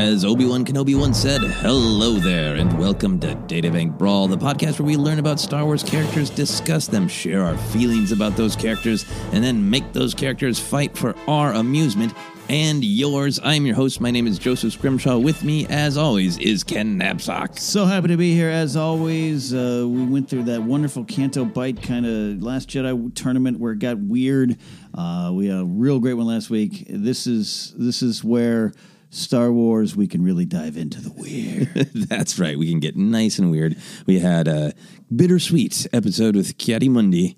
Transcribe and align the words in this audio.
As 0.00 0.24
Obi-Wan 0.24 0.64
Kenobi 0.64 0.98
once 0.98 1.18
said, 1.18 1.42
hello 1.42 2.14
there, 2.14 2.54
and 2.56 2.78
welcome 2.78 3.20
to 3.20 3.34
Databank 3.34 3.98
Brawl, 3.98 4.28
the 4.28 4.38
podcast 4.38 4.78
where 4.78 4.86
we 4.86 4.96
learn 4.96 5.18
about 5.18 5.38
Star 5.38 5.66
Wars 5.66 5.82
characters, 5.82 6.30
discuss 6.30 6.86
them, 6.86 7.06
share 7.06 7.44
our 7.44 7.58
feelings 7.58 8.10
about 8.10 8.34
those 8.34 8.56
characters, 8.56 9.04
and 9.32 9.44
then 9.44 9.68
make 9.68 9.92
those 9.92 10.14
characters 10.14 10.58
fight 10.58 10.96
for 10.96 11.14
our 11.28 11.52
amusement 11.52 12.14
and 12.48 12.82
yours. 12.82 13.38
I'm 13.44 13.66
your 13.66 13.76
host. 13.76 14.00
My 14.00 14.10
name 14.10 14.26
is 14.26 14.38
Joseph 14.38 14.72
Scrimshaw. 14.72 15.18
With 15.18 15.44
me, 15.44 15.66
as 15.66 15.98
always, 15.98 16.38
is 16.38 16.64
Ken 16.64 16.98
Napzok. 16.98 17.58
So 17.58 17.84
happy 17.84 18.08
to 18.08 18.16
be 18.16 18.34
here 18.34 18.48
as 18.48 18.78
always. 18.78 19.52
Uh, 19.52 19.84
we 19.86 20.02
went 20.04 20.30
through 20.30 20.44
that 20.44 20.62
wonderful 20.62 21.04
Canto 21.04 21.44
Bight 21.44 21.82
kind 21.82 22.06
of 22.06 22.42
Last 22.42 22.70
Jedi 22.70 23.14
tournament 23.14 23.60
where 23.60 23.72
it 23.72 23.80
got 23.80 23.98
weird. 23.98 24.56
Uh, 24.94 25.30
we 25.34 25.48
had 25.48 25.60
a 25.60 25.64
real 25.66 26.00
great 26.00 26.14
one 26.14 26.26
last 26.26 26.48
week. 26.48 26.86
This 26.88 27.26
is 27.26 27.74
this 27.76 28.02
is 28.02 28.24
where 28.24 28.72
Star 29.10 29.52
Wars 29.52 29.96
we 29.96 30.06
can 30.06 30.22
really 30.22 30.44
dive 30.44 30.76
into 30.76 31.00
the 31.00 31.10
weird. 31.10 31.90
That's 31.94 32.38
right. 32.38 32.58
We 32.58 32.70
can 32.70 32.80
get 32.80 32.96
nice 32.96 33.38
and 33.38 33.50
weird. 33.50 33.76
We 34.06 34.20
had 34.20 34.48
a 34.48 34.72
bittersweet 35.14 35.86
episode 35.92 36.36
with 36.36 36.56
Ki-Adi-Mundi. 36.58 37.36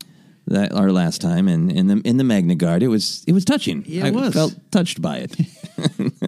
That 0.48 0.72
our 0.72 0.90
last 0.90 1.20
time, 1.20 1.46
and 1.46 1.70
in 1.70 1.86
the 1.86 2.02
in 2.04 2.16
the 2.16 2.24
Magna 2.24 2.56
Guard, 2.56 2.82
it 2.82 2.88
was 2.88 3.22
it 3.28 3.32
was 3.32 3.44
touching. 3.44 3.84
Yeah, 3.86 4.06
I 4.06 4.10
was. 4.10 4.34
felt 4.34 4.54
touched 4.72 5.00
by 5.00 5.18
it. 5.18 5.36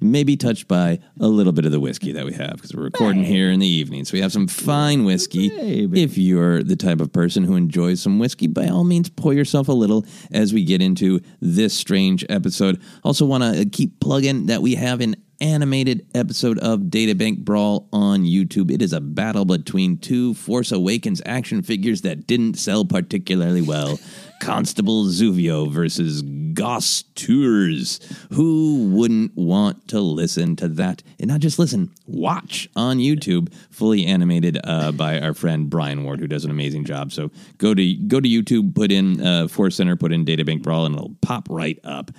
Maybe 0.00 0.36
touched 0.36 0.68
by 0.68 0.98
a 1.20 1.28
little 1.28 1.52
bit 1.52 1.64
of 1.66 1.72
the 1.72 1.80
whiskey 1.80 2.12
that 2.12 2.24
we 2.24 2.32
have 2.34 2.52
because 2.54 2.74
we're 2.74 2.84
recording 2.84 3.24
here 3.24 3.50
in 3.50 3.60
the 3.60 3.66
evening, 3.66 4.04
so 4.04 4.14
we 4.14 4.20
have 4.20 4.32
some 4.32 4.48
fine 4.48 5.04
whiskey. 5.04 5.50
If 5.52 6.18
you're 6.18 6.62
the 6.62 6.76
type 6.76 7.00
of 7.00 7.12
person 7.12 7.44
who 7.44 7.56
enjoys 7.56 8.00
some 8.00 8.18
whiskey, 8.18 8.46
by 8.46 8.68
all 8.68 8.84
means, 8.84 9.08
pour 9.08 9.34
yourself 9.34 9.68
a 9.68 9.72
little 9.72 10.04
as 10.30 10.52
we 10.52 10.64
get 10.64 10.82
into 10.82 11.20
this 11.40 11.74
strange 11.74 12.24
episode. 12.28 12.80
Also, 13.04 13.24
want 13.26 13.42
to 13.42 13.62
uh, 13.62 13.64
keep 13.70 14.00
plugging 14.00 14.46
that 14.46 14.62
we 14.62 14.74
have 14.74 15.00
an 15.00 15.16
animated 15.40 16.06
episode 16.14 16.58
of 16.58 16.80
Databank 16.80 17.44
Brawl 17.44 17.88
on 17.92 18.24
YouTube. 18.24 18.70
It 18.70 18.82
is 18.82 18.92
a 18.92 19.00
battle 19.00 19.44
between 19.44 19.98
two 19.98 20.34
Force 20.34 20.70
Awakens 20.70 21.22
action 21.24 21.62
figures 21.62 22.02
that 22.02 22.26
didn't 22.26 22.54
sell 22.54 22.84
particularly 22.84 23.62
well. 23.62 23.98
Constable 24.40 25.04
Zuvio 25.04 25.70
versus 25.70 26.22
Goss 26.22 27.04
Toowers. 27.14 28.02
Who 28.32 28.88
wouldn't 28.88 29.36
want 29.36 29.86
to 29.88 30.00
listen 30.00 30.56
to 30.56 30.68
that? 30.68 31.02
And 31.20 31.28
not 31.28 31.40
just 31.40 31.58
listen, 31.58 31.92
watch 32.06 32.68
on 32.74 32.98
YouTube, 32.98 33.52
fully 33.70 34.04
animated 34.04 34.58
uh, 34.64 34.92
by 34.92 35.20
our 35.20 35.34
friend 35.34 35.70
Brian 35.70 36.04
Ward, 36.04 36.20
who 36.20 36.26
does 36.26 36.44
an 36.44 36.50
amazing 36.50 36.84
job. 36.84 37.12
So 37.12 37.30
go 37.58 37.74
to 37.74 37.94
go 37.94 38.20
to 38.20 38.28
YouTube, 38.28 38.74
put 38.74 38.90
in 38.90 39.24
uh, 39.24 39.48
Force 39.48 39.76
Center, 39.76 39.94
put 39.96 40.12
in 40.12 40.24
Databank 40.24 40.62
Brawl, 40.62 40.86
and 40.86 40.94
it'll 40.96 41.16
pop 41.20 41.46
right 41.50 41.78
up. 41.84 42.10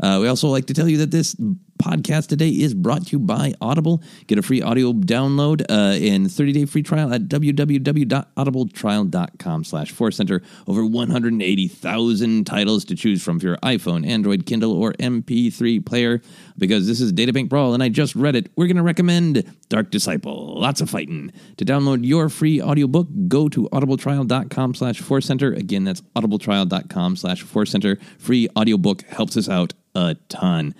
Uh, 0.00 0.18
we 0.20 0.28
also 0.28 0.48
like 0.48 0.66
to 0.66 0.74
tell 0.74 0.88
you 0.88 0.98
that 0.98 1.10
this 1.10 1.34
podcast 1.78 2.28
today 2.28 2.50
is 2.50 2.74
brought 2.74 3.06
to 3.06 3.12
you 3.12 3.18
by 3.18 3.54
Audible. 3.60 4.02
Get 4.26 4.38
a 4.38 4.42
free 4.42 4.60
audio 4.60 4.92
download 4.92 5.62
uh, 5.62 5.96
and 6.04 6.26
30-day 6.26 6.66
free 6.66 6.82
trial 6.82 7.14
at 7.14 7.22
www.audibletrial.com 7.22 9.64
slash 9.64 9.94
Center. 10.10 10.42
Over 10.66 10.84
180,000 10.84 12.46
titles 12.46 12.84
to 12.84 12.94
choose 12.94 13.22
from 13.22 13.40
for 13.40 13.46
your 13.46 13.56
iPhone, 13.58 14.06
Android, 14.06 14.46
Kindle, 14.46 14.72
or 14.72 14.92
MP3 14.94 15.84
player. 15.84 16.22
Because 16.56 16.86
this 16.86 17.00
is 17.00 17.12
Databank 17.12 17.48
Brawl, 17.48 17.74
and 17.74 17.82
I 17.82 17.88
just 17.88 18.14
read 18.14 18.36
it, 18.36 18.50
we're 18.56 18.66
going 18.66 18.76
to 18.76 18.82
recommend 18.82 19.44
Dark 19.68 19.90
Disciple. 19.90 20.60
Lots 20.60 20.80
of 20.80 20.90
fighting. 20.90 21.32
To 21.58 21.64
download 21.64 22.04
your 22.04 22.28
free 22.28 22.60
audiobook, 22.60 23.06
go 23.28 23.48
to 23.48 23.68
audibletrial.com 23.70 24.74
slash 24.74 25.00
Center. 25.20 25.52
Again, 25.52 25.84
that's 25.84 26.00
audibletrial.com 26.16 27.16
slash 27.16 27.42
Center. 27.42 27.98
Free 28.18 28.48
audiobook 28.56 29.02
helps 29.02 29.36
us 29.36 29.48
out 29.48 29.74
a 29.94 30.16
ton. 30.28 30.74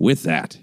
With 0.00 0.22
that, 0.22 0.58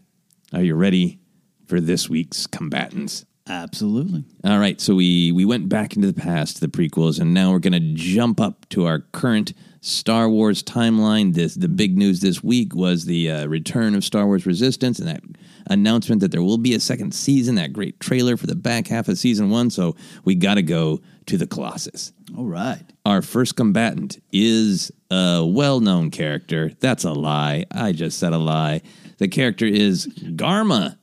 are 0.51 0.63
you 0.63 0.73
ready 0.73 1.19
for 1.67 1.79
this 1.79 2.09
week's 2.09 2.47
combatants? 2.47 3.23
Absolutely. 3.47 4.23
All 4.43 4.57
right, 4.57 4.81
so 4.81 4.95
we 4.95 5.31
we 5.31 5.45
went 5.45 5.69
back 5.69 5.95
into 5.95 6.11
the 6.11 6.19
past, 6.19 6.59
the 6.59 6.67
prequels, 6.67 7.19
and 7.19 7.35
now 7.35 7.51
we're 7.51 7.59
going 7.59 7.73
to 7.73 7.93
jump 7.93 8.41
up 8.41 8.67
to 8.69 8.87
our 8.87 9.01
current 9.11 9.53
Star 9.79 10.27
Wars 10.27 10.63
timeline. 10.63 11.35
This 11.35 11.53
the 11.53 11.69
big 11.69 11.99
news 11.99 12.19
this 12.19 12.43
week 12.43 12.73
was 12.73 13.05
the 13.05 13.29
uh, 13.29 13.47
return 13.47 13.93
of 13.93 14.03
Star 14.03 14.25
Wars 14.25 14.47
Resistance 14.47 14.97
and 14.97 15.07
that 15.07 15.21
announcement 15.67 16.21
that 16.21 16.31
there 16.31 16.41
will 16.41 16.57
be 16.57 16.73
a 16.73 16.79
second 16.79 17.13
season. 17.13 17.55
That 17.55 17.73
great 17.73 17.99
trailer 17.99 18.37
for 18.37 18.47
the 18.47 18.55
back 18.55 18.87
half 18.87 19.07
of 19.07 19.19
season 19.19 19.51
one. 19.51 19.69
So 19.69 19.95
we 20.25 20.33
got 20.33 20.55
to 20.55 20.63
go 20.63 20.99
to 21.27 21.37
the 21.37 21.45
Colossus. 21.45 22.11
All 22.35 22.45
right. 22.45 22.83
Our 23.05 23.21
first 23.21 23.55
combatant 23.55 24.19
is 24.31 24.91
a 25.11 25.45
well 25.45 25.79
known 25.79 26.09
character. 26.09 26.71
That's 26.79 27.03
a 27.03 27.13
lie. 27.13 27.65
I 27.71 27.91
just 27.91 28.17
said 28.17 28.33
a 28.33 28.39
lie. 28.39 28.81
The 29.17 29.27
character 29.27 29.65
is 29.65 30.07
Garma. 30.07 30.97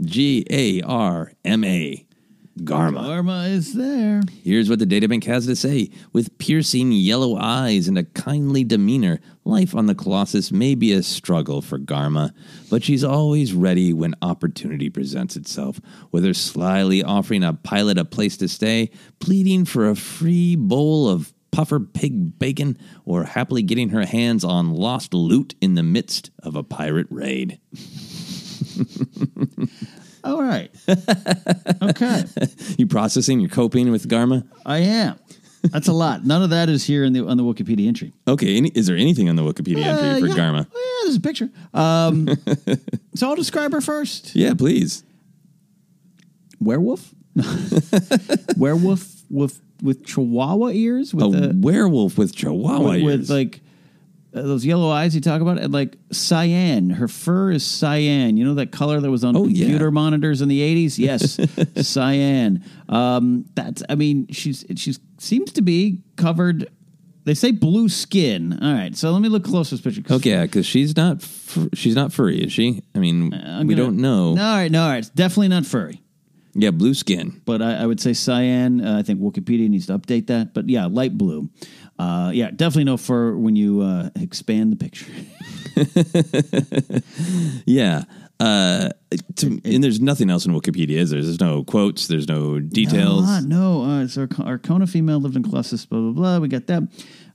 G 0.00 0.44
A 0.50 0.80
R 0.82 1.32
M 1.44 1.62
A. 1.64 2.06
Garma. 2.60 3.04
Garma 3.04 3.50
is 3.50 3.74
there. 3.74 4.22
Here's 4.44 4.70
what 4.70 4.78
the 4.78 4.86
databank 4.86 5.24
has 5.24 5.46
to 5.46 5.56
say. 5.56 5.90
With 6.12 6.38
piercing 6.38 6.92
yellow 6.92 7.36
eyes 7.36 7.88
and 7.88 7.98
a 7.98 8.04
kindly 8.04 8.62
demeanor, 8.62 9.18
life 9.44 9.74
on 9.74 9.86
the 9.86 9.94
Colossus 9.94 10.52
may 10.52 10.76
be 10.76 10.92
a 10.92 11.02
struggle 11.02 11.60
for 11.60 11.78
Garma, 11.78 12.32
but 12.70 12.84
she's 12.84 13.02
always 13.02 13.52
ready 13.52 13.92
when 13.92 14.14
opportunity 14.22 14.88
presents 14.88 15.34
itself, 15.34 15.80
whether 16.10 16.32
slyly 16.32 17.02
offering 17.02 17.42
a 17.42 17.54
pilot 17.54 17.98
a 17.98 18.04
place 18.04 18.36
to 18.36 18.46
stay, 18.46 18.90
pleading 19.18 19.64
for 19.64 19.88
a 19.88 19.96
free 19.96 20.54
bowl 20.54 21.08
of 21.08 21.33
puffer 21.54 21.78
pig 21.78 22.36
bacon, 22.38 22.76
or 23.04 23.22
happily 23.24 23.62
getting 23.62 23.90
her 23.90 24.04
hands 24.04 24.42
on 24.44 24.70
lost 24.74 25.14
loot 25.14 25.54
in 25.60 25.74
the 25.76 25.82
midst 25.84 26.30
of 26.42 26.56
a 26.56 26.62
pirate 26.64 27.06
raid. 27.10 27.60
All 30.24 30.42
right. 30.42 30.70
okay. 31.82 32.24
You 32.78 32.86
processing, 32.88 33.38
you're 33.40 33.50
coping 33.50 33.90
with 33.92 34.08
Garma? 34.08 34.44
I 34.66 34.78
am. 34.78 35.16
That's 35.62 35.86
a 35.86 35.92
lot. 35.92 36.24
None 36.26 36.42
of 36.42 36.50
that 36.50 36.68
is 36.68 36.84
here 36.84 37.04
in 37.04 37.12
the 37.12 37.24
on 37.26 37.36
the 37.36 37.44
Wikipedia 37.44 37.86
entry. 37.86 38.12
Okay, 38.26 38.56
any, 38.56 38.70
is 38.70 38.86
there 38.86 38.96
anything 38.96 39.28
on 39.28 39.36
the 39.36 39.42
Wikipedia 39.42 39.86
Uh, 39.86 39.98
entry 40.00 40.20
for 40.20 40.26
yeah. 40.26 40.34
Garma? 40.34 40.66
Oh, 40.74 41.00
yeah, 41.00 41.04
there's 41.06 41.16
a 41.16 41.20
picture. 41.20 41.50
Um, 41.72 42.28
so 43.14 43.28
I'll 43.28 43.36
describe 43.36 43.72
her 43.72 43.80
first. 43.80 44.34
Yeah, 44.34 44.54
please. 44.54 45.04
Werewolf. 46.60 47.14
Werewolf 48.56 49.22
with 49.30 49.60
with 49.82 50.04
chihuahua 50.06 50.68
ears 50.70 51.12
with 51.14 51.34
a 51.34 51.48
the 51.48 51.54
werewolf 51.58 52.16
with 52.16 52.34
chihuahua 52.34 52.92
with, 52.94 53.02
with 53.02 53.14
ears. 53.20 53.30
like 53.30 53.60
uh, 54.34 54.42
those 54.42 54.64
yellow 54.66 54.90
eyes 54.90 55.14
you 55.14 55.20
talk 55.20 55.40
about, 55.40 55.58
and 55.58 55.72
like 55.72 55.96
cyan. 56.10 56.90
Her 56.90 57.06
fur 57.06 57.52
is 57.52 57.64
cyan. 57.64 58.36
You 58.36 58.44
know 58.44 58.54
that 58.54 58.72
color 58.72 58.98
that 59.00 59.08
was 59.10 59.22
on 59.24 59.36
Oh, 59.36 59.46
yeah. 59.46 59.64
computer 59.66 59.90
monitors 59.92 60.42
in 60.42 60.48
the 60.48 60.60
eighties. 60.60 60.98
Yes, 60.98 61.38
cyan. 61.88 62.64
Um, 62.88 63.44
that's. 63.54 63.82
I 63.88 63.94
mean, 63.94 64.26
she's 64.32 64.64
she's 64.76 64.98
seems 65.18 65.52
to 65.52 65.62
be 65.62 66.02
covered. 66.16 66.68
They 67.24 67.34
say 67.34 67.52
blue 67.52 67.88
skin. 67.88 68.58
All 68.60 68.72
right, 68.74 68.94
so 68.96 69.10
let 69.12 69.22
me 69.22 69.28
look 69.28 69.44
closer 69.44 69.78
picture. 69.78 70.02
'cause 70.02 70.16
okay, 70.20 70.42
because 70.42 70.66
she's 70.66 70.94
not 70.96 71.22
fur- 71.22 71.70
she's 71.72 71.94
not 71.94 72.12
furry, 72.12 72.42
is 72.44 72.52
she? 72.52 72.82
I 72.94 72.98
mean, 72.98 73.32
I'm 73.32 73.66
we 73.66 73.74
gonna- 73.74 73.86
don't 73.86 73.96
know. 73.98 74.34
No, 74.34 74.42
all 74.44 74.56
right, 74.56 74.70
no, 74.70 74.82
all 74.82 74.88
right. 74.90 74.98
It's 74.98 75.08
definitely 75.10 75.48
not 75.48 75.64
furry. 75.64 76.02
Yeah, 76.54 76.70
blue 76.70 76.94
skin. 76.94 77.40
but 77.44 77.60
I, 77.60 77.76
I 77.82 77.86
would 77.86 78.00
say 78.00 78.12
cyan. 78.12 78.80
Uh, 78.84 78.98
I 78.98 79.02
think 79.02 79.20
Wikipedia 79.20 79.68
needs 79.68 79.86
to 79.86 79.98
update 79.98 80.28
that. 80.28 80.54
But 80.54 80.68
yeah, 80.68 80.86
light 80.86 81.18
blue. 81.18 81.50
Uh, 81.98 82.30
yeah, 82.34 82.50
definitely 82.50 82.84
no 82.84 82.96
fur 82.96 83.34
when 83.36 83.56
you 83.56 83.80
uh, 83.80 84.10
expand 84.16 84.72
the 84.72 84.76
picture. 84.76 85.10
Yeah. 87.66 88.04
Uh, 88.40 88.90
to, 89.36 89.60
and 89.64 89.82
there's 89.82 90.00
nothing 90.00 90.28
else 90.28 90.44
in 90.44 90.52
Wikipedia, 90.52 90.96
is 90.96 91.10
there? 91.10 91.22
There's 91.22 91.40
no 91.40 91.62
quotes. 91.64 92.08
There's 92.08 92.28
no 92.28 92.58
details. 92.58 93.24
Ah, 93.26 93.40
no, 93.44 93.82
uh, 93.84 94.02
it's 94.02 94.18
our, 94.18 94.26
Arcona 94.26 94.88
female 94.88 95.18
lived 95.20 95.36
in 95.36 95.42
Colossus, 95.44 95.86
blah, 95.86 96.00
blah, 96.00 96.10
blah. 96.10 96.38
We 96.38 96.48
got 96.48 96.66
that. 96.66 96.82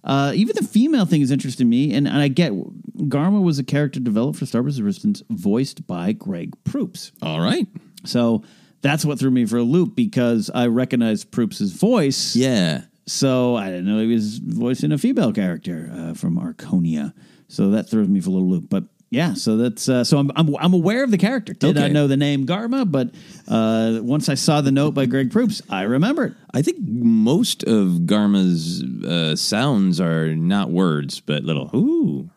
Uh, 0.04 0.34
even 0.36 0.56
the 0.56 0.64
female 0.68 1.06
thing 1.06 1.22
is 1.22 1.32
interesting 1.32 1.66
to 1.66 1.70
me. 1.70 1.94
And, 1.94 2.08
and 2.08 2.18
I 2.18 2.28
get 2.28 2.52
Garma 2.52 3.42
was 3.42 3.60
a 3.60 3.64
character 3.64 4.00
developed 4.00 4.40
for 4.40 4.46
Star 4.46 4.62
Wars 4.62 4.82
Resistance, 4.82 5.24
voiced 5.30 5.88
by 5.88 6.12
Greg 6.12 6.54
Proops. 6.66 7.12
All 7.22 7.40
right. 7.40 7.68
So 8.06 8.44
that's 8.82 9.06
what 9.06 9.20
threw 9.20 9.32
me 9.32 9.46
for 9.46 9.58
a 9.58 9.64
loop 9.64 9.96
because 9.96 10.50
I 10.54 10.68
recognized 10.68 11.32
Proops' 11.32 11.62
voice. 11.72 12.36
Yeah. 12.36 12.84
So 13.08 13.56
I 13.56 13.68
didn't 13.68 13.86
know 13.86 14.00
he 14.00 14.14
was 14.14 14.38
voicing 14.38 14.92
a 14.92 14.98
female 14.98 15.34
character 15.34 15.92
uh, 15.94 16.14
from 16.14 16.38
Arconia. 16.38 17.14
So 17.48 17.72
that 17.72 17.90
throws 17.90 18.08
me 18.08 18.22
for 18.22 18.30
a 18.30 18.34
little 18.34 18.50
loop. 18.50 18.70
But 18.70 18.84
yeah, 19.10 19.34
so 19.34 19.58
that's 19.58 19.90
uh, 19.90 20.04
so 20.04 20.20
I'm, 20.20 20.32
I'm 20.36 20.56
I'm 20.58 20.74
aware 20.74 21.04
of 21.04 21.10
the 21.10 21.18
character. 21.18 21.54
Did 21.54 21.80
I 21.80 21.88
know 21.88 22.08
the 22.08 22.18
name 22.18 22.46
Garma? 22.46 22.90
But 22.90 23.10
uh, 23.48 24.00
once 24.04 24.30
I 24.30 24.36
saw 24.36 24.62
the 24.62 24.72
note 24.72 24.94
by 24.94 25.08
Greg 25.08 25.32
Proops, 25.32 25.64
I 25.68 25.84
remembered. 25.84 26.36
I 26.54 26.62
think 26.64 26.80
most 26.82 27.64
of 27.64 28.06
Garma's 28.06 28.84
uh, 29.06 29.36
sounds 29.36 30.02
are 30.02 30.36
not 30.36 30.72
words, 30.72 31.20
but 31.20 31.44
little 31.44 31.70
ooh 31.76 32.30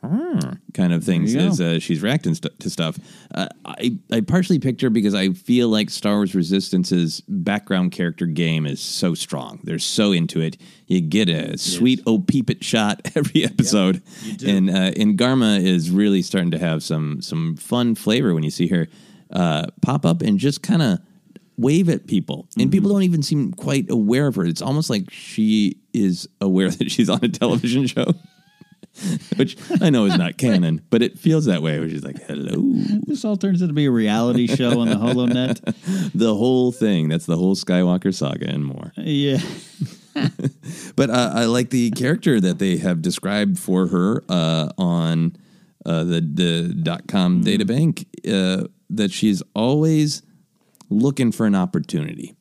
kind 0.74 0.92
of 0.92 1.02
things 1.04 1.34
as 1.34 1.60
uh, 1.60 1.78
she's 1.78 2.02
reacting 2.02 2.34
st- 2.34 2.58
to 2.60 2.68
stuff. 2.70 2.98
Uh, 3.34 3.48
I 3.64 3.96
I 4.10 4.20
partially 4.20 4.58
picked 4.58 4.82
her 4.82 4.90
because 4.90 5.14
I 5.14 5.30
feel 5.30 5.68
like 5.68 5.88
Star 5.88 6.16
Wars 6.16 6.34
Resistance's 6.34 7.22
background 7.26 7.92
character 7.92 8.26
game 8.26 8.66
is 8.66 8.80
so 8.80 9.14
strong. 9.14 9.60
They're 9.64 9.78
so 9.78 10.12
into 10.12 10.40
it. 10.40 10.56
You 10.86 11.00
get 11.00 11.28
a 11.30 11.56
sweet 11.56 12.02
oh 12.06 12.18
peep 12.18 12.50
it 12.50 12.62
shot 12.62 13.00
every 13.14 13.44
episode, 13.44 14.02
and 14.44 14.68
uh, 14.68 14.92
and 14.96 15.18
Garma 15.18 15.62
is 15.62 15.90
really 15.90 16.22
starting 16.22 16.50
to 16.50 16.58
have 16.58 16.82
some 16.82 17.22
some 17.22 17.56
fun 17.56 17.94
flavor 17.94 18.34
when 18.34 18.42
you 18.42 18.50
see 18.50 18.68
her 18.68 18.88
uh, 19.32 19.66
pop 19.80 20.04
up 20.04 20.20
and 20.20 20.38
just 20.38 20.62
kind 20.62 20.82
of 20.82 20.98
wave 21.56 21.88
at 21.88 22.06
people 22.06 22.48
and 22.58 22.72
people 22.72 22.90
don't 22.90 23.02
even 23.02 23.22
seem 23.22 23.52
quite 23.52 23.90
aware 23.90 24.26
of 24.26 24.36
her. 24.36 24.44
It's 24.44 24.62
almost 24.62 24.90
like 24.90 25.10
she 25.10 25.76
is 25.92 26.28
aware 26.40 26.70
that 26.78 26.90
she's 26.90 27.08
on 27.08 27.20
a 27.22 27.28
television 27.28 27.86
show 27.86 28.06
which 29.36 29.56
i 29.80 29.88
know 29.88 30.04
is 30.04 30.18
not 30.18 30.36
canon 30.36 30.82
but 30.90 31.02
it 31.02 31.18
feels 31.18 31.46
that 31.46 31.62
way 31.62 31.78
where 31.78 31.88
she's 31.88 32.04
like 32.04 32.20
hello. 32.26 32.60
This 33.06 33.24
all 33.24 33.36
turns 33.36 33.62
out 33.62 33.68
to 33.68 33.72
be 33.72 33.86
a 33.86 33.90
reality 33.90 34.46
show 34.46 34.80
on 34.80 34.88
the 34.88 34.96
HoloNet. 34.96 36.12
the 36.14 36.34
whole 36.34 36.72
thing. 36.72 37.08
That's 37.08 37.26
the 37.26 37.36
whole 37.36 37.54
skywalker 37.56 38.14
saga 38.14 38.48
and 38.48 38.64
more. 38.64 38.92
Yeah. 38.96 39.38
but 40.94 41.08
uh, 41.08 41.32
i 41.34 41.46
like 41.46 41.70
the 41.70 41.90
character 41.92 42.38
that 42.38 42.58
they 42.58 42.76
have 42.76 43.00
described 43.00 43.58
for 43.58 43.86
her 43.86 44.22
uh, 44.28 44.68
on 44.76 45.34
uh, 45.86 46.04
the 46.04 46.20
the 46.20 46.74
dot 46.82 47.08
com 47.08 47.42
databank 47.42 48.04
uh, 48.28 48.66
that 48.90 49.10
she's 49.10 49.42
always 49.54 50.22
looking 50.92 51.32
for 51.32 51.46
an 51.46 51.54
opportunity 51.54 52.34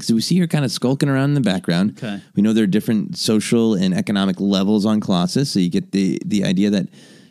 So 0.00 0.14
we 0.14 0.20
see 0.20 0.38
her 0.40 0.46
kind 0.46 0.64
of 0.64 0.70
skulking 0.70 1.08
around 1.08 1.30
in 1.30 1.34
the 1.34 1.40
background. 1.52 1.98
Okay. 1.98 2.20
We 2.36 2.42
know 2.42 2.52
there 2.52 2.64
are 2.64 2.68
different 2.78 3.16
social 3.18 3.74
and 3.74 3.92
economic 3.94 4.38
levels 4.40 4.86
on 4.86 5.00
Colossus, 5.00 5.50
so 5.50 5.58
you 5.60 5.70
get 5.70 5.90
the 5.92 6.20
the 6.24 6.44
idea 6.44 6.70
that 6.70 6.86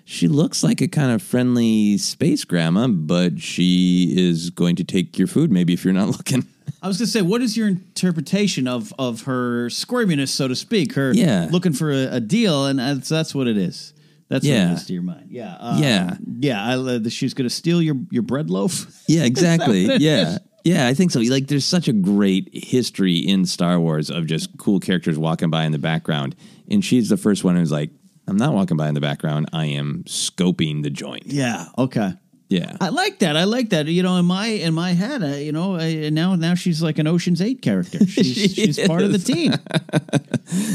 she 0.10 0.28
looks 0.28 0.63
like 0.63 0.80
a 0.81 0.88
kind 0.88 1.12
of 1.12 1.22
friendly 1.22 1.98
space 1.98 2.45
grandma, 2.45 2.88
but 2.88 3.39
she 3.42 4.13
is 4.18 4.50
going 4.51 4.75
to 4.78 4.84
take 4.84 5.18
your 5.18 5.28
food 5.28 5.51
maybe 5.51 5.74
if 5.74 5.84
you're 5.86 5.94
not 5.94 6.10
looking. 6.18 6.45
I 6.81 6.88
was 6.88 6.98
going 6.98 7.07
to 7.07 7.12
say, 7.12 7.22
what 7.22 7.42
is 7.42 7.56
your 7.57 7.68
interpretation 7.69 8.68
of 8.68 8.94
of 9.00 9.24
her 9.24 9.69
squirminess, 9.69 10.30
so 10.30 10.48
to 10.48 10.56
speak? 10.56 10.94
Her 10.95 11.12
Yeah. 11.13 11.48
looking 11.51 11.74
for 11.74 11.92
a, 11.92 12.16
a 12.18 12.19
deal, 12.19 12.66
and 12.68 12.80
that's, 12.80 13.10
that's 13.10 13.34
what 13.34 13.48
it 13.48 13.57
is. 13.57 13.94
That's 14.29 14.45
what 14.45 14.51
Yeah. 14.53 14.75
to 14.75 14.94
your 14.94 15.03
mind. 15.03 15.27
Yeah. 15.29 15.56
Uh, 15.59 15.77
Yeah. 15.81 16.18
Yeah. 16.39 16.65
I, 16.65 16.74
uh, 16.75 17.09
she's 17.09 17.33
going 17.33 17.47
to 17.50 17.53
steal 17.56 17.81
your, 17.81 17.95
your 18.12 18.24
bread 18.24 18.50
loaf. 18.50 18.85
Yeah, 19.07 19.24
exactly. 19.24 19.85
yeah. 19.85 20.38
Yeah, 20.65 20.85
I 20.88 20.94
think 20.94 21.12
so. 21.12 21.21
Like 21.21 21.47
there's 21.47 21.63
such 21.63 21.88
a 21.88 21.94
great 21.94 22.50
history 22.51 23.15
in 23.19 23.45
Star 23.45 23.79
Wars 23.79 24.09
of 24.09 24.25
just 24.25 24.57
cool 24.57 24.81
characters 24.81 25.18
walking 25.18 25.50
by 25.50 25.63
in 25.63 25.71
the 25.71 25.79
background. 25.79 26.35
And 26.69 26.83
she's 26.83 27.07
the 27.07 27.15
first 27.15 27.45
one 27.45 27.56
who's 27.56 27.71
like, 27.71 27.89
I'm 28.27 28.35
not 28.35 28.53
walking 28.53 28.75
by 28.75 28.89
in 28.89 28.94
the 28.94 29.00
background. 29.00 29.47
I 29.53 29.68
am 29.68 30.03
scoping 30.07 30.83
the 30.83 30.89
joint. 30.89 31.27
Yeah. 31.27 31.68
Okay. 31.77 32.12
Yeah. 32.49 32.77
I 32.79 32.89
like 32.89 33.19
that. 33.19 33.35
I 33.35 33.44
like 33.44 33.71
that. 33.71 33.88
You 33.88 34.03
know, 34.03 34.15
in 34.17 34.25
my 34.25 34.47
in 34.47 34.73
my 34.73 34.94
head, 34.94 35.21
I, 35.21 35.39
you 35.39 35.51
know, 35.51 35.75
I, 35.75 36.10
now 36.10 36.36
now 36.36 36.55
she's 36.55 36.81
like 36.81 36.98
an 36.98 37.05
Ocean's 37.07 37.41
Eight 37.41 37.62
character. 37.62 38.00
She's, 38.07 38.36
She 38.36 38.48
she's 38.48 38.79
part 38.88 39.01
of 39.01 39.12
the 39.12 39.19
team. 39.19 39.53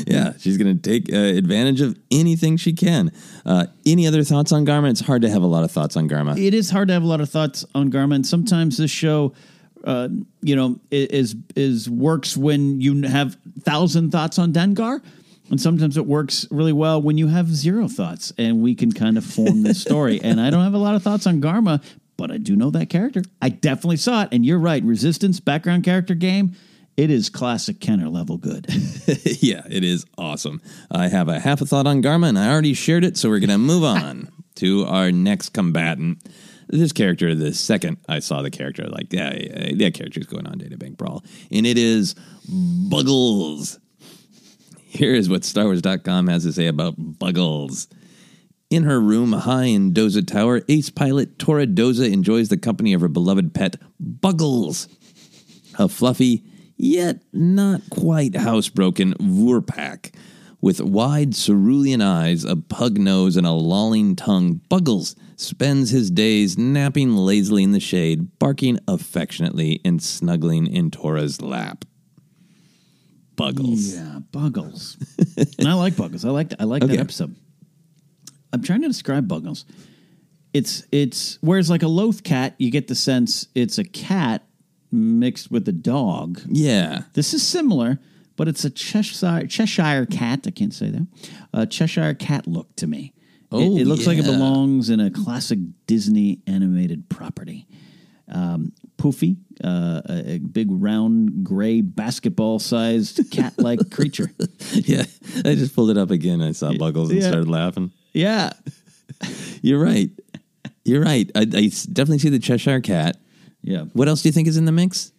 Yeah, 0.06 0.34
she's 0.38 0.58
going 0.58 0.78
to 0.78 0.82
take 0.82 1.10
uh, 1.10 1.16
advantage 1.16 1.80
of 1.80 1.98
anything 2.10 2.58
she 2.58 2.74
can. 2.74 3.10
Uh, 3.46 3.66
any 3.86 4.06
other 4.06 4.22
thoughts 4.22 4.52
on 4.52 4.66
Garma? 4.66 4.90
It's 4.90 5.00
hard 5.00 5.22
to 5.22 5.30
have 5.30 5.42
a 5.42 5.46
lot 5.46 5.64
of 5.64 5.70
thoughts 5.70 5.96
on 5.96 6.10
Garma. 6.10 6.38
it 6.38 6.52
is 6.52 6.68
hard 6.68 6.88
to 6.88 6.94
have 6.94 7.02
a 7.02 7.06
lot 7.06 7.22
of 7.22 7.30
thoughts 7.30 7.64
on 7.74 7.90
Garma. 7.90 8.16
And 8.16 8.26
sometimes 8.26 8.76
this 8.76 8.90
show, 8.90 9.32
uh, 9.84 10.08
you 10.42 10.56
know, 10.56 10.78
is 10.90 11.34
is 11.56 11.88
works 11.88 12.36
when 12.36 12.82
you 12.82 13.02
have 13.02 13.38
thousand 13.62 14.10
thoughts 14.10 14.38
on 14.38 14.52
Dengar, 14.52 15.00
and 15.52 15.60
sometimes 15.60 15.98
it 15.98 16.06
works 16.06 16.46
really 16.50 16.72
well 16.72 17.00
when 17.00 17.18
you 17.18 17.28
have 17.28 17.46
zero 17.46 17.86
thoughts, 17.86 18.32
and 18.38 18.62
we 18.62 18.74
can 18.74 18.90
kind 18.90 19.18
of 19.18 19.24
form 19.24 19.62
this 19.62 19.80
story. 19.88 20.18
and 20.18 20.40
I 20.40 20.48
don't 20.48 20.64
have 20.64 20.72
a 20.72 20.78
lot 20.78 20.94
of 20.94 21.02
thoughts 21.02 21.26
on 21.26 21.42
Garma, 21.42 21.84
but 22.16 22.30
I 22.30 22.38
do 22.38 22.56
know 22.56 22.70
that 22.70 22.88
character. 22.88 23.22
I 23.42 23.50
definitely 23.50 23.98
saw 23.98 24.22
it, 24.22 24.30
and 24.32 24.46
you're 24.46 24.58
right. 24.58 24.82
Resistance 24.82 25.40
background 25.40 25.84
character 25.84 26.14
game. 26.14 26.56
It 26.96 27.10
is 27.10 27.28
classic 27.28 27.80
Kenner 27.80 28.08
level 28.08 28.38
good. 28.38 28.66
yeah, 29.42 29.62
it 29.68 29.84
is 29.84 30.06
awesome. 30.16 30.62
I 30.90 31.08
have 31.08 31.28
a 31.28 31.38
half 31.38 31.60
a 31.60 31.66
thought 31.66 31.86
on 31.86 32.02
Garma, 32.02 32.30
and 32.30 32.38
I 32.38 32.50
already 32.50 32.72
shared 32.72 33.04
it, 33.04 33.18
so 33.18 33.28
we're 33.28 33.38
going 33.38 33.50
to 33.50 33.58
move 33.58 33.84
on 33.84 34.30
to 34.56 34.86
our 34.86 35.12
next 35.12 35.50
combatant. 35.50 36.26
This 36.68 36.92
character, 36.92 37.34
the 37.34 37.52
second 37.52 37.98
I 38.08 38.20
saw 38.20 38.40
the 38.40 38.50
character, 38.50 38.86
like, 38.88 39.12
yeah, 39.12 39.34
yeah, 39.34 39.74
that 39.74 39.92
character's 39.92 40.26
going 40.26 40.46
on 40.46 40.54
Databank 40.54 40.96
Brawl, 40.96 41.22
and 41.50 41.66
it 41.66 41.76
is 41.76 42.14
Buggles. 42.48 43.78
Here 44.92 45.14
is 45.14 45.30
what 45.30 45.40
StarWars.com 45.40 46.26
has 46.26 46.44
to 46.44 46.52
say 46.52 46.66
about 46.66 46.96
Buggles. 46.98 47.88
In 48.68 48.82
her 48.82 49.00
room 49.00 49.32
high 49.32 49.64
in 49.64 49.94
Doza 49.94 50.26
Tower, 50.26 50.60
ace 50.68 50.90
pilot 50.90 51.38
Torra 51.38 51.66
Doza 51.66 52.12
enjoys 52.12 52.50
the 52.50 52.58
company 52.58 52.92
of 52.92 53.00
her 53.00 53.08
beloved 53.08 53.54
pet, 53.54 53.76
Buggles 53.98 54.88
a 55.78 55.88
fluffy, 55.88 56.44
yet 56.76 57.22
not 57.32 57.80
quite 57.88 58.32
housebroken 58.32 59.14
Vorpak. 59.14 60.14
With 60.60 60.82
wide 60.82 61.34
cerulean 61.34 62.02
eyes, 62.02 62.44
a 62.44 62.54
pug 62.54 62.98
nose, 62.98 63.38
and 63.38 63.46
a 63.46 63.52
lolling 63.52 64.14
tongue, 64.14 64.60
Buggles 64.68 65.16
spends 65.36 65.88
his 65.88 66.10
days 66.10 66.58
napping 66.58 67.16
lazily 67.16 67.62
in 67.62 67.72
the 67.72 67.80
shade, 67.80 68.38
barking 68.38 68.78
affectionately, 68.86 69.80
and 69.86 70.02
snuggling 70.02 70.66
in 70.66 70.90
Torra's 70.90 71.40
lap. 71.40 71.86
Buggles. 73.36 73.94
Yeah, 73.94 74.18
Buggles. 74.30 74.96
and 75.58 75.68
I 75.68 75.74
like 75.74 75.96
Buggles. 75.96 76.24
I 76.24 76.30
like 76.30 76.52
I 76.60 76.64
like 76.64 76.82
Okay. 76.84 76.96
that 76.96 77.00
episode. 77.02 77.34
I'm 78.52 78.62
trying 78.62 78.82
to 78.82 78.88
describe 78.88 79.26
Buggles. 79.28 79.64
It's 80.52 80.84
it's 80.92 81.38
whereas 81.40 81.70
like 81.70 81.82
a 81.82 81.88
Loth-cat, 81.88 82.54
you 82.58 82.70
get 82.70 82.88
the 82.88 82.94
sense 82.94 83.46
it's 83.54 83.78
a 83.78 83.84
cat 83.84 84.44
mixed 84.90 85.50
with 85.50 85.66
a 85.68 85.72
dog. 85.72 86.40
Yeah. 86.46 87.02
This 87.14 87.32
is 87.32 87.46
similar, 87.46 87.98
but 88.36 88.48
it's 88.48 88.64
a 88.64 88.70
Cheshire 88.70 89.46
Cheshire 89.46 90.06
cat. 90.06 90.44
I 90.46 90.50
can't 90.50 90.74
say 90.74 90.90
that. 90.90 91.06
A 91.54 91.66
Cheshire 91.66 92.12
cat 92.14 92.46
look 92.46 92.74
to 92.76 92.86
me. 92.86 93.14
Oh, 93.54 93.76
it, 93.76 93.86
looks 93.86 94.06
like 94.06 94.16
it 94.16 94.24
belongs 94.24 94.88
in 94.88 94.98
a 94.98 95.10
classic 95.10 95.58
Disney 95.86 96.40
animated 96.46 97.10
property. 97.10 97.66
Um, 98.28 98.72
Poofy, 98.98 99.36
uh, 99.64 100.00
a, 100.08 100.32
a 100.34 100.38
big 100.38 100.68
round 100.70 101.44
gray 101.44 101.80
basketball 101.80 102.58
sized 102.60 103.20
cat 103.32 103.54
like 103.58 103.90
creature. 103.90 104.30
Yeah. 104.70 105.04
I 105.44 105.54
just 105.54 105.74
pulled 105.74 105.90
it 105.90 105.98
up 105.98 106.10
again. 106.10 106.40
I 106.40 106.52
saw 106.52 106.72
Buggles 106.72 107.10
and 107.10 107.20
Yeah. 107.20 107.28
started 107.28 107.48
laughing. 107.48 107.90
Yeah, 108.12 108.52
You're 109.62 109.80
right. 109.82 110.10
You're 110.84 111.02
right. 111.02 111.30
I 111.34 111.44
definitely 111.44 112.18
see 112.18 112.28
the 112.28 112.38
Cheshire 112.38 112.80
Cat. 112.80 113.16
yeah, 113.62 113.84
What 113.92 114.08
else 114.08 114.22
do 114.22 114.28
you 114.28 114.32
think 114.32 114.48
is 114.48 114.56
in 114.56 114.64
the 114.66 114.72
mix? 114.72 115.12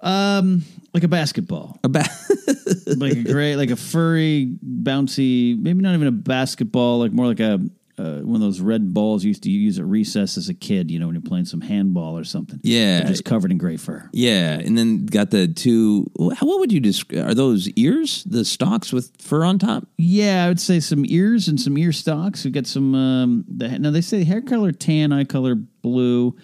Um, 0.00 0.62
like 0.94 1.04
a 1.04 1.08
basketball, 1.08 1.78
A 1.82 1.88
ba- 1.88 2.04
like 2.96 3.12
a 3.16 3.22
gray, 3.22 3.56
like 3.56 3.70
a 3.70 3.76
furry, 3.76 4.56
bouncy. 4.64 5.58
Maybe 5.60 5.80
not 5.82 5.94
even 5.94 6.06
a 6.06 6.12
basketball, 6.12 6.98
like 7.00 7.12
more 7.12 7.26
like 7.26 7.40
a 7.40 7.60
uh, 7.98 8.18
one 8.20 8.34
of 8.36 8.40
those 8.42 8.60
red 8.60 8.92
balls 8.92 9.24
you 9.24 9.28
used 9.28 9.42
to 9.44 9.50
use 9.50 9.78
at 9.78 9.86
recess 9.86 10.36
as 10.36 10.48
a 10.50 10.54
kid. 10.54 10.90
You 10.90 10.98
know, 10.98 11.06
when 11.06 11.14
you're 11.14 11.22
playing 11.22 11.46
some 11.46 11.62
handball 11.62 12.18
or 12.18 12.24
something. 12.24 12.60
Yeah. 12.62 13.00
But 13.00 13.08
just 13.08 13.24
covered 13.24 13.50
in 13.50 13.58
gray 13.58 13.76
fur. 13.78 14.08
yeah. 14.12 14.58
And 14.58 14.76
then 14.76 15.06
got 15.06 15.30
the 15.30 15.48
two. 15.48 16.10
What 16.16 16.42
would 16.60 16.72
you 16.72 16.80
describe? 16.80 17.26
Are 17.28 17.34
those 17.34 17.68
ears? 17.70 18.22
The 18.24 18.44
stalks 18.44 18.92
with 18.92 19.10
fur 19.20 19.44
on 19.44 19.58
top? 19.58 19.86
Yeah, 19.96 20.44
I 20.44 20.48
would 20.48 20.60
say 20.60 20.80
some 20.80 21.04
ears 21.06 21.48
and 21.48 21.58
some 21.60 21.78
ear 21.78 21.92
stalks. 21.92 22.44
We 22.44 22.50
got 22.50 22.66
some. 22.66 22.94
Um, 22.94 23.44
the, 23.48 23.78
now 23.78 23.90
they 23.90 24.02
say 24.02 24.24
hair 24.24 24.42
color 24.42 24.72
tan, 24.72 25.12
eye 25.12 25.24
color 25.24 25.54
blue. 25.54 26.36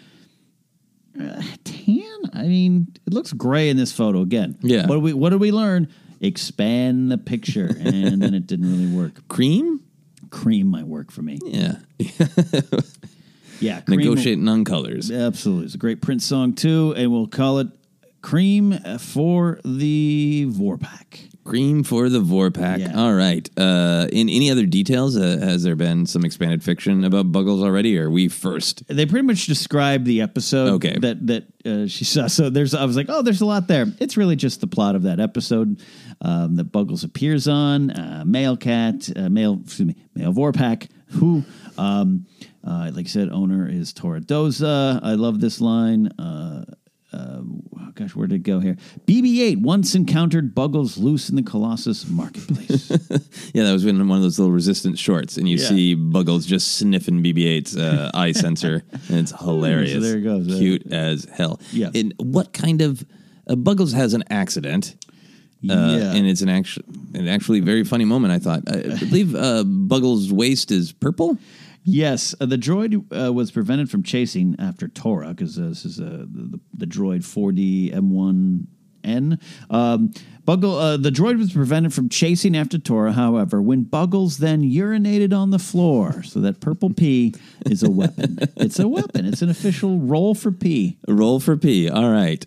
Uh, 1.21 1.43
tan. 1.65 2.03
I 2.33 2.45
mean, 2.45 2.87
it 3.07 3.13
looks 3.13 3.35
gray 3.35 3.69
in 3.69 3.77
this 3.77 3.93
photo 3.93 4.23
again. 4.23 4.57
Yeah. 4.63 4.87
What 4.87 4.95
do 4.95 5.01
we 5.01 5.13
What 5.13 5.31
did 5.31 5.41
we 5.41 5.53
learn? 5.53 5.89
Expand 6.23 7.11
the 7.11 7.19
picture, 7.19 7.67
and 7.81 8.23
then 8.23 8.33
it 8.33 8.47
didn't 8.47 8.71
really 8.71 8.87
work. 8.97 9.21
Cream? 9.29 9.81
Cream 10.33 10.67
might 10.67 10.87
work 10.87 11.13
for 11.13 11.23
me. 11.23 11.39
Yeah. 11.45 11.77
Yeah, 13.61 13.81
cream 13.87 14.01
Negotiating 14.01 14.49
on 14.49 14.65
colors. 14.65 15.11
Absolutely, 15.11 15.67
it's 15.67 15.75
a 15.77 15.79
great 15.79 16.03
Prince 16.03 16.27
song 16.27 16.53
too, 16.53 16.95
and 16.97 17.13
we'll 17.13 17.29
call 17.29 17.61
it 17.61 17.69
"Cream 18.23 18.79
for 18.99 19.61
the 19.65 20.47
Vorpak." 20.49 21.29
Cream 21.45 21.83
for 21.83 22.09
the 22.09 22.21
Vorpak. 22.21 22.79
Yeah. 22.79 22.97
All 22.97 23.13
right. 23.13 23.51
Uh, 23.59 24.07
in 24.13 24.29
any 24.29 24.49
other 24.49 24.65
details, 24.65 25.17
uh, 25.17 25.39
has 25.43 25.65
there 25.65 25.75
been 25.75 26.07
some 26.07 26.25
expanded 26.25 26.63
fiction 26.63 27.03
about 27.03 27.33
Buggles 27.33 27.65
already, 27.65 27.99
or 27.99 28.07
are 28.07 28.11
we 28.13 28.29
first? 28.29 28.85
They 28.87 29.07
pretty 29.07 29.27
much 29.27 29.47
describe 29.47 30.05
the 30.05 30.21
episode 30.21 30.69
Okay. 30.75 30.97
that 31.01 31.27
that 31.27 31.45
uh, 31.67 31.89
she 31.89 32.05
saw. 32.05 32.29
So 32.29 32.49
there's, 32.49 32.75
I 32.75 32.85
was 32.85 32.97
like, 32.97 33.07
oh, 33.09 33.23
there's 33.23 33.41
a 33.41 33.45
lot 33.47 33.67
there. 33.67 33.87
It's 33.99 34.17
really 34.17 34.37
just 34.37 34.61
the 34.61 34.69
plot 34.69 34.95
of 34.95 35.03
that 35.03 35.19
episode 35.19 35.83
um, 36.21 36.55
that 36.57 36.71
Buggles 36.71 37.03
appears 37.03 37.49
on. 37.49 37.91
Uh, 37.91 38.23
male 38.25 38.57
cat, 38.57 39.11
uh, 39.17 39.29
male, 39.29 39.59
excuse 39.65 39.89
me, 39.89 39.97
male 40.15 40.33
Vorpak, 40.33 40.89
who, 41.09 41.43
um, 41.77 42.25
uh, 42.65 42.93
like 42.95 43.07
I 43.07 43.09
said, 43.09 43.31
owner 43.31 43.69
is 43.69 43.93
Torra 43.93 44.21
Doza. 44.21 45.01
I 45.03 45.15
love 45.15 45.41
this 45.41 45.61
line. 45.61 46.07
Uh, 46.21 46.65
uh, 47.13 47.43
gosh, 47.95 48.15
where 48.15 48.27
did 48.27 48.37
it 48.37 48.43
go 48.43 48.59
here? 48.61 48.77
BB-8 49.07 49.59
once 49.63 49.95
encountered 49.95 50.55
Buggles 50.55 50.97
loose 50.99 51.29
in 51.29 51.37
the 51.37 51.43
Colossus 51.43 52.09
marketplace. 52.09 52.91
Yeah, 53.55 53.65
that 53.65 53.73
was 53.73 53.85
in 53.85 54.09
one 54.09 54.17
of 54.17 54.23
those 54.23 54.39
little 54.39 54.53
resistance 54.53 54.99
shorts, 54.99 55.37
and 55.37 55.47
you 55.49 55.57
Yeah. 55.59 55.69
see 55.69 55.95
Buggles 55.95 56.47
just 56.47 56.73
sniffing 56.79 57.23
BB-8's 57.23 57.77
uh, 57.77 58.11
eye 58.15 58.33
sensor, 58.33 58.83
and 59.09 59.19
it's 59.19 59.33
hilarious. 59.39 59.93
So 59.93 60.01
there 60.01 60.17
it 60.19 60.23
goes. 60.23 60.47
Cute 60.59 60.91
as 60.93 61.27
hell. 61.27 61.61
Yeah. 61.71 61.91
And 61.95 62.15
what 62.19 62.53
kind 62.55 62.81
of 62.81 63.05
uh, 63.47 63.57
Buggles 63.57 63.93
has 63.93 64.15
an 64.15 64.25
accident? 64.31 64.97
Uh, 65.69 65.75
Yeah. 65.99 66.13
and 66.15 66.27
it's 66.27 66.41
an 66.41 66.49
actual, 66.49 66.83
an 67.15 67.29
actually 67.29 67.61
very 67.61 67.85
funny 67.85 68.05
moment. 68.07 68.33
I 68.33 68.39
thought. 68.39 68.63
I, 68.69 68.95
I 68.95 68.99
believe 68.99 69.35
uh, 69.35 69.65
Buggles' 69.65 70.33
waist 70.33 70.71
is 70.71 70.93
purple. 70.93 71.39
Yes, 71.85 72.35
uh, 72.41 72.47
the 72.47 72.57
droid 72.57 73.05
uh, 73.13 73.33
was 73.33 73.51
prevented 73.51 73.91
from 73.91 74.03
chasing 74.03 74.55
after 74.59 74.89
Torra 74.89 75.29
because 75.29 75.59
uh, 75.59 75.69
this 75.69 75.85
is 75.85 76.01
uh, 76.01 76.27
the, 76.31 76.61
the 76.75 76.87
droid 76.87 77.21
4D 77.21 77.93
M1N. 77.95 79.41
Um, 79.71 80.13
Buggle, 80.45 80.81
uh, 80.81 80.97
the 80.97 81.11
droid 81.11 81.39
was 81.39 81.53
prevented 81.53 81.93
from 81.93 82.09
chasing 82.09 82.57
after 82.57 82.79
Torra. 82.79 83.13
However, 83.13 83.61
when 83.61 83.85
Buggles 83.85 84.39
then 84.39 84.63
urinated 84.63 85.37
on 85.37 85.51
the 85.51 85.59
floor, 85.59 86.23
so 86.23 86.41
that 86.41 86.61
purple 86.61 86.93
pee 86.93 87.35
is 87.67 87.83
a 87.83 87.91
weapon. 87.91 88.39
it's 88.57 88.79
a 88.79 88.89
weapon. 88.89 89.27
It's 89.27 89.43
an 89.43 89.51
official 89.51 89.99
roll 89.99 90.35
for 90.35 90.53
pee. 90.53 90.99
Roll 91.09 91.41
for 91.41 91.57
P. 91.57 91.89
All 91.89 92.11
right. 92.11 92.45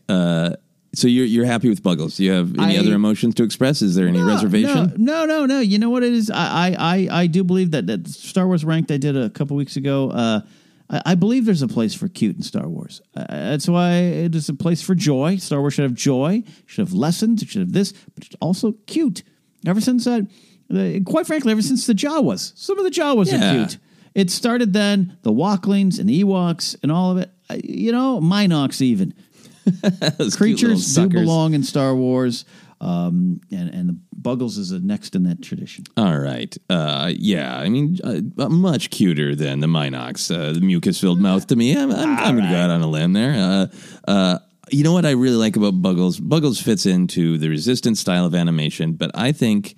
So 0.95 1.07
you're 1.07 1.25
you're 1.25 1.45
happy 1.45 1.69
with 1.69 1.83
Buggles? 1.83 2.17
Do 2.17 2.23
you 2.23 2.31
have 2.31 2.57
any 2.57 2.77
I- 2.77 2.79
other 2.79 2.93
emotions 2.93 3.35
to 3.35 3.43
express? 3.43 3.81
Is 3.81 3.95
there 3.95 4.07
any 4.07 4.19
No, 4.19 4.27
reservation? 4.27 4.93
No, 4.97 5.25
no, 5.25 5.39
no, 5.41 5.45
no. 5.45 5.59
You 5.59 5.77
know 5.79 5.89
what 5.89 6.03
it 6.03 6.13
is? 6.13 6.29
I, 6.31 6.75
I, 6.77 7.07
I, 7.11 7.27
do 7.27 7.43
believe 7.43 7.71
that, 7.71 7.87
that 7.87 8.07
Star 8.07 8.47
Wars 8.47 8.63
Ranked 8.65 8.91
I 8.91 8.97
did 8.97 9.15
a 9.17 9.29
couple 9.29 9.55
weeks 9.57 9.75
ago. 9.75 10.09
Uh, 10.11 10.41
I, 10.89 11.01
I 11.07 11.15
believe 11.15 11.45
there's 11.45 11.61
a 11.61 11.67
place 11.67 11.93
for 11.93 12.07
cute 12.07 12.35
in 12.37 12.41
Star 12.43 12.67
Wars. 12.67 13.01
Uh, 13.15 13.25
that's 13.27 13.67
why 13.67 13.93
it 13.93 14.35
is 14.35 14.49
a 14.49 14.53
place 14.53 14.81
for 14.81 14.95
joy. 14.95 15.37
Star 15.37 15.59
Wars 15.59 15.73
should 15.73 15.83
have 15.83 15.93
joy, 15.93 16.43
should 16.65 16.87
have 16.87 16.93
lessons, 16.93 17.41
it 17.41 17.49
should 17.49 17.61
have 17.61 17.73
this, 17.73 17.91
but 18.13 18.25
it's 18.25 18.35
also 18.39 18.73
cute. 18.87 19.23
Ever 19.67 19.81
since 19.81 20.05
that, 20.05 20.27
uh, 20.73 21.03
quite 21.09 21.27
frankly, 21.27 21.51
ever 21.51 21.61
since 21.61 21.85
the 21.87 21.93
Jawas, 21.93 22.53
some 22.55 22.77
of 22.77 22.83
the 22.85 22.91
Jawas 22.91 23.31
Yeah. 23.31 23.37
are 23.51 23.55
cute. 23.65 23.77
It 24.13 24.31
started 24.31 24.71
then, 24.73 25.17
the 25.23 25.31
Walklings 25.31 25.99
and 25.99 26.07
the 26.07 26.23
Ewoks 26.23 26.75
and 26.81 26.91
all 26.91 27.11
of 27.11 27.17
it. 27.17 27.31
Uh, 27.49 27.57
you 27.63 27.91
know, 27.91 28.21
Mynocks 28.21 28.81
even 28.81 29.09
Those 29.09 29.15
cute 29.15 29.15
little 29.15 29.24
creatures 30.37 30.93
do 30.95 31.09
belong 31.09 31.53
in 31.53 31.63
Star 31.63 31.95
Wars, 31.95 32.45
um, 32.81 33.41
and 33.51 33.69
and 33.69 33.89
the 33.89 33.99
Buggles 34.15 34.57
is 34.57 34.71
next 34.71 35.15
in 35.15 35.23
that 35.23 35.41
tradition. 35.43 35.83
All 35.97 36.17
right. 36.17 36.55
Uh, 36.69 37.11
yeah, 37.15 37.57
I 37.57 37.69
mean, 37.69 37.99
uh, 38.03 38.49
much 38.49 38.89
cuter 38.89 39.35
than 39.35 39.59
the 39.59 39.67
Mynocks, 39.67 40.33
uh, 40.33 40.53
the 40.53 40.61
mucus 40.61 40.99
filled 40.99 41.19
mouth 41.19 41.45
to 41.47 41.55
me. 41.55 41.77
I'm, 41.77 41.91
I'm, 41.91 42.17
I'm 42.17 42.35
going 42.35 42.47
to 42.47 42.51
go 42.51 42.57
out 42.57 42.71
on 42.71 42.81
a 42.81 42.87
limb 42.87 43.13
there. 43.13 43.33
Uh, 43.33 43.67
uh, 44.09 44.39
you 44.71 44.83
know 44.83 44.93
what 44.93 45.05
I 45.05 45.11
really 45.11 45.35
like 45.35 45.55
about 45.55 45.79
Buggles? 45.79 46.19
Buggles 46.19 46.59
fits 46.59 46.87
into 46.87 47.37
the 47.37 47.49
resistance 47.49 47.99
style 47.99 48.25
of 48.25 48.33
animation, 48.33 48.93
but 48.93 49.11
I 49.13 49.31
think 49.31 49.75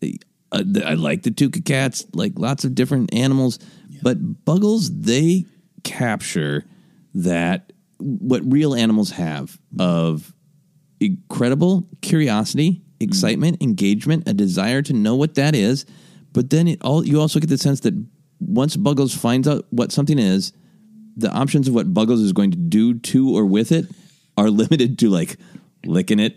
uh, 0.00 0.62
th- 0.62 0.84
I 0.84 0.94
like 0.94 1.22
the 1.22 1.30
Tuca 1.30 1.64
cats, 1.64 2.06
like 2.14 2.34
lots 2.36 2.64
of 2.64 2.74
different 2.76 3.12
animals, 3.12 3.58
but 4.02 4.44
Buggles, 4.44 4.90
they 5.02 5.46
capture 5.82 6.64
that 7.14 7.71
what 8.02 8.42
real 8.50 8.74
animals 8.74 9.10
have 9.12 9.58
of 9.78 10.32
incredible 11.00 11.88
curiosity, 12.00 12.70
mm-hmm. 12.72 13.04
excitement, 13.04 13.62
engagement, 13.62 14.28
a 14.28 14.34
desire 14.34 14.82
to 14.82 14.92
know 14.92 15.16
what 15.16 15.34
that 15.36 15.54
is. 15.54 15.84
But 16.32 16.50
then 16.50 16.68
it 16.68 16.82
all 16.82 17.06
you 17.06 17.20
also 17.20 17.40
get 17.40 17.48
the 17.48 17.58
sense 17.58 17.80
that 17.80 17.94
once 18.40 18.76
Buggles 18.76 19.14
finds 19.16 19.46
out 19.46 19.66
what 19.70 19.92
something 19.92 20.18
is, 20.18 20.52
the 21.16 21.30
options 21.30 21.68
of 21.68 21.74
what 21.74 21.92
Buggles 21.92 22.20
is 22.20 22.32
going 22.32 22.50
to 22.50 22.56
do 22.56 22.98
to 22.98 23.36
or 23.36 23.44
with 23.46 23.72
it 23.72 23.86
are 24.36 24.50
limited 24.62 24.98
to 25.00 25.10
like 25.10 25.38
licking 25.84 26.18
it, 26.18 26.36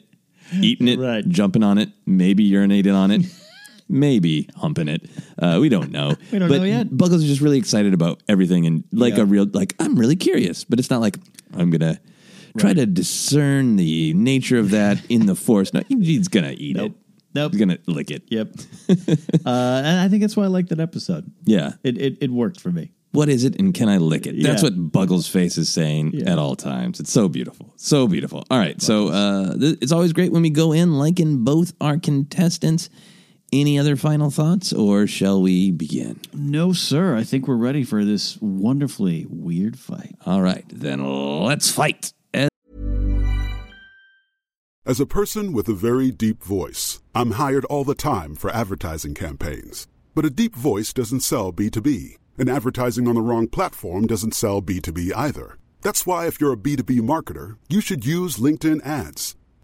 eating 0.62 0.88
it, 0.88 1.00
Right. 1.00 1.27
jumping 1.27 1.63
on 1.63 1.77
it, 1.77 1.89
maybe 2.05 2.50
urinating 2.50 2.95
on 2.95 3.12
it. 3.12 3.25
Maybe 3.88 4.50
humping 4.56 4.88
it. 4.88 5.08
Uh, 5.38 5.60
we 5.62 5.70
don't 5.70 5.92
know. 5.92 6.15
We 6.32 6.39
don't 6.39 6.50
but 6.50 6.58
know 6.58 6.63
yet. 6.63 6.89
Buggles 6.89 7.22
is 7.22 7.25
just 7.27 7.42
really 7.42 7.60
excited 7.60 7.94
about 7.94 8.24
everything 8.27 8.65
and 8.65 8.84
like 8.92 9.15
Yeah. 9.18 9.22
a 9.22 9.25
real 9.25 9.48
like 9.54 9.75
I'm 9.80 9.96
really 9.96 10.15
curious, 10.15 10.63
but 10.63 10.80
it's 10.80 10.89
not 10.89 11.01
like 11.01 11.18
I'm 11.54 11.70
gonna 11.70 12.00
try 12.58 12.74
to 12.74 12.86
discern 12.88 13.75
the 13.75 14.13
nature 14.15 14.58
of 14.58 14.72
that 14.72 15.00
in 15.10 15.27
the 15.27 15.36
force. 15.36 15.72
No, 15.74 15.84
he's 15.88 16.27
gonna 16.30 16.56
eat 16.58 16.75
Nope. 16.77 16.92
it. 16.94 16.98
Nope. 17.36 17.51
He's 17.51 17.60
gonna 17.60 17.77
lick 17.86 18.10
it. 18.12 18.24
Yep. 18.30 18.54
uh, 18.89 19.50
and 19.86 20.00
I 20.00 20.08
think 20.10 20.22
that's 20.22 20.36
why 20.36 20.46
I 20.46 20.48
like 20.48 20.70
that 20.70 20.80
episode. 20.80 21.32
Yeah. 21.46 21.74
It, 21.84 21.98
it 22.01 22.18
it 22.22 22.32
worked 22.32 22.60
for 22.62 22.72
me. 22.72 22.92
What 23.12 23.30
is 23.30 23.44
it 23.46 23.56
and 23.60 23.74
can 23.74 23.88
I 23.88 23.98
lick 23.98 24.25
it? 24.25 24.42
That's 24.42 24.63
Yeah. 24.63 24.70
what 24.70 24.92
Buggles' 24.92 25.30
face 25.30 25.58
is 25.58 25.70
saying 25.70 26.12
Yeah. 26.15 26.32
at 26.34 26.39
all 26.39 26.56
times. 26.56 27.00
It's 27.00 27.12
so 27.12 27.30
beautiful. 27.30 27.72
So 27.77 28.08
beautiful. 28.08 28.44
All 28.50 28.58
right. 28.58 28.82
So 28.82 29.10
uh, 29.10 29.56
th- 29.58 29.77
it's 29.82 29.92
always 29.92 30.12
great 30.12 30.32
when 30.32 30.42
we 30.42 30.50
go 30.50 30.72
in 30.74 30.98
liking 30.98 31.44
both 31.44 31.74
our 31.80 31.98
contestants. 31.98 32.89
Any 33.54 33.80
other 33.80 33.96
final 33.96 34.32
thoughts 34.32 34.74
or 34.74 35.08
shall 35.08 35.42
we 35.42 35.72
begin? 35.72 36.20
No, 36.34 36.74
sir. 36.74 37.16
I 37.16 37.24
think 37.24 37.48
we're 37.48 37.56
ready 37.56 37.84
for 37.84 38.04
this 38.04 38.38
wonderfully 38.42 39.25
weird 39.30 39.78
fight. 39.80 40.16
All 40.25 40.42
right. 40.42 40.66
Then 40.70 41.04
let's 41.44 41.72
fight. 41.72 42.12
As 42.34 42.50
As 44.86 45.00
a 45.00 45.06
person 45.06 45.54
with 45.54 45.70
a 45.70 45.74
very 45.74 46.12
deep 46.12 46.44
voice, 46.44 47.02
I'm 47.14 47.32
hired 47.32 47.66
all 47.66 47.84
the 47.84 47.96
time 47.96 48.36
for 48.36 48.52
advertising 48.52 49.14
campaigns. 49.14 49.88
But 50.14 50.25
a 50.25 50.30
deep 50.30 50.56
voice 50.56 50.94
doesn't 50.94 51.22
sell 51.22 51.52
B2B, 51.52 52.18
And 52.38 52.50
advertising 52.50 53.08
on 53.08 53.16
the 53.16 53.22
wrong 53.22 53.48
platform 53.48 54.08
doesn't 54.08 54.36
sell 54.36 54.62
B2B 54.62 55.12
either. 55.16 55.58
That's 55.82 56.06
why, 56.06 56.28
if 56.28 56.42
you're 56.42 56.54
a 56.54 56.58
B2B 56.58 57.00
marketer, 57.02 57.58
you 57.70 57.80
should 57.80 58.06
use 58.06 58.38
LinkedIn 58.38 58.86
ads. 58.86 59.36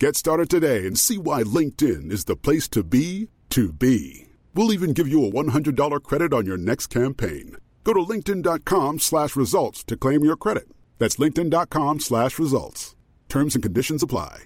Get 0.00 0.16
started 0.16 0.50
today 0.50 0.86
and 0.86 0.98
see 0.98 1.18
why 1.18 1.44
LinkedIn 1.44 2.10
is 2.10 2.24
the 2.24 2.34
place 2.34 2.68
to 2.70 2.82
be 2.82 3.28
to 3.50 3.72
be. 3.72 4.26
We'll 4.52 4.72
even 4.72 4.92
give 4.92 5.06
you 5.06 5.24
a 5.24 5.30
$100 5.30 6.02
credit 6.02 6.32
on 6.32 6.46
your 6.46 6.56
next 6.56 6.88
campaign. 6.88 7.56
Go 7.84 7.92
to 7.92 8.00
linkedin.com 8.00 8.98
slash 8.98 9.36
results 9.36 9.84
to 9.84 9.96
claim 9.96 10.24
your 10.24 10.36
credit. 10.36 10.64
That's 10.98 11.16
linkedin.com 11.16 12.00
slash 12.00 12.40
results. 12.40 12.96
Terms 13.28 13.54
and 13.54 13.62
conditions 13.62 14.02
apply. 14.02 14.44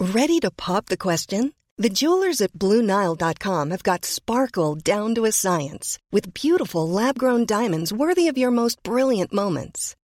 Ready 0.00 0.40
to 0.40 0.50
pop 0.50 0.86
the 0.86 0.96
question? 0.96 1.52
The 1.76 1.90
jewelers 1.90 2.40
at 2.40 2.52
BlueNile.com 2.54 3.70
have 3.70 3.82
got 3.82 4.04
sparkle 4.04 4.74
down 4.74 5.14
to 5.14 5.26
a 5.26 5.32
science 5.32 5.98
with 6.10 6.34
beautiful 6.34 6.88
lab-grown 6.88 7.46
diamonds 7.46 7.92
worthy 7.92 8.26
of 8.28 8.36
your 8.36 8.50
most 8.50 8.82
brilliant 8.82 9.32
moments. 9.32 9.94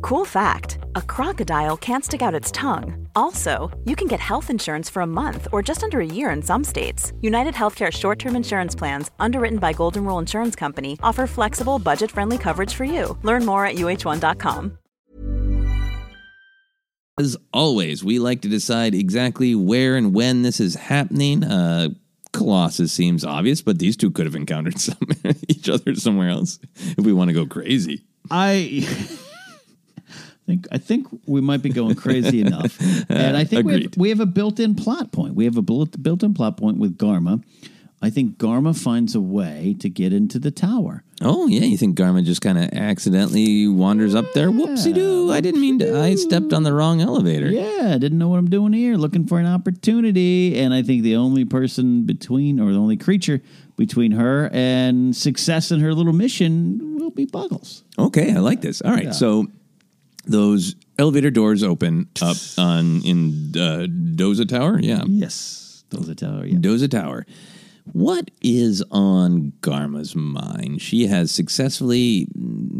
Cool 0.00 0.24
fact 0.24 0.78
a 0.96 1.02
crocodile 1.02 1.76
can't 1.76 2.04
stick 2.04 2.22
out 2.22 2.34
its 2.34 2.50
tongue. 2.52 3.08
Also, 3.14 3.70
you 3.84 3.96
can 3.96 4.06
get 4.08 4.20
health 4.20 4.50
insurance 4.50 4.88
for 4.88 5.02
a 5.02 5.06
month 5.06 5.48
or 5.52 5.62
just 5.62 5.82
under 5.82 6.00
a 6.00 6.06
year 6.06 6.30
in 6.30 6.42
some 6.42 6.64
states. 6.64 7.12
United 7.20 7.54
Healthcare 7.54 7.90
short 7.92 8.18
term 8.18 8.36
insurance 8.36 8.74
plans, 8.74 9.10
underwritten 9.18 9.58
by 9.58 9.72
Golden 9.72 10.04
Rule 10.04 10.18
Insurance 10.18 10.54
Company, 10.56 10.98
offer 11.02 11.26
flexible, 11.26 11.78
budget 11.78 12.10
friendly 12.10 12.38
coverage 12.38 12.74
for 12.74 12.84
you. 12.84 13.16
Learn 13.22 13.44
more 13.44 13.64
at 13.66 13.76
uhone.com. 13.76 14.78
As 17.18 17.36
always, 17.52 18.04
we 18.04 18.20
like 18.20 18.42
to 18.42 18.48
decide 18.48 18.94
exactly 18.94 19.54
where 19.56 19.96
and 19.96 20.14
when 20.14 20.42
this 20.42 20.60
is 20.60 20.76
happening. 20.76 21.42
Uh, 21.42 21.88
Colossus 22.32 22.92
seems 22.92 23.24
obvious, 23.24 23.60
but 23.60 23.80
these 23.80 23.96
two 23.96 24.12
could 24.12 24.26
have 24.26 24.36
encountered 24.36 24.78
some 24.80 24.98
each 25.48 25.68
other 25.68 25.96
somewhere 25.96 26.28
else 26.28 26.60
if 26.76 27.04
we 27.04 27.12
want 27.12 27.28
to 27.28 27.34
go 27.34 27.46
crazy. 27.46 28.04
I 28.30 28.86
think 30.48 30.66
I 30.72 30.78
think 30.78 31.06
we 31.26 31.40
might 31.40 31.62
be 31.62 31.68
going 31.68 31.94
crazy 31.94 32.40
enough, 32.46 32.80
and 33.08 33.36
I 33.36 33.44
think 33.44 33.66
we 33.66 33.82
have, 33.82 33.96
we 33.96 34.08
have 34.08 34.20
a 34.20 34.26
built-in 34.26 34.74
plot 34.74 35.12
point. 35.12 35.34
We 35.34 35.44
have 35.44 35.56
a 35.56 35.62
built- 35.62 36.02
built-in 36.02 36.34
plot 36.34 36.56
point 36.56 36.78
with 36.78 36.96
Garma. 36.96 37.42
I 38.00 38.10
think 38.10 38.38
Garma 38.38 38.80
finds 38.80 39.16
a 39.16 39.20
way 39.20 39.74
to 39.80 39.88
get 39.88 40.12
into 40.12 40.38
the 40.38 40.52
tower. 40.52 41.02
Oh 41.20 41.48
yeah, 41.48 41.62
you 41.64 41.76
think 41.76 41.98
Garma 41.98 42.24
just 42.24 42.40
kind 42.40 42.56
of 42.56 42.72
accidentally 42.72 43.66
wanders 43.66 44.14
up 44.14 44.32
there? 44.34 44.50
Whoopsie 44.50 44.94
doo! 44.94 45.32
I 45.32 45.40
didn't 45.40 45.60
mean 45.60 45.80
to. 45.80 46.00
I 46.00 46.14
stepped 46.14 46.52
on 46.52 46.62
the 46.62 46.72
wrong 46.72 47.00
elevator. 47.00 47.48
Yeah, 47.50 47.92
I 47.94 47.98
didn't 47.98 48.18
know 48.18 48.28
what 48.28 48.38
I'm 48.38 48.48
doing 48.48 48.72
here, 48.72 48.94
looking 48.96 49.26
for 49.26 49.40
an 49.40 49.46
opportunity. 49.46 50.58
And 50.60 50.72
I 50.72 50.82
think 50.82 51.02
the 51.02 51.16
only 51.16 51.44
person 51.44 52.04
between, 52.04 52.60
or 52.60 52.72
the 52.72 52.78
only 52.78 52.96
creature 52.96 53.42
between 53.76 54.12
her 54.12 54.48
and 54.52 55.14
success 55.16 55.70
in 55.72 55.80
her 55.80 55.92
little 55.92 56.12
mission 56.12 56.98
will 56.98 57.10
be 57.10 57.26
Buggles. 57.26 57.82
Okay, 57.98 58.32
I 58.32 58.38
like 58.38 58.60
this. 58.60 58.80
All 58.80 58.92
right, 58.92 59.12
so 59.12 59.46
those 60.28 60.74
elevator 60.98 61.30
doors 61.30 61.62
open 61.64 62.08
up 62.22 62.36
on 62.56 63.02
in 63.02 63.52
uh, 63.56 63.86
Doza 63.88 64.46
Tower. 64.48 64.78
Yeah, 64.80 65.02
Yes, 65.06 65.84
are 65.90 66.16
tower. 66.16 66.44
Yeah. 66.46 66.58
Doza 66.58 66.88
Tower. 66.90 67.26
What 67.92 68.30
is 68.42 68.82
on 68.90 69.52
Garma's 69.60 70.14
mind? 70.14 70.80
She 70.80 71.06
has 71.06 71.30
successfully, 71.30 72.26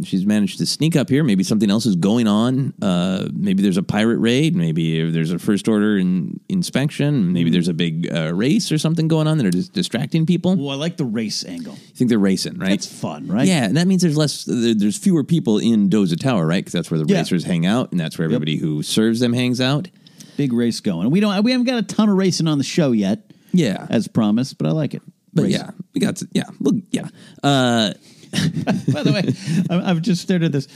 she's 0.04 0.26
managed 0.26 0.58
to 0.58 0.66
sneak 0.66 0.96
up 0.96 1.08
here. 1.08 1.24
Maybe 1.24 1.42
something 1.44 1.70
else 1.70 1.86
is 1.86 1.96
going 1.96 2.26
on. 2.26 2.74
Uh, 2.80 3.28
maybe 3.32 3.62
there's 3.62 3.76
a 3.76 3.82
pirate 3.82 4.18
raid. 4.18 4.54
Maybe 4.56 5.10
there's 5.10 5.32
a 5.32 5.38
first 5.38 5.68
order 5.68 5.98
in, 5.98 6.40
inspection. 6.48 7.32
Maybe 7.32 7.50
there's 7.50 7.68
a 7.68 7.74
big 7.74 8.08
uh, 8.12 8.32
race 8.34 8.70
or 8.70 8.78
something 8.78 9.08
going 9.08 9.26
on 9.26 9.38
that 9.38 9.46
are 9.46 9.50
just 9.50 9.72
distracting 9.72 10.26
people. 10.26 10.56
Well, 10.56 10.70
I 10.70 10.74
like 10.74 10.96
the 10.96 11.04
race 11.04 11.44
angle. 11.44 11.74
You 11.74 11.94
think 11.94 12.08
they're 12.10 12.18
racing, 12.18 12.58
right? 12.58 12.70
That's 12.70 12.86
fun, 12.86 13.26
right? 13.28 13.46
Yeah, 13.46 13.64
and 13.64 13.76
that 13.76 13.86
means 13.86 14.02
there's 14.02 14.16
less, 14.16 14.44
there's 14.46 14.96
fewer 14.98 15.24
people 15.24 15.58
in 15.58 15.90
Doza 15.90 16.18
Tower, 16.18 16.46
right? 16.46 16.58
Because 16.64 16.72
that's 16.72 16.90
where 16.90 16.98
the 17.02 17.06
Yeah. 17.12 17.18
racers 17.18 17.44
hang 17.44 17.66
out, 17.66 17.90
and 17.90 18.00
that's 18.00 18.18
where 18.18 18.24
everybody 18.26 18.56
who 18.56 18.82
serves 18.82 19.20
them 19.20 19.32
hangs 19.32 19.60
out. 19.60 19.88
Big 20.36 20.52
race 20.52 20.78
going. 20.80 21.10
We 21.10 21.18
don't. 21.18 21.42
We 21.42 21.50
haven't 21.50 21.66
got 21.66 21.78
a 21.78 21.82
ton 21.82 22.08
of 22.08 22.16
racing 22.16 22.46
on 22.46 22.58
the 22.58 22.64
show 22.64 22.92
yet, 22.92 23.32
Yeah, 23.52 23.87
as 23.90 24.08
promised, 24.08 24.58
but 24.58 24.66
I 24.66 24.72
like 24.72 24.94
it. 24.94 25.02
but 25.32 25.44
Race. 25.44 25.52
yeah, 25.52 25.70
we 25.94 26.00
got 26.00 26.16
to, 26.16 26.28
yeah, 26.32 26.44
look, 26.61 26.76
yeah. 26.90 27.08
Uh, 27.42 27.92
By 28.92 29.02
the 29.02 29.12
way, 29.12 29.76
I've 29.84 30.02
just 30.02 30.22
stared 30.22 30.42
at 30.42 30.52
this. 30.52 30.66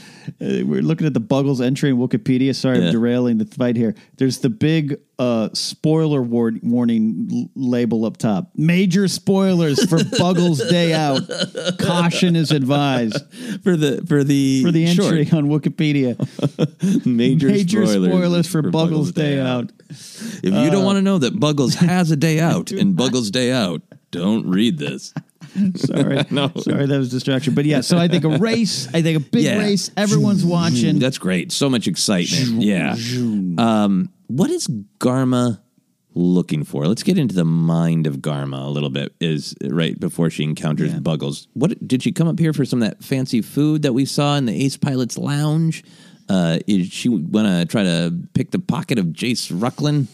Uh, 0.41 0.65
we're 0.65 0.81
looking 0.81 1.05
at 1.07 1.13
the 1.13 1.19
Buggles 1.19 1.61
entry 1.61 1.89
in 1.91 1.97
Wikipedia. 1.97 2.55
Sorry, 2.55 2.79
Yeah. 2.79 2.85
I'm 2.87 2.91
derailing 2.91 3.37
the 3.37 3.45
fight 3.45 3.75
here. 3.75 3.95
There's 4.17 4.39
the 4.39 4.49
big 4.49 4.99
uh, 5.19 5.49
spoiler 5.53 6.21
war- 6.21 6.51
warning 6.63 7.29
l- 7.31 7.49
label 7.55 8.05
up 8.05 8.17
top. 8.17 8.51
Major 8.55 9.07
spoilers 9.07 9.83
for 9.87 10.03
Buggles 10.17 10.59
Day 10.69 10.93
Out. 10.93 11.21
Caution 11.79 12.35
is 12.35 12.51
advised 12.51 13.23
for 13.63 13.75
the 13.77 14.03
for 14.07 14.23
the 14.23 14.63
for 14.63 14.71
the 14.71 14.85
entry 14.85 15.25
short. 15.25 15.33
on 15.43 15.49
Wikipedia. 15.49 16.17
major, 17.05 17.47
Major 17.47 17.85
spoilers, 17.85 18.09
spoilers, 18.11 18.47
for, 18.47 18.61
Buggles, 18.63 19.11
Day, 19.11 19.39
Out. 19.39 19.71
If 19.89 20.43
you 20.43 20.69
don't 20.71 20.83
want 20.83 20.97
to 20.97 21.01
know 21.01 21.19
that 21.19 21.39
Buggles 21.39 21.75
has 21.75 22.09
a 22.11 22.15
day 22.15 22.39
out 22.39 22.71
and 22.71 22.95
Buggles 22.95 23.29
Day 23.31 23.51
Out, 23.51 23.81
don't 24.11 24.47
read 24.49 24.77
this. 24.79 25.13
Sorry, 25.75 26.23
No. 26.31 26.51
sorry, 26.57 26.85
that 26.87 26.97
was 26.97 27.09
distraction. 27.09 27.53
But 27.53 27.65
yeah, 27.65 27.81
so 27.81 27.97
I 27.97 28.07
think 28.07 28.23
a 28.23 28.37
race. 28.37 28.87
I 28.93 29.01
think 29.01 29.17
a 29.17 29.19
big 29.19 29.43
Yeah. 29.43 29.57
race. 29.59 29.91
Everyone's 29.95 30.43
watching. 30.45 30.99
That's 30.99 31.17
great. 31.17 31.51
So 31.51 31.69
much 31.69 31.87
excitement. 31.87 32.61
Yeah. 32.63 32.95
Um, 33.57 34.09
what 34.27 34.49
is 34.49 34.67
Garma 34.99 35.59
looking 36.15 36.63
for? 36.63 36.87
Let's 36.87 37.03
get 37.03 37.17
into 37.17 37.35
the 37.35 37.45
mind 37.45 38.07
of 38.07 38.17
Garma 38.17 38.65
a 38.65 38.69
little 38.69 38.89
bit. 38.89 39.13
Is 39.19 39.55
right 39.63 39.99
before 39.99 40.29
she 40.29 40.43
encounters 40.43 40.93
Buggles. 40.95 41.47
What 41.53 41.87
did 41.87 42.03
she 42.03 42.11
come 42.11 42.27
up 42.27 42.39
here 42.39 42.53
for? 42.53 42.65
Some 42.65 42.81
of 42.81 42.89
that 42.89 43.03
fancy 43.03 43.41
food 43.41 43.81
that 43.83 43.93
we 43.93 44.05
saw 44.05 44.35
in 44.37 44.45
the 44.45 44.53
Ace 44.65 44.77
Pilot's 44.77 45.17
lounge. 45.17 45.83
Uh, 46.29 46.59
is 46.67 46.87
she 46.87 47.09
want 47.09 47.47
to 47.47 47.65
try 47.65 47.83
to 47.83 48.13
pick 48.33 48.51
the 48.51 48.59
pocket 48.59 48.97
of 48.97 49.07
Jace 49.07 49.51
Rucklin? 49.51 50.07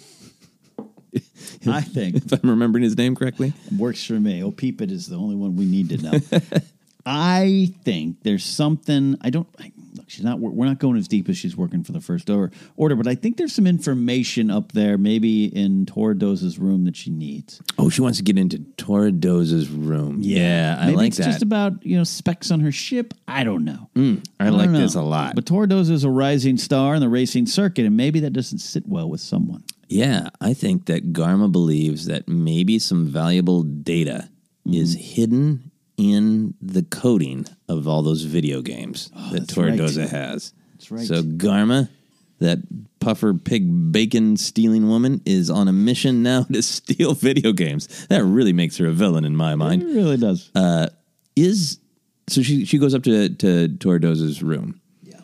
I 1.68 1.82
think 1.82 2.16
if 2.16 2.32
I'm 2.32 2.50
remembering 2.50 2.84
his 2.84 2.98
name 2.98 3.16
correctly. 3.16 3.54
Works 3.78 4.06
for 4.06 4.14
me. 4.14 4.44
Oh, 4.44 4.52
Peep 4.52 4.82
It 4.82 4.92
is 4.92 5.08
the 5.08 5.16
only 5.16 5.36
one 5.36 5.56
we 5.56 5.66
need 5.66 5.90
to 5.90 5.98
know. 5.98 6.20
I 7.06 7.74
think 7.84 8.18
there's 8.24 8.46
something. 8.46 9.18
I 9.22 9.30
don't. 9.30 9.48
I, 9.60 9.72
she's 10.10 10.24
not. 10.24 10.40
We're 10.40 10.66
not 10.66 10.80
going 10.80 10.98
as 10.98 11.08
deep 11.08 11.30
as 11.30 11.38
she's 11.38 11.56
working 11.56 11.84
for 11.84 11.92
the 11.92 12.02
first 12.02 12.30
order, 12.30 12.52
order, 12.76 12.96
but 12.96 13.08
I 13.08 13.16
think 13.16 13.38
there's 13.38 13.54
some 13.54 13.68
information 13.68 14.50
up 14.52 14.72
there, 14.72 14.98
maybe 14.98 15.46
in 15.46 15.86
Tordo's 15.86 16.58
room 16.58 16.86
that 16.86 16.96
she 16.96 17.10
needs. 17.10 17.62
Oh, 17.78 17.90
she 17.90 18.02
wants 18.02 18.18
to 18.18 18.24
get 18.24 18.38
into 18.38 18.60
Torra 18.78 19.12
Doza's 19.12 19.70
room. 19.70 20.18
Yeah, 20.22 20.78
I 20.80 20.86
maybe 20.88 20.98
like 20.98 21.08
it's 21.10 21.18
that. 21.18 21.26
just 21.26 21.42
about 21.42 21.86
you 21.86 21.98
know 21.98 22.04
specs 22.04 22.52
on 22.52 22.60
her 22.62 22.72
ship. 22.72 23.14
I 23.28 23.44
don't 23.44 23.66
know. 23.66 23.90
Mm, 23.96 24.26
I, 24.40 24.46
don't 24.46 24.58
like 24.58 24.70
know. 24.70 24.80
this 24.80 24.96
a 24.96 25.02
lot. 25.02 25.36
But 25.36 25.46
Tordo's 25.46 25.90
is 25.90 26.04
a 26.04 26.10
rising 26.10 26.58
star 26.58 26.96
in 26.96 27.02
the 27.02 27.10
racing 27.10 27.46
circuit, 27.46 27.86
and 27.86 27.96
maybe 27.96 28.20
that 28.22 28.34
doesn't 28.34 28.60
sit 28.60 28.88
well 28.88 29.10
with 29.10 29.22
someone. 29.22 29.64
Yeah, 29.88 30.30
I 30.40 30.54
think 30.54 30.86
that 30.86 31.14
Garma 31.14 31.52
believes 31.52 32.06
that 32.06 32.28
maybe 32.28 32.78
some 32.80 33.08
valuable 33.08 33.64
data 33.64 34.30
is 34.66 34.96
Mm-hmm. 34.96 35.04
hidden 35.04 35.72
in 36.00 36.54
the 36.62 36.82
coding 36.84 37.46
of 37.68 37.86
all 37.88 38.02
those 38.02 38.24
video 38.24 38.62
games 38.62 39.10
that 39.10 39.18
Oh, 39.18 39.34
right. 39.34 39.48
Torra 39.50 39.72
Doza 39.74 40.10
has. 40.10 40.54
That's 40.76 40.90
right. 40.90 41.06
So 41.06 41.22
Garma, 41.24 41.90
that 42.40 42.60
puffer 43.02 43.34
pig 43.34 43.92
bacon 43.92 44.38
stealing 44.38 44.88
woman, 44.88 45.22
is 45.26 45.50
on 45.50 45.68
a 45.68 45.74
mission 45.74 46.24
now 46.24 46.44
to 46.54 46.62
steal 46.62 47.14
video 47.16 47.52
games. 47.52 48.08
That 48.08 48.24
really 48.24 48.54
makes 48.54 48.78
her 48.78 48.88
a 48.88 48.92
villain 48.94 49.26
in 49.26 49.36
my 49.36 49.56
mind. 49.56 49.84
It 49.84 49.88
really 49.88 50.16
does. 50.16 50.50
Uh, 50.56 50.88
is 51.36 51.80
so 52.28 52.42
she 52.42 52.64
she 52.64 52.78
goes 52.78 52.96
up 52.96 53.04
to 53.04 53.28
to 53.36 53.68
Torra 53.68 54.00
Doza's 54.00 54.42
room. 54.42 54.80
Yeah. 55.04 55.20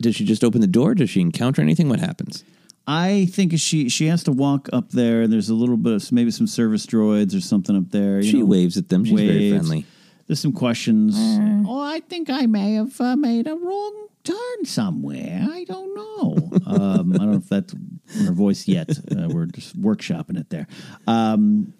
Does 0.00 0.14
she 0.14 0.26
just 0.26 0.44
open 0.44 0.60
the 0.60 0.66
door? 0.66 0.94
Does 0.94 1.08
she 1.08 1.22
encounter 1.22 1.62
anything? 1.62 1.88
What 1.88 2.00
happens? 2.00 2.44
I 2.90 3.26
think 3.30 3.52
she 3.58 3.88
she 3.90 4.06
has 4.06 4.24
to 4.24 4.32
walk 4.32 4.68
up 4.72 4.90
there. 4.92 5.22
and 5.22 5.32
There's 5.32 5.50
a 5.50 5.54
little 5.54 5.76
bit 5.76 5.92
of 5.92 6.10
maybe 6.10 6.30
some 6.30 6.46
service 6.46 6.86
droids 6.86 7.36
or 7.36 7.40
something 7.40 7.76
up 7.76 7.90
there. 7.90 8.16
you 8.20 8.30
She 8.30 8.38
know, 8.40 8.46
waves 8.46 8.76
at 8.78 8.88
them. 8.88 9.04
She's 9.04 9.12
very 9.14 9.28
waves. 9.52 9.56
friendly. 9.68 9.86
There's 10.26 10.40
some 10.40 10.52
questions. 10.52 11.14
Oh, 11.18 11.80
I 11.80 12.00
think 12.00 12.30
I 12.30 12.46
may 12.46 12.74
have 12.74 12.98
uh, 13.00 13.16
made 13.16 13.46
a 13.46 13.54
wrong 13.56 14.08
turn 14.24 14.64
somewhere. 14.64 15.46
I 15.50 15.64
don't 15.64 15.94
know. 15.94 16.50
um, 16.66 17.12
I 17.12 17.16
don't 17.18 17.30
know 17.32 17.36
if 17.38 17.48
that's 17.48 17.74
her 18.24 18.32
voice 18.32 18.66
yet. 18.68 18.90
Uh, 19.10 19.28
we're 19.28 19.46
just 19.46 19.80
workshopping 19.80 20.38
it 20.38 20.48
there. 20.50 20.66
Um, 21.06 21.72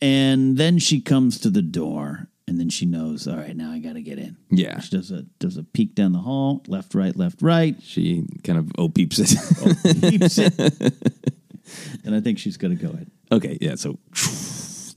and 0.00 0.56
then 0.56 0.78
she 0.78 1.00
comes 1.00 1.38
to 1.40 1.50
the 1.50 1.62
door, 1.62 2.28
and 2.46 2.58
then 2.58 2.68
she 2.68 2.86
knows. 2.86 3.26
All 3.26 3.36
right, 3.36 3.56
now 3.56 3.70
I 3.70 3.78
got 3.78 3.94
to 3.94 4.02
get 4.02 4.18
in. 4.18 4.36
Yeah. 4.50 4.80
She 4.80 4.90
does 4.96 5.10
a 5.10 5.22
does 5.38 5.56
a 5.56 5.64
peek 5.64 5.94
down 5.94 6.12
the 6.12 6.18
hall, 6.18 6.62
left, 6.66 6.94
right, 6.94 7.16
left, 7.16 7.42
right. 7.42 7.76
She 7.82 8.26
kind 8.42 8.58
of 8.58 8.70
oh 8.78 8.88
peeps 8.88 9.18
it. 9.18 9.36
Peeps 10.00 10.38
it. 10.38 10.58
and 12.04 12.14
I 12.14 12.20
think 12.20 12.38
she's 12.38 12.56
going 12.56 12.76
to 12.76 12.82
go 12.82 12.90
in. 12.90 13.10
okay, 13.32 13.58
yeah. 13.60 13.74
So 13.76 13.98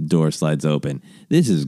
door 0.06 0.32
slides 0.32 0.66
open. 0.66 1.02
This 1.30 1.50
is 1.50 1.66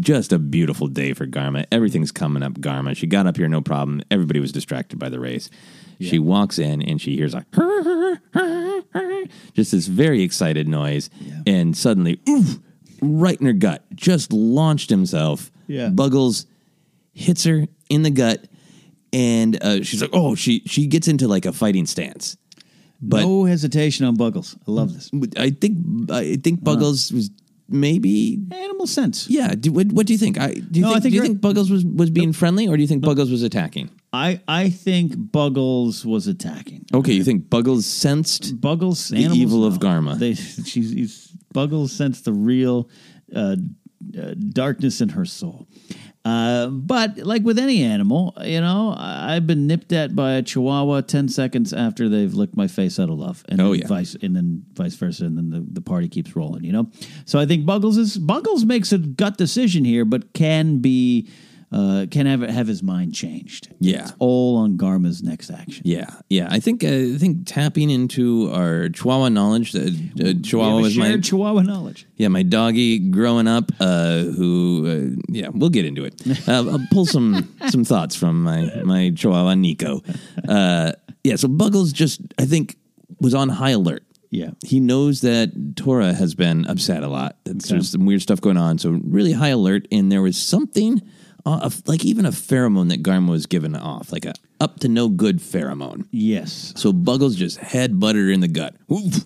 just 0.00 0.32
a 0.32 0.38
beautiful 0.38 0.86
day 0.88 1.12
for 1.12 1.26
Garma. 1.26 1.66
Everything's 1.70 2.12
coming 2.12 2.42
up 2.42 2.54
Garma. 2.54 2.96
She 2.96 3.06
got 3.06 3.26
up 3.26 3.36
here 3.36 3.48
no 3.48 3.60
problem. 3.60 4.02
Everybody 4.10 4.40
was 4.40 4.52
distracted 4.52 4.98
by 4.98 5.08
the 5.08 5.20
race. 5.20 5.50
She 6.00 6.20
walks 6.20 6.60
in 6.60 6.80
and 6.80 7.00
she 7.00 7.16
hears 7.16 7.34
a 7.34 7.44
just 9.54 9.72
this 9.72 9.86
very 9.88 10.22
excited 10.22 10.68
noise, 10.68 11.10
and 11.44 11.76
suddenly, 11.76 12.20
oof, 12.28 12.60
right 13.00 13.38
in 13.38 13.46
her 13.46 13.52
gut, 13.52 13.84
just 13.94 14.32
launched 14.32 14.90
himself. 14.90 15.50
Yeah. 15.66 15.88
Buggles 15.88 16.46
hits 17.12 17.44
her 17.44 17.66
in 17.88 18.02
the 18.02 18.10
gut, 18.10 18.46
and 19.12 19.62
uh, 19.62 19.82
she's 19.82 20.00
like, 20.00 20.10
"Oh!" 20.12 20.34
She 20.34 20.62
she 20.66 20.86
gets 20.86 21.08
into 21.08 21.28
like 21.28 21.46
a 21.46 21.52
fighting 21.52 21.86
stance. 21.86 22.36
But 23.00 23.20
no 23.20 23.44
hesitation 23.44 24.06
on 24.06 24.16
Buggles. 24.16 24.56
I 24.66 24.70
love 24.70 24.92
this. 24.92 25.10
I 25.36 25.50
think 25.50 26.10
I 26.10 26.36
think 26.36 26.60
Buggles 26.60 27.12
was 27.12 27.30
maybe 27.68 28.40
Animal 28.50 28.86
sense. 28.86 29.28
yeah. 29.28 29.54
Do, 29.54 29.72
what, 29.72 29.86
what 29.92 30.06
do 30.06 30.12
you 30.12 30.18
think? 30.18 30.38
I 30.38 30.54
do 30.54 30.80
you 30.80 30.82
No, 30.82 30.90
I 30.90 30.92
think, 30.94 31.02
think 31.02 31.12
do 31.12 31.16
you 31.16 31.22
think 31.22 31.40
Buggles 31.40 31.70
was, 31.70 31.84
was 31.84 32.10
being 32.10 32.32
friendly, 32.32 32.66
or 32.66 32.76
do 32.76 32.82
you 32.82 32.88
think 32.88 33.04
Buggles 33.04 33.30
was 33.30 33.42
attacking? 33.42 33.90
I 34.12 34.40
I 34.48 34.70
think 34.70 35.14
Buggles 35.16 36.04
was 36.04 36.26
attacking. 36.26 36.86
Okay, 36.92 37.12
you 37.12 37.24
think 37.24 37.48
Buggles 37.48 37.82
sensed 37.82 38.60
Buggles, 38.60 39.10
the 39.10 39.18
evil 39.18 39.64
of 39.64 39.80
no. 39.80 39.88
Garma? 39.88 40.18
They, 40.18 40.34
she's, 40.64 40.90
he's, 40.90 41.32
Buggles 41.58 41.90
sensed 41.92 42.24
the 42.24 42.32
real 42.32 42.88
uh, 43.34 43.56
uh, 44.20 44.34
darkness 44.50 45.00
in 45.00 45.08
her 45.10 45.24
soul. 45.24 45.66
Uh, 46.24 46.66
but 46.66 47.16
like 47.18 47.42
with 47.42 47.58
any 47.58 47.82
animal, 47.82 48.34
you 48.44 48.60
know, 48.60 48.94
I've 48.98 49.46
been 49.46 49.66
nipped 49.66 49.92
at 49.92 50.14
by 50.14 50.32
a 50.32 50.42
chihuahua 50.42 51.00
ten 51.02 51.28
seconds 51.28 51.72
after 51.72 52.08
they've 52.08 52.34
licked 52.34 52.56
my 52.56 52.68
face 52.68 52.98
out 53.00 53.08
of 53.08 53.18
love, 53.18 53.44
and 53.48 53.60
Oh, 53.60 53.70
then 53.72 53.80
yeah. 53.80 53.86
vice 53.86 54.14
and 54.20 54.36
then 54.36 54.62
vice 54.74 54.94
versa, 54.94 55.24
and 55.24 55.36
then 55.38 55.48
the, 55.50 55.64
the 55.72 55.80
party 55.80 56.08
keeps 56.08 56.36
rolling. 56.36 56.64
You 56.64 56.72
know, 56.72 56.90
so 57.24 57.38
I 57.38 57.46
think 57.46 57.64
Buggles 57.66 57.96
is 57.96 58.18
Buggles 58.18 58.64
makes 58.64 58.92
a 58.92 58.98
gut 58.98 59.38
decision 59.38 59.84
here, 59.84 60.04
but 60.04 60.32
can 60.34 60.78
be 60.80 61.28
uh, 61.70 62.06
can 62.10 62.26
have 62.26 62.40
have 62.40 62.66
his 62.66 62.82
mind 62.82 63.14
changed. 63.14 63.68
Yeah. 63.78 64.02
It's 64.02 64.12
all 64.18 64.56
on 64.56 64.76
Garma's 64.76 65.22
next 65.22 65.50
action. 65.50 65.82
Yeah, 65.84 66.08
yeah. 66.28 66.48
I 66.50 66.60
think 66.60 66.82
uh, 66.82 66.88
I 66.88 67.16
think 67.18 67.46
tapping 67.46 67.90
into 67.90 68.50
our 68.52 68.88
Chihuahua 68.88 69.28
knowledge. 69.28 69.74
Uh, 69.74 69.80
uh, 69.80 70.32
Chihuahua 70.42 70.80
was 70.80 70.96
my 70.96 71.18
Chihuahua 71.18 71.62
knowledge. 71.62 72.06
yeah 72.16 72.28
my 72.28 72.42
doggy 72.42 72.98
growing 72.98 73.46
up. 73.46 73.70
Uh, 73.80 74.20
who 74.20 75.16
uh, 75.16 75.22
yeah, 75.28 75.48
we'll 75.52 75.70
get 75.70 75.84
into 75.84 76.04
it. 76.04 76.14
Uh, 76.48 76.70
I'll 76.70 76.86
pull 76.90 77.06
some 77.06 77.54
some 77.68 77.84
thoughts 77.84 78.16
from 78.16 78.42
my 78.42 78.82
my 78.84 79.12
Chihuahua 79.14 79.54
Nico. 79.54 80.02
Uh, 80.48 80.92
yeah, 81.24 81.36
so 81.36 81.48
Buggles 81.48 81.92
just 81.92 82.20
I 82.38 82.46
think 82.46 82.76
was 83.20 83.34
on 83.34 83.48
high 83.48 83.70
alert. 83.70 84.04
Yeah. 84.30 84.50
He 84.64 84.80
knows 84.80 85.22
that 85.22 85.76
Torra 85.76 86.12
has 86.12 86.34
been 86.34 86.66
upset 86.66 87.02
a 87.02 87.08
lot. 87.08 87.36
It's, 87.46 87.68
There's 87.68 87.90
some 87.90 88.04
weird 88.04 88.22
stuff 88.22 88.40
going 88.40 88.58
on. 88.58 88.78
So 88.78 89.00
really 89.02 89.32
high 89.32 89.48
alert, 89.48 89.88
and 89.90 90.12
there 90.12 90.20
was 90.22 90.36
something, 90.36 91.00
uh, 91.54 91.70
like 91.86 92.04
even 92.04 92.26
a 92.26 92.30
pheromone 92.30 92.88
that 92.90 93.02
Garma 93.02 93.30
was 93.30 93.46
giving 93.46 93.74
off, 93.76 94.12
like 94.12 94.24
a 94.24 94.34
up 94.60 94.80
to 94.80 94.88
no 94.88 95.08
good 95.08 95.38
pheromone. 95.38 96.06
Yes. 96.10 96.72
So 96.76 96.92
Buggles 96.92 97.36
just 97.36 97.58
head 97.58 97.98
butted 98.00 98.24
her 98.26 98.30
in 98.30 98.40
the 98.40 98.48
gut. 98.48 98.74
Oof. 98.92 99.24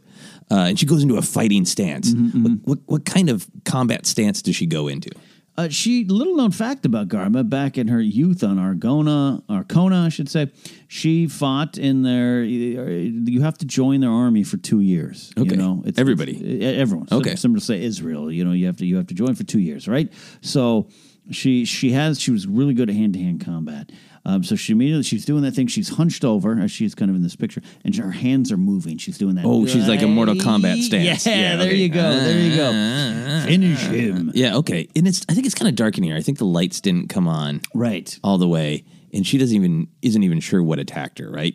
Uh, 0.50 0.66
and 0.68 0.78
she 0.78 0.84
goes 0.84 1.02
into 1.02 1.16
a 1.16 1.22
fighting 1.22 1.64
stance. 1.64 2.12
What, 2.14 2.52
what, 2.64 2.78
what 2.86 3.04
kind 3.06 3.30
of 3.30 3.46
combat 3.64 4.04
stance 4.06 4.42
does 4.42 4.54
she 4.54 4.66
go 4.66 4.88
into? 4.88 5.10
Uh, 5.56 5.68
she 5.68 6.04
little 6.06 6.34
known 6.34 6.50
fact 6.50 6.86
about 6.86 7.08
Garma 7.08 7.46
back 7.48 7.76
in 7.76 7.88
her 7.88 8.00
youth 8.00 8.42
on 8.42 8.56
Argona, 8.56 9.42
Arcona, 9.48 10.06
I 10.06 10.08
should 10.08 10.30
say. 10.30 10.50
She 10.88 11.26
fought 11.26 11.76
in 11.76 12.02
their. 12.02 12.42
You 12.42 13.42
have 13.42 13.58
to 13.58 13.66
join 13.66 14.00
their 14.00 14.10
army 14.10 14.44
for 14.44 14.56
two 14.56 14.80
years. 14.80 15.30
Okay. 15.38 15.50
you 15.50 15.56
know, 15.56 15.82
Everybody? 15.96 16.36
it's- 16.36 16.78
everyone. 16.80 17.08
Okay. 17.12 17.36
similar 17.36 17.60
to 17.60 17.64
say 17.66 17.82
Israel. 17.82 18.32
You 18.32 18.44
know, 18.46 18.52
you 18.52 18.64
have 18.66 18.78
to 18.78 18.86
you 18.86 18.96
have 18.96 19.08
to 19.08 19.14
join 19.14 19.34
for 19.34 19.44
two 19.44 19.58
years, 19.58 19.86
right? 19.88 20.10
So 20.40 20.88
she 21.30 21.64
she 21.64 21.92
has 21.92 22.20
she 22.20 22.30
was 22.30 22.46
really 22.46 22.74
good 22.74 22.90
at 22.90 22.96
hand 22.96 23.14
to 23.14 23.20
hand 23.20 23.44
combat. 23.44 23.90
Um, 24.24 24.44
so 24.44 24.54
she 24.54 24.72
immediately 24.72 25.02
she's 25.02 25.24
doing 25.24 25.42
that 25.42 25.52
thing. 25.52 25.66
She's 25.66 25.88
hunched 25.88 26.24
over 26.24 26.58
as 26.60 26.70
she's 26.70 26.94
kind 26.94 27.10
of 27.10 27.16
in 27.16 27.22
this 27.22 27.34
picture, 27.34 27.60
and 27.84 27.94
her 27.96 28.12
hands 28.12 28.52
are 28.52 28.56
moving. 28.56 28.96
She's 28.98 29.18
doing 29.18 29.34
that. 29.34 29.44
Oh, 29.44 29.66
she's 29.66 29.88
like 29.88 30.02
a 30.02 30.06
Mortal 30.06 30.36
Kombat 30.36 30.80
stance. 30.82 31.26
Yeah, 31.26 31.34
Yeah, 31.34 31.56
there 31.56 31.66
okay. 31.66 31.76
you 31.76 31.88
go. 31.88 32.02
There 32.02 32.38
you 32.38 32.56
go. 32.56 32.68
Uh, 32.70 33.46
Finish 33.46 33.84
uh, 33.84 33.88
uh, 33.88 33.92
him. 33.92 34.32
Yeah, 34.34 34.56
okay. 34.58 34.88
And 34.94 35.08
it's 35.08 35.24
I 35.28 35.34
think 35.34 35.46
it's 35.46 35.56
kind 35.56 35.68
of 35.68 35.74
dark 35.74 35.98
in 35.98 36.04
here. 36.04 36.16
I 36.16 36.20
think 36.22 36.38
the 36.38 36.44
lights 36.44 36.80
didn't 36.80 37.08
come 37.08 37.26
on 37.26 37.62
Right. 37.74 38.16
all 38.22 38.38
the 38.38 38.48
way, 38.48 38.84
and 39.12 39.26
she 39.26 39.38
doesn't 39.38 39.56
even 39.56 39.88
isn't 40.02 40.22
even 40.22 40.38
sure 40.38 40.62
what 40.62 40.78
attacked 40.78 41.18
her. 41.18 41.28
Right? 41.28 41.54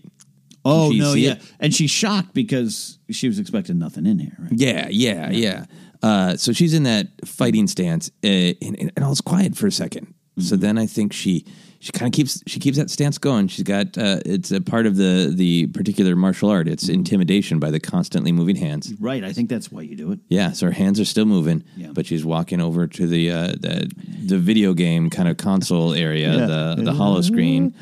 Oh 0.66 0.90
no, 0.90 1.14
yeah, 1.14 1.34
it? 1.34 1.54
and 1.62 1.74
she's 1.74 1.92
shocked 1.92 2.34
because 2.34 3.00
she 3.10 3.30
was 3.30 3.40
expecting 3.40 3.80
nothing 3.80 4.06
in 4.06 4.20
here. 4.20 4.36
Right? 4.38 4.52
Yeah, 4.54 4.88
yeah, 4.90 5.30
yeah. 5.30 5.66
Uh, 6.04 6.36
so 6.38 6.52
she's 6.54 6.74
in 6.74 6.84
that 6.84 7.08
fighting 7.26 7.68
stance, 7.68 8.10
uh, 8.24 8.28
and, 8.28 8.76
and, 8.80 8.92
and 8.96 9.06
all's 9.06 9.22
quiet 9.22 9.56
for 9.56 9.68
a 9.68 9.72
2nd 9.72 10.08
So 10.40 10.56
then 10.56 10.78
I 10.78 10.86
think 10.86 11.14
she 11.14 11.46
she 11.80 11.92
kind 11.92 12.08
of 12.12 12.16
keeps 12.16 12.42
she 12.48 12.60
keeps 12.60 12.78
that 12.78 12.90
stance 12.90 13.18
going. 13.20 13.48
She's 13.48 13.64
got 13.64 13.98
uh, 14.00 14.20
it's 14.26 14.52
a 14.52 14.60
part 14.62 14.86
of 14.88 14.96
the 14.98 15.32
the 15.36 15.68
particular 15.68 16.16
martial 16.16 16.50
art. 16.50 16.68
It's 16.68 16.90
intimidation 16.90 17.60
by 17.60 17.70
the 17.72 17.80
constantly 17.80 18.32
moving 18.32 18.56
hands. 18.56 18.94
Right. 19.00 19.24
I 19.24 19.32
think 19.34 19.48
that's 19.50 19.72
why 19.72 19.82
you 19.84 19.96
do 19.96 20.12
it. 20.12 20.20
Yeah, 20.30 20.54
so 20.54 20.66
her 20.68 20.72
hands 20.72 21.00
are 21.00 21.06
still 21.06 21.26
moving, 21.26 21.64
Yeah. 21.76 21.92
but 21.94 22.06
she's 22.08 22.26
walking 22.26 22.62
over 22.62 22.88
to 22.88 23.08
the 23.08 23.32
uh, 23.32 23.48
the 23.60 23.92
the 24.26 24.38
video 24.40 24.74
game 24.74 25.10
kind 25.12 25.30
of 25.30 25.38
console 25.38 25.94
area, 25.94 26.36
Yeah. 26.36 26.46
the 26.48 26.82
the 26.84 26.94
hollow 26.94 27.22
screen, 27.22 27.74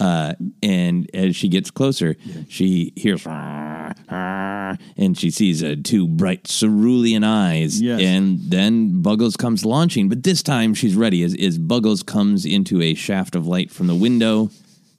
uh, 0.00 0.34
and 0.62 1.08
as 1.14 1.36
she 1.36 1.48
gets 1.48 1.70
closer, 1.70 2.16
she 2.48 2.92
hears. 2.96 3.24
And 3.26 5.16
she 5.16 5.30
sees 5.30 5.62
uh, 5.62 5.76
two 5.82 6.06
bright 6.08 6.44
cerulean 6.44 7.24
eyes, 7.24 7.80
Yes. 7.80 8.00
and 8.00 8.40
then 8.40 9.02
Buggles 9.02 9.36
comes 9.36 9.64
launching. 9.64 10.08
But 10.08 10.22
this 10.22 10.42
time 10.42 10.74
she's 10.74 10.96
ready. 10.96 11.22
As, 11.22 11.34
as 11.34 11.58
Buggles 11.58 12.02
comes 12.04 12.44
into 12.44 12.80
a 12.82 12.94
shaft 12.94 13.34
of 13.34 13.46
light 13.46 13.70
from 13.70 13.86
the 13.86 13.94
window, 13.94 14.50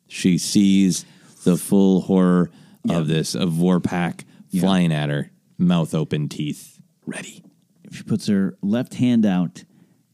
she 0.07 0.37
sees 0.37 1.05
the 1.43 1.57
full 1.57 2.01
horror 2.01 2.49
of 2.89 3.07
this 3.07 3.35
of 3.35 3.51
Vorpak 3.53 4.23
flying 4.59 4.93
at 4.93 5.09
her, 5.09 5.31
mouth 5.57 5.93
open, 5.93 6.29
teeth 6.29 6.79
ready. 7.05 7.43
She 7.91 8.03
puts 8.03 8.27
her 8.27 8.57
left 8.61 8.95
hand 8.95 9.25
out 9.25 9.63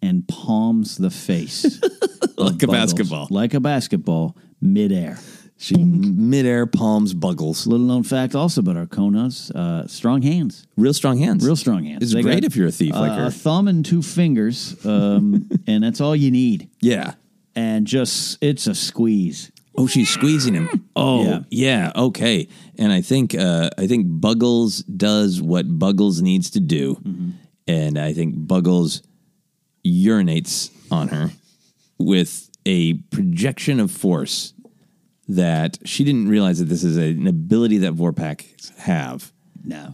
and 0.02 0.28
palms 0.28 0.98
the 0.98 1.10
face 1.10 1.80
Like 2.38 2.64
a 2.64 2.68
basketball. 2.68 3.28
like 3.30 3.54
a 3.54 3.60
basketball, 3.60 4.36
midair. 4.62 5.20
She 5.58 5.76
midair 5.78 6.66
palms 6.66 7.14
Buggles. 7.14 7.68
Little 7.68 7.86
known 7.86 8.02
fact 8.02 8.34
also 8.34 8.62
about 8.62 8.78
Arconas, 8.78 9.52
uh, 9.54 9.86
strong 9.88 10.24
hands. 10.24 10.66
Real 10.76 10.94
strong 10.94 11.20
hands. 11.20 11.46
Real 11.46 11.56
strong 11.56 11.84
hands. 11.84 12.02
It's 12.02 12.14
They 12.14 12.24
great 12.24 12.42
got, 12.42 12.46
if 12.46 12.56
you're 12.56 12.68
a 12.68 12.72
thief 12.72 12.94
like 12.96 13.12
uh, 13.12 13.16
her. 13.18 13.26
A 13.28 13.32
thumb 13.32 13.68
and 13.68 13.86
two 13.86 14.02
fingers, 14.02 14.84
um, 14.86 15.48
and 15.68 15.84
that's 15.84 16.02
all 16.02 16.16
you 16.16 16.32
need. 16.32 16.68
Yeah. 16.82 17.14
And 17.56 17.86
just, 17.86 18.40
it's 18.42 18.66
a 18.66 18.74
squeeze. 18.74 19.52
Oh, 19.78 19.86
she's 19.86 20.10
squeezing 20.10 20.56
him. 20.56 20.86
Oh, 20.96 21.24
Yeah. 21.26 21.40
yeah. 21.52 21.92
okay. 21.96 22.48
And 22.80 22.92
I 22.92 23.02
think 23.02 23.36
uh, 23.36 23.70
I 23.78 23.86
think 23.88 24.08
Buggles 24.08 24.84
does 24.86 25.42
what 25.42 25.68
Buggles 25.80 26.22
needs 26.22 26.50
to 26.52 26.60
do, 26.60 27.00
and 27.68 27.98
I 28.00 28.14
think 28.14 28.36
Buggles 28.36 29.02
urinates 29.86 30.72
on 30.92 31.08
her 31.10 31.32
with 31.98 32.50
a 32.66 32.94
projection 32.94 33.80
of 33.80 33.92
force 33.92 34.54
that 35.28 35.78
she 35.86 36.04
didn't 36.04 36.28
realize 36.28 36.60
that 36.60 36.66
this 36.66 36.84
is 36.84 36.98
a, 36.98 37.12
an 37.12 37.28
ability 37.28 37.80
that 37.80 37.94
Vorpak 37.94 38.78
have. 38.80 39.32
No. 39.64 39.94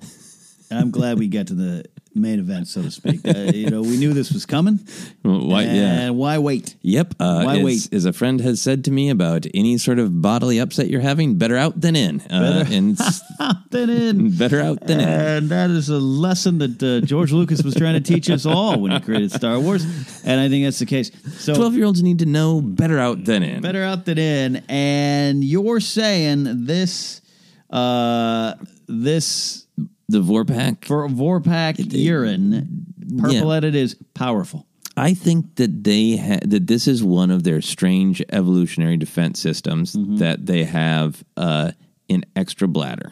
And 0.69 0.80
I'm 0.80 0.91
glad 0.91 1.19
we 1.19 1.27
got 1.27 1.47
to 1.47 1.53
the 1.53 1.86
main 2.17 2.39
event, 2.39 2.67
so 2.67 2.82
to 2.82 2.91
speak. 2.91 3.21
Uh, 3.27 3.51
you 3.53 3.69
know, 3.69 3.82
we 3.82 3.97
knew 3.97 4.13
this 4.13 4.32
was 4.32 4.45
coming. 4.45 4.80
Why? 5.21 5.63
and 5.63 5.77
yeah. 5.77 6.10
why 6.10 6.38
wait? 6.38 6.75
Yep. 6.82 7.15
Uh, 7.19 7.43
Why 7.43 7.58
as, 7.58 7.63
wait? 7.63 7.93
As 7.93 8.06
a 8.06 8.13
friend 8.13 8.41
has 8.41 8.62
said 8.62 8.84
to 8.86 8.91
me 8.91 9.10
about 9.10 9.45
any 9.53 9.77
sort 9.77 9.99
of 9.99 10.21
bodily 10.21 10.60
upset 10.60 10.88
you're 10.89 11.01
having, 11.01 11.38
better 11.38 11.56
out 11.58 11.80
than 11.80 11.95
in. 11.95 12.21
Uh, 12.30 12.63
Better- 12.63 12.73
and 12.75 12.99
s- 13.01 13.21
Then 13.69 13.89
in. 13.89 14.32
better 14.38 14.62
out 14.62 14.82
than 14.88 14.99
in. 14.99 15.08
And 15.10 15.49
that 15.49 15.69
is 15.69 15.89
a 15.89 15.97
lesson 15.99 16.58
that 16.60 16.82
uh, 16.84 17.06
George 17.06 17.32
Lucas 17.32 17.63
was 17.63 17.75
trying 17.75 17.93
to 17.95 18.01
teach 18.01 18.30
us 18.30 18.45
all 18.45 18.80
when 18.80 18.91
he 18.91 18.99
created 18.99 19.32
Star 19.32 19.60
Wars. 19.60 19.84
And 20.25 20.39
I 20.39 20.49
think 20.49 20.65
that's 20.65 20.80
the 20.80 20.86
case. 20.86 21.12
So 21.38 21.53
12 21.56 21.75
year 21.75 21.86
olds 21.86 22.01
need 22.03 22.19
to 22.19 22.25
know 22.25 22.62
better 22.62 22.97
out 22.99 23.23
than 23.25 23.43
in. 23.43 23.62
better 23.62 23.84
out 23.84 24.06
than 24.06 24.17
in. 24.17 24.63
And 24.69 25.43
you're 25.43 25.80
saying 25.80 26.65
this, 26.65 27.21
uh, 27.69 28.53
this 28.88 29.66
The 30.09 30.21
Vorpak. 30.21 30.85
for 30.85 31.07
Vorpak 31.09 31.75
urine, 31.93 32.85
purple 33.19 33.33
Yeah. 33.51 33.57
edit 33.57 33.75
is 33.75 33.95
powerful. 34.13 34.65
I 34.95 35.13
think 35.13 35.55
that 35.57 35.83
they 35.83 36.15
ha- 36.17 36.39
that 36.45 36.65
this 36.67 36.87
is 36.87 37.03
one 37.03 37.29
of 37.29 37.43
their 37.43 37.61
strange 37.61 38.23
evolutionary 38.29 38.97
defense 38.97 39.39
systems 39.39 39.95
Mm-hmm. 39.95 40.17
that 40.17 40.45
they 40.45 40.63
have 40.63 41.23
uh, 41.35 41.71
an 42.09 42.23
extra 42.35 42.67
bladder 42.67 43.11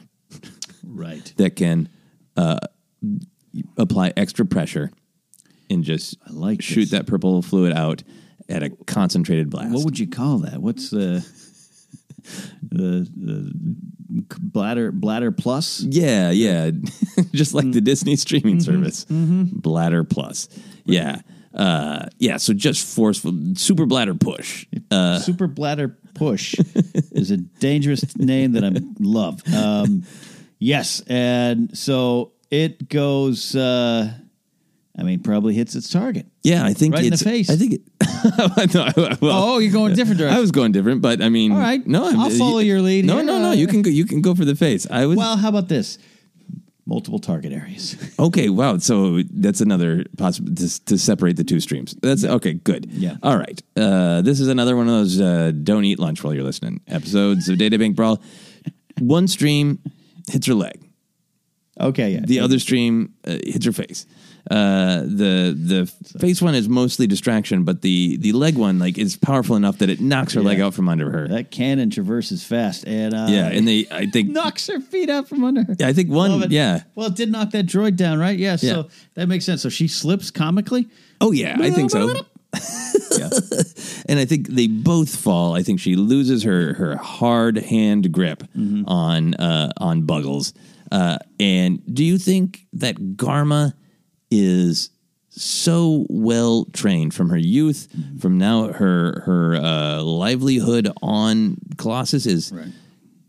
Right. 0.84 1.32
that 1.38 1.56
can 1.58 1.90
uh, 2.38 2.58
apply 3.78 4.14
extra 4.18 4.46
pressure 4.46 4.92
and 5.70 5.84
just 5.84 6.16
I 6.28 6.32
like 6.32 6.62
shoot 6.62 6.82
this. 6.82 6.90
that 6.92 7.08
purple 7.08 7.42
fluid 7.42 7.74
out 7.74 8.04
at 8.50 8.64
a 8.64 8.70
concentrated 8.70 9.50
blast. 9.50 9.72
What 9.74 9.84
would 9.86 10.00
you 10.00 10.08
call 10.08 10.40
that? 10.40 10.62
What's 10.62 10.90
the 10.92 11.26
the, 12.64 13.08
the 13.16 13.54
bladder 14.10 14.92
bladder 14.92 15.32
plus? 15.32 15.82
Yeah, 15.82 16.32
yeah. 16.32 16.72
Just 17.32 17.54
like 17.54 17.72
the 17.72 17.82
Disney 17.82 18.16
streaming 18.16 18.60
service. 18.60 19.06
Bladder 19.10 20.04
Plus. 20.04 20.48
Yeah. 20.86 21.22
Uh, 21.54 22.08
yeah, 22.18 22.36
so 22.36 22.52
just 22.54 22.86
forceful 22.86 23.32
super 23.56 23.86
bladder 23.86 24.14
push. 24.14 24.66
Uh, 24.92 25.20
Super 25.20 25.48
bladder 25.48 25.98
push 26.14 26.54
is 27.14 27.32
a 27.32 27.38
dangerous 27.38 28.18
name 28.18 28.52
that 28.54 28.66
I 28.66 28.72
love. 29.00 29.42
Um, 29.54 30.04
yes, 30.60 31.02
and 31.08 31.76
so 31.78 32.34
it 32.52 32.90
goes. 32.90 33.56
Uh, 33.56 34.12
I 34.98 35.04
mean, 35.04 35.20
probably 35.22 35.54
hits 35.54 35.76
its 35.76 35.90
target. 35.90 36.26
yeah, 36.44 36.64
I 36.66 36.74
think 36.74 36.94
Right 36.96 37.04
in 37.04 37.10
the 37.10 37.14
it's 37.16 37.24
face. 37.24 37.50
I 37.50 37.56
think 37.58 37.74
it, 37.74 37.82
No, 38.74 39.18
well, 39.22 39.44
Oh, 39.44 39.58
you're 39.60 39.72
going 39.74 39.92
a 39.92 39.96
different 39.96 40.20
direction. 40.20 40.38
I 40.38 40.40
was 40.42 40.52
going 40.52 40.72
different, 40.72 41.02
but 41.02 41.22
I 41.22 41.30
mean, 41.30 41.52
All 41.52 41.58
right. 41.60 41.86
no, 41.86 42.08
I'm, 42.08 42.20
I'll 42.20 42.30
follow 42.30 42.60
your 42.60 42.82
lead 42.82 43.06
No, 43.06 43.16
here. 43.18 43.26
no, 43.26 43.40
no. 43.42 43.52
You 43.52 43.68
can 43.68 43.82
go. 43.82 43.90
You 43.90 44.06
can 44.06 44.22
go 44.22 44.34
for 44.36 44.46
the 44.46 44.56
face. 44.56 44.88
I 44.90 45.06
was 45.06 45.18
Well, 45.18 45.36
how 45.38 45.50
about 45.50 45.68
this? 45.68 45.98
Multiple 46.88 47.18
target 47.20 47.52
areas. 47.52 47.98
okay. 48.20 48.48
Wow. 48.48 48.78
So 48.78 49.22
that's 49.32 49.60
another 49.60 50.06
possible 50.18 50.54
to, 50.56 50.86
to 50.86 50.98
separate 50.98 51.36
the 51.36 51.44
two 51.44 51.60
streams. 51.60 51.96
That's 52.02 52.24
okay. 52.24 52.54
Good. 52.54 52.86
Yeah. 52.92 53.18
All 53.24 53.38
right. 53.38 53.60
Uh, 53.76 54.22
this 54.22 54.40
is 54.40 54.48
another 54.48 54.76
one 54.78 54.88
of 54.88 54.94
those 54.94 55.20
uh, 55.20 55.52
don't 55.64 55.84
eat 55.84 55.98
lunch 56.00 56.24
while 56.24 56.34
you're 56.34 56.44
listening 56.44 56.82
episodes 56.88 57.50
of 57.50 57.58
Databank 57.58 57.96
Brawl. 57.96 58.22
One 59.00 59.28
stream 59.28 59.80
hits 60.30 60.46
her 60.48 60.54
leg. 60.54 60.80
Okay, 61.82 62.12
yeah. 62.12 62.22
The 62.24 62.40
other 62.40 62.58
stream 62.60 63.14
uh, 63.28 63.32
hits 63.44 63.66
her 63.66 63.74
face. 63.74 64.06
Uh, 64.52 65.02
the 65.02 65.56
the 65.58 65.86
face 66.20 66.40
one 66.42 66.54
is 66.54 66.70
mostly 66.70 67.08
distraction, 67.08 67.64
but 67.64 67.82
the 67.82 68.18
the 68.18 68.32
leg 68.32 68.58
one 68.58 68.78
like 68.78 68.98
is 68.98 69.18
powerful 69.18 69.56
enough 69.56 69.80
that 69.80 69.90
it 69.90 70.00
knocks 70.00 70.34
her 70.34 70.42
leg 70.44 70.60
Yeah. 70.60 70.68
out 70.68 70.74
from 70.76 70.88
under 70.88 71.10
her. 71.10 71.28
that 71.30 71.50
cannon 71.50 71.90
traverses 71.90 72.44
fast, 72.44 72.86
and 72.88 73.14
uh, 73.16 73.26
yeah, 73.30 73.48
and 73.48 73.68
they 73.68 73.88
I 73.90 74.06
think 74.06 74.30
knocks 74.40 74.68
her 74.68 74.80
feet 74.80 75.10
out 75.10 75.28
from 75.28 75.44
under 75.44 75.64
her. 75.64 75.76
Yeah, 75.80 75.88
I 75.88 75.94
think 75.94 76.10
Love 76.10 76.32
one 76.32 76.44
it. 76.44 76.52
yeah. 76.52 76.84
Well, 76.94 77.08
it 77.08 77.16
did 77.16 77.32
knock 77.32 77.52
that 77.52 77.66
droid 77.66 77.96
down, 77.96 78.20
right? 78.20 78.38
Yeah. 78.38 78.52
Yeah. 78.52 78.74
So 78.74 78.90
that 79.16 79.28
makes 79.28 79.46
sense. 79.46 79.64
So 79.64 79.70
she 79.70 79.88
slips 79.88 80.30
comically. 80.30 80.88
Oh 81.22 81.32
yeah, 81.32 81.58
I 81.60 81.72
think 81.72 81.90
so. 81.92 82.14
Yeah. 83.18 83.30
and 84.08 84.20
I 84.20 84.26
think 84.26 84.48
they 84.50 84.68
both 84.68 85.16
fall. 85.16 85.56
I 85.56 85.64
think 85.64 85.80
she 85.80 85.96
loses 85.96 86.44
her 86.44 86.74
her 86.76 86.96
hard 86.98 87.58
hand 87.58 88.12
grip 88.12 88.44
Mm-hmm. 88.56 88.84
on 88.88 89.34
uh, 89.36 89.72
on 89.78 90.04
Buggles. 90.04 90.54
Uh, 90.92 91.18
and 91.40 91.82
do 91.94 92.04
you 92.04 92.18
think 92.18 92.66
that 92.74 92.96
Garma 93.18 93.74
is 94.32 94.90
so 95.30 96.06
well 96.10 96.66
trained 96.74 97.14
from 97.14 97.30
her 97.30 97.38
youth, 97.38 97.88
Mm-hmm. 97.96 98.18
from 98.20 98.38
now 98.38 98.72
her 98.74 99.22
her 99.26 99.56
uh, 99.56 100.02
livelihood 100.02 100.90
on 101.02 101.58
Colossus 101.78 102.26
is 102.26 102.54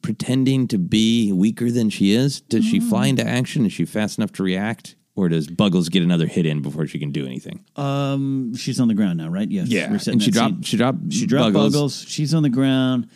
pretending 0.03 0.69
to 0.69 0.79
be 0.79 1.33
weaker 1.33 1.71
than 1.71 1.91
she 1.91 2.13
is? 2.13 2.41
Does 2.43 2.65
she 2.65 2.79
Mm. 2.81 2.89
fly 2.89 3.07
into 3.09 3.27
action? 3.27 3.67
Is 3.67 3.73
she 3.73 3.85
fast 3.85 4.19
enough 4.19 4.33
to 4.35 4.43
react? 4.45 4.95
Or 5.17 5.29
does 5.31 5.49
Buggles 5.49 5.91
get 5.91 6.03
another 6.03 6.27
hit 6.27 6.45
in 6.47 6.61
before 6.63 6.87
she 6.87 6.99
can 6.99 7.11
do 7.11 7.25
anything? 7.27 7.65
Um, 7.75 8.55
she's 8.55 8.79
on 8.79 8.87
the 8.87 8.95
ground 8.95 9.17
now, 9.19 9.29
right? 9.29 9.51
Yes. 9.51 9.69
Yeah, 9.69 9.97
and 10.07 10.23
she 10.23 10.31
dropped 10.31 10.65
she 10.65 10.77
dropped 10.77 11.13
She 11.13 11.27
dropped 11.27 11.55
Buggles. 11.55 11.73
Buggles. 11.75 12.07
She's 12.09 12.35
on 12.35 12.43
the 12.43 12.51
ground. 12.51 13.09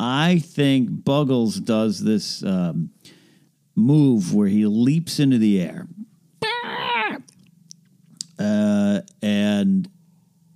I 0.00 0.38
think 0.38 0.88
Buggles 0.90 1.62
does 1.62 2.02
this 2.02 2.42
um, 2.44 2.90
move 3.74 4.32
where 4.34 4.48
he 4.48 4.64
leaps 4.66 5.18
into 5.18 5.36
the 5.38 5.60
air 5.60 5.88
uh, 8.38 9.00
and 9.22 9.88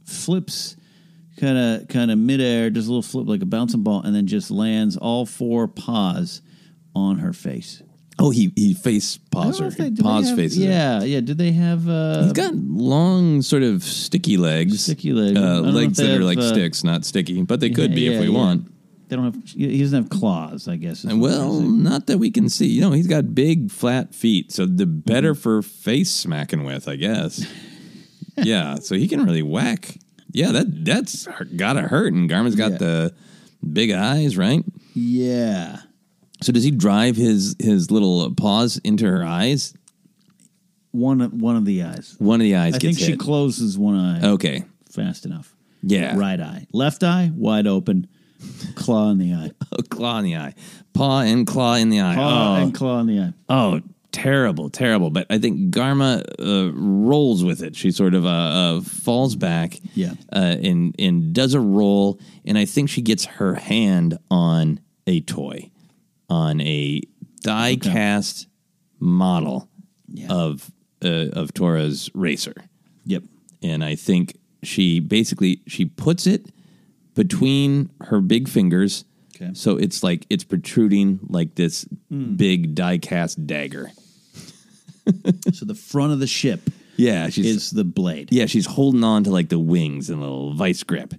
flips 0.04 0.76
kind 1.38 1.58
of 1.58 1.88
kind 1.88 2.10
of 2.10 2.18
midair, 2.18 2.70
does 2.70 2.86
a 2.86 2.90
little 2.90 3.02
flip 3.02 3.26
like 3.26 3.42
a 3.42 3.46
bouncing 3.46 3.82
ball, 3.82 4.02
and 4.02 4.14
then 4.14 4.26
just 4.26 4.50
lands 4.50 4.96
all 4.96 5.26
four 5.26 5.68
paws 5.68 6.42
on 6.94 7.18
her 7.18 7.32
face. 7.32 7.82
Oh, 8.18 8.30
he 8.30 8.52
he 8.54 8.74
face 8.74 9.16
paws 9.16 9.58
her. 9.58 9.70
they- 9.70 9.90
Paws 9.90 10.28
have- 10.28 10.36
faces. 10.36 10.58
her. 10.58 10.64
Yeah, 10.70 11.02
yeah. 11.02 11.20
Did 11.20 11.38
they 11.38 11.52
have? 11.52 11.88
Uh, 11.88 12.22
He's 12.24 12.32
got 12.32 12.54
long, 12.54 13.40
sort 13.42 13.62
of 13.62 13.82
sticky 13.82 14.36
legs. 14.36 14.84
Sticky 14.84 15.12
legs. 15.12 15.38
Uh, 15.38 15.60
legs 15.62 15.96
that 15.96 16.10
are 16.10 16.12
have, 16.14 16.20
like 16.22 16.38
uh, 16.38 16.42
sticks, 16.52 16.84
not 16.84 17.04
sticky, 17.04 17.42
but 17.42 17.60
they 17.60 17.70
could 17.70 17.94
be 17.94 18.02
Yeah, 18.02 18.10
if 18.12 18.20
we 18.20 18.26
yeah. 18.28 18.36
want. 18.38 18.68
They 19.08 19.16
don't 19.16 19.24
have. 19.24 19.42
He 19.48 19.78
doesn't 19.80 20.02
have 20.04 20.10
claws. 20.10 20.68
I 20.68 20.76
guess. 20.76 21.04
And 21.04 21.20
well, 21.20 21.60
not 21.60 22.06
that 22.08 22.18
we 22.18 22.30
can 22.30 22.48
see. 22.50 22.66
You 22.66 22.82
know, 22.82 22.92
he's 22.92 23.06
got 23.08 23.34
big, 23.34 23.70
flat 23.70 24.14
feet, 24.14 24.52
so 24.52 24.66
the 24.66 24.84
Mm-hmm. 24.84 24.98
better 25.00 25.34
for 25.34 25.62
face 25.62 26.10
smacking 26.10 26.64
with, 26.64 26.86
I 26.88 26.96
guess. 26.96 27.44
yeah, 28.36 28.76
so 28.76 28.94
he 28.94 29.08
can 29.08 29.24
really 29.24 29.42
whack. 29.42 29.96
Yeah, 30.30 30.52
that 30.52 30.84
that's 30.84 31.28
gotta 31.56 31.82
hurt. 31.82 32.12
And 32.12 32.28
Garma's 32.28 32.54
got 32.56 32.72
Yeah. 32.72 32.78
the 32.78 33.14
big 33.72 33.90
eyes, 33.90 34.36
right? 34.36 34.64
yeah. 34.94 35.80
So 36.42 36.52
does 36.52 36.64
he 36.64 36.72
drive 36.72 37.14
his 37.16 37.54
his 37.60 37.90
little 37.90 38.34
paws 38.34 38.78
into 38.78 39.06
her 39.06 39.24
eyes? 39.24 39.74
one 40.92 41.20
of 41.20 41.32
one 41.32 41.56
of 41.56 41.64
the 41.64 41.82
eyes. 41.82 42.14
One 42.18 42.40
of 42.40 42.44
the 42.44 42.56
eyes 42.56 42.74
I 42.74 42.78
think 42.78 42.98
she 42.98 43.16
closes 43.16 43.76
one 43.76 43.96
eye 43.98 44.28
okay. 44.32 44.64
fast 44.90 45.26
enough. 45.26 45.54
Yeah. 45.82 46.16
Right 46.16 46.40
eye, 46.40 46.66
left 46.72 47.02
eye 47.02 47.32
wide 47.34 47.66
open, 47.66 48.06
claw 48.76 49.10
in 49.10 49.18
the 49.18 49.34
eye, 49.34 49.50
claw 49.90 50.18
in 50.18 50.24
the 50.24 50.36
eye. 50.36 50.54
Paw 50.92 51.20
and 51.20 51.46
claw 51.46 51.74
in 51.74 51.88
the 51.88 52.00
eye. 52.00 52.14
paw 52.14 52.56
oh. 52.56 52.62
and 52.62 52.74
claw 52.74 53.00
in 53.00 53.06
the 53.06 53.18
eye. 53.20 53.32
Oh, 53.48 53.80
terrible, 54.12 54.70
terrible. 54.70 55.10
But 55.10 55.26
I 55.30 55.38
think 55.38 55.74
Garma 55.74 56.22
uh, 56.38 56.72
rolls 56.74 57.42
with 57.44 57.62
it. 57.62 57.74
She 57.76 57.90
sort 57.90 58.14
of 58.14 58.24
uh, 58.24 58.28
uh, 58.28 58.80
falls 58.82 59.34
back, 59.36 59.78
Yeah. 59.94 60.12
uh, 60.32 60.56
and 60.62 60.94
and 60.98 61.32
does 61.32 61.54
a 61.54 61.60
roll, 61.60 62.20
and 62.44 62.56
I 62.58 62.64
think 62.66 62.88
she 62.90 63.02
gets 63.02 63.24
her 63.24 63.54
hand 63.54 64.18
on 64.30 64.80
a 65.06 65.20
toy, 65.22 65.70
on 66.28 66.60
a 66.60 67.00
die 67.40 67.76
cast 67.76 68.46
model 69.00 69.68
of 70.28 70.70
uh, 71.04 71.28
of 71.32 71.52
Torra's 71.54 72.10
racer, 72.14 72.54
Yep. 73.06 73.24
and 73.62 73.82
I 73.82 73.96
think 73.96 74.36
she 74.62 75.00
basically 75.00 75.60
she 75.66 75.84
puts 75.86 76.26
it 76.26 76.46
between 77.14 77.90
her 78.02 78.20
big 78.20 78.48
fingers. 78.48 79.04
Okay. 79.34 79.50
So 79.54 79.76
it's 79.76 80.02
like 80.04 80.24
it's 80.30 80.44
protruding 80.44 81.18
like 81.28 81.56
this 81.56 81.84
big 82.36 82.74
die 82.76 82.98
cast 82.98 83.44
dagger. 83.46 83.90
So 85.52 85.64
the 85.66 85.74
front 85.74 86.12
of 86.12 86.18
the 86.20 86.26
ship 86.26 86.70
Yeah, 86.96 87.28
she's 87.28 87.46
is 87.46 87.70
the 87.70 87.84
blade. 87.84 88.28
yeah, 88.32 88.46
she's 88.46 88.66
holding 88.66 89.04
on 89.04 89.24
to 89.24 89.30
like 89.30 89.48
the 89.48 89.58
wings 89.58 90.10
and 90.10 90.18
a 90.18 90.22
little 90.22 90.54
vice 90.54 90.82
grip. 90.82 91.14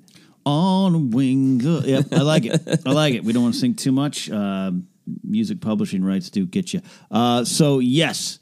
On 0.45 1.11
wing. 1.11 1.65
uh, 1.65 1.81
Yep, 1.85 2.05
I 2.13 2.21
like 2.21 2.45
it. 2.45 2.81
I 2.85 2.91
like 2.91 3.13
it. 3.13 3.23
We 3.23 3.31
don't 3.33 3.43
want 3.43 3.55
to 3.55 3.59
sing 3.61 3.75
too 3.75 3.91
much. 3.93 4.29
Uh, 4.29 4.71
music 5.23 5.61
publishing 5.61 6.03
rights 6.03 6.29
do 6.29 6.45
get 6.45 6.73
you. 6.73 6.81
Uh, 7.11 7.43
so 7.45 7.79
yes, 7.79 8.39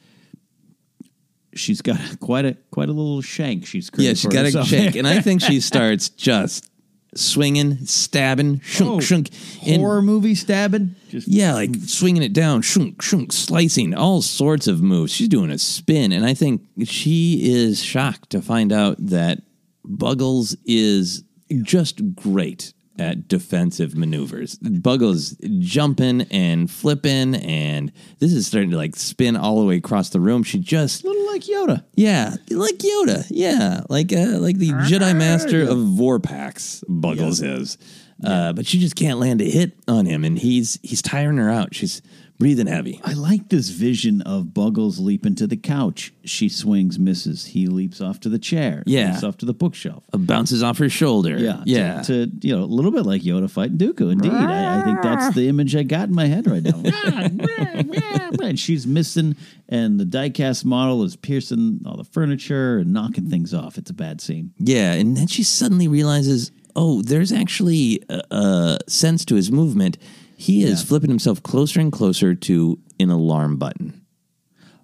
she's 1.53 1.81
got 1.81 1.99
quite 2.19 2.45
a 2.45 2.57
quite 2.71 2.89
a 2.89 2.91
little 2.93 3.21
shank. 3.21 3.65
She's 3.67 3.91
Yeah, 3.97 4.11
she's 4.13 4.25
got 4.25 4.45
a 4.45 4.63
shank, 4.65 4.95
and 4.95 5.07
I 5.07 5.21
think 5.21 5.41
she 5.49 5.59
starts 5.59 6.09
just 6.09 6.69
swinging, 7.15 7.85
stabbing, 7.85 8.59
shunk, 8.61 8.89
Oh, 8.91 8.99
shunk, 8.99 9.29
and 9.65 9.81
horror 9.81 10.01
movie 10.01 10.35
stabbing. 10.35 10.95
Just 11.09 11.27
yeah, 11.27 11.53
like 11.53 11.75
swinging 11.85 12.23
it 12.23 12.33
down, 12.33 12.61
shunk, 12.61 13.01
shunk, 13.01 13.33
slicing, 13.33 13.93
all 13.93 14.21
sorts 14.21 14.67
of 14.67 14.81
moves. 14.81 15.11
She's 15.11 15.27
doing 15.27 15.51
a 15.51 15.57
spin, 15.57 16.11
and 16.11 16.25
I 16.25 16.33
think 16.33 16.61
she 16.85 17.41
is 17.43 17.83
shocked 17.83 18.29
to 18.31 18.41
find 18.41 18.71
out 18.71 18.95
that 18.99 19.41
Buggles 19.85 20.55
is 20.65 21.23
just 21.63 22.15
great 22.15 22.73
at 22.99 23.27
defensive 23.27 23.95
maneuvers. 23.95 24.57
Buggles 24.57 25.35
jumping 25.59 26.21
and 26.31 26.69
flipping, 26.69 27.35
and 27.35 27.91
this 28.19 28.33
is 28.33 28.47
starting 28.47 28.71
to 28.71 28.77
like 28.77 28.95
spin 28.95 29.35
all 29.35 29.59
the 29.59 29.65
way 29.65 29.77
across 29.77 30.09
the 30.09 30.19
room. 30.19 30.43
She 30.43 30.59
just 30.59 31.03
a 31.03 31.07
little 31.07 31.25
like 31.27 31.43
Yoda. 31.43 31.83
yeah, 31.95 32.35
like 32.49 32.77
Yoda. 32.77 33.25
Yeah, 33.29 33.81
like 33.89 34.11
uh, 34.13 34.37
like 34.39 34.57
the 34.57 34.69
Jedi 34.69 35.15
Master 35.15 35.63
of 35.63 35.77
Vorpaks. 35.77 36.83
Buggles 36.87 37.41
is, 37.41 37.77
uh, 38.23 38.53
but 38.53 38.65
she 38.65 38.79
just 38.79 38.95
can't 38.95 39.19
land 39.19 39.41
a 39.41 39.45
hit 39.49 39.73
on 39.87 40.05
him, 40.05 40.23
and 40.23 40.37
he's 40.37 40.79
he's 40.83 41.01
tiring 41.01 41.37
her 41.37 41.49
out. 41.49 41.73
She's 41.73 42.01
breathing 42.41 42.65
heavy. 42.65 42.99
I 43.03 43.13
like 43.13 43.49
this 43.49 43.69
vision 43.69 44.23
of 44.23 44.45
Buggles 44.45 44.99
leaping 44.99 45.35
to 45.35 45.45
the 45.45 45.55
couch. 45.55 46.11
She 46.25 46.49
swings, 46.49 46.97
misses. 46.97 47.45
He 47.45 47.67
leaps 47.67 48.01
off 48.01 48.19
to 48.21 48.29
the 48.29 48.39
chair. 48.39 48.81
Yeah. 48.87 49.11
leaps 49.11 49.23
off 49.23 49.37
to 49.37 49.45
the 49.45 49.53
bookshelf. 49.53 50.03
Uh, 50.11 50.17
bounces 50.17 50.63
off 50.63 50.79
her 50.79 50.89
shoulder. 50.89 51.37
Yeah, 51.37 51.61
yeah. 51.67 52.01
To, 52.01 52.25
to, 52.25 52.47
you 52.47 52.57
know, 52.57 52.63
a 52.63 52.65
little 52.65 52.89
bit 52.89 53.05
like 53.05 53.21
Yoda 53.21 53.47
fighting 53.47 53.77
Dooku. 53.77 54.11
Indeed, 54.11 54.31
I, 54.31 54.79
I 54.79 54.81
think 54.81 55.03
that's 55.03 55.35
the 55.35 55.49
image 55.49 55.75
I 55.75 55.83
got 55.83 56.09
in 56.09 56.15
my 56.15 56.25
head 56.25 56.47
right 56.47 56.63
now. 56.63 56.81
and 58.41 58.59
she's 58.59 58.87
missing, 58.87 59.35
and 59.69 59.99
the 59.99 60.05
diecast 60.05 60.65
model 60.65 61.03
is 61.03 61.15
piercing 61.15 61.81
all 61.85 61.95
the 61.95 62.03
furniture 62.05 62.79
and 62.79 62.91
knocking 62.91 63.29
things 63.29 63.53
off. 63.53 63.77
It's 63.77 63.91
a 63.91 63.93
bad 63.93 64.19
scene. 64.19 64.51
Yeah, 64.57 64.93
and 64.93 65.15
then 65.15 65.27
she 65.27 65.43
suddenly 65.43 65.87
realizes, 65.87 66.51
oh, 66.75 67.03
there's 67.03 67.31
actually 67.31 68.01
a, 68.09 68.23
a 68.31 68.79
sense 68.87 69.25
to 69.25 69.35
his 69.35 69.51
movement. 69.51 69.99
He 70.41 70.63
is 70.63 70.81
flipping 70.83 71.09
himself 71.09 71.43
closer 71.43 71.79
and 71.79 71.91
closer 71.91 72.33
to 72.33 72.79
an 72.99 73.09
alarm 73.11 73.57
button. 73.57 74.01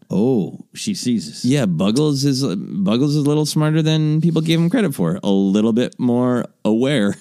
Oh, 0.09 0.59
she 0.73 0.93
sees 0.93 1.25
this. 1.27 1.43
Yeah, 1.45 1.65
Buggles 1.65 2.23
is 2.25 2.43
Buggles 2.43 3.09
is 3.09 3.15
a 3.17 3.21
little 3.21 3.45
smarter 3.45 3.81
than 3.81 4.21
people 4.21 4.41
gave 4.41 4.59
him 4.59 4.69
credit 4.69 4.93
for. 4.93 5.19
A 5.23 5.29
little 5.31 5.73
bit 5.73 5.99
more 5.99 6.45
aware. 6.63 7.15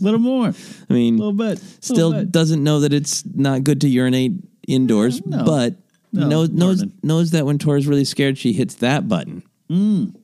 A 0.00 0.02
little 0.02 0.20
more, 0.20 0.46
I 0.90 0.92
mean, 0.92 1.14
a 1.16 1.18
little 1.18 1.32
bit. 1.32 1.58
still 1.80 2.12
bit. 2.12 2.30
doesn't 2.32 2.62
know 2.62 2.80
that 2.80 2.92
it's 2.92 3.24
not 3.26 3.64
good 3.64 3.80
to 3.82 3.88
urinate 3.88 4.32
indoors, 4.66 5.20
No. 5.26 5.44
but 5.44 5.74
No, 6.12 6.28
knows 6.28 6.50
knows 6.50 6.84
knows 7.02 7.30
that 7.32 7.44
when 7.46 7.58
Torra's 7.58 7.86
really 7.86 8.04
scared, 8.04 8.38
she 8.38 8.52
hits 8.52 8.76
that 8.76 9.08
button. 9.08 9.42
Mm. 9.68 10.14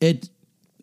it 0.00 0.28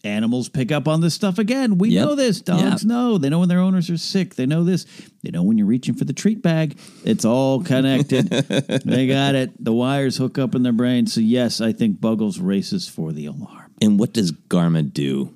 animals 0.03 0.49
pick 0.49 0.71
up 0.71 0.87
on 0.87 1.01
this 1.01 1.13
stuff 1.13 1.37
again. 1.39 1.77
We 1.77 1.89
Yep. 1.89 2.05
know 2.07 2.15
this. 2.15 2.41
Dogs 2.41 2.83
Yeah. 2.83 2.87
know. 2.87 3.17
They 3.17 3.29
know 3.29 3.39
when 3.39 3.49
their 3.49 3.59
owners 3.59 3.89
are 3.89 3.97
sick. 3.97 4.35
They 4.35 4.45
know 4.45 4.63
this. 4.63 4.85
They 5.23 5.31
know 5.31 5.43
when 5.43 5.57
you're 5.57 5.67
reaching 5.67 5.93
for 5.95 6.05
the 6.05 6.13
treat 6.13 6.41
bag. 6.41 6.77
It's 7.03 7.25
all 7.25 7.61
connected. 7.63 8.29
they 8.85 9.07
got 9.07 9.35
it. 9.35 9.51
The 9.63 9.73
wires 9.73 10.17
hook 10.17 10.37
up 10.37 10.55
in 10.55 10.63
their 10.63 10.71
brain. 10.73 11.07
So 11.07 11.19
yes, 11.21 11.59
I 11.61 11.73
think 11.73 11.99
Buggles 11.99 12.39
races 12.41 12.87
for 12.87 13.11
the 13.11 13.25
alarm. 13.25 13.71
And 13.81 13.99
what 13.99 14.13
does 14.13 14.31
Garma 14.31 14.91
do 14.91 15.33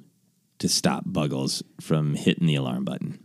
to 0.59 0.69
stop 0.69 1.05
Buggles 1.05 1.61
from 1.81 2.15
hitting 2.15 2.47
the 2.47 2.55
alarm 2.55 2.85
button? 2.85 3.19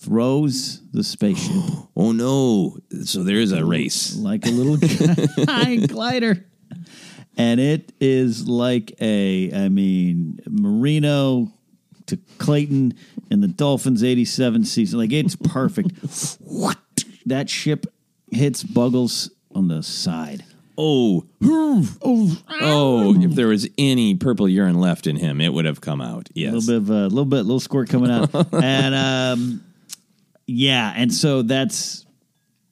Throws 0.00 0.82
the 0.92 1.02
spaceship 1.02 1.56
Oh 1.96 2.12
no! 2.12 2.76
So 3.04 3.22
there 3.24 3.38
is 3.38 3.52
a 3.52 3.64
race. 3.64 4.14
like 4.16 4.44
a 4.46 4.50
little 4.50 4.76
glider. 5.86 6.44
And 7.36 7.58
it 7.60 7.92
is 8.00 8.46
like 8.48 8.94
a, 9.00 9.52
I 9.52 9.68
mean, 9.68 10.40
Marino 10.48 11.52
to 12.06 12.18
Clayton 12.38 12.94
in 13.30 13.40
the 13.40 13.48
Dolphins 13.48 14.04
87 14.04 14.64
season. 14.64 14.98
Like 14.98 15.12
it's 15.12 15.36
perfect. 15.36 15.92
what? 16.40 16.78
That 17.26 17.48
ship 17.48 17.86
hits 18.30 18.62
Buggles 18.62 19.30
on 19.54 19.68
the 19.68 19.82
side. 19.82 20.44
Oh, 20.76 21.24
oh, 21.42 22.38
oh! 22.60 23.14
If 23.22 23.34
there 23.34 23.46
was 23.46 23.66
any 23.78 24.14
purple 24.14 24.46
urine 24.46 24.78
left 24.78 25.06
in 25.06 25.16
him, 25.16 25.40
it 25.40 25.50
would 25.54 25.64
have 25.64 25.80
come 25.80 26.02
out. 26.02 26.28
Yes, 26.34 26.52
a 26.52 26.56
little 26.56 26.66
bit 26.66 26.76
of 26.76 26.90
a 26.90 27.08
little 27.08 27.24
bit, 27.24 27.36
little 27.38 27.60
squirt 27.60 27.88
coming 27.88 28.10
out. 28.10 28.28
and 28.52 28.94
um, 28.94 29.64
yeah, 30.46 30.92
and 30.94 31.14
so 31.14 31.40
that's 31.40 32.04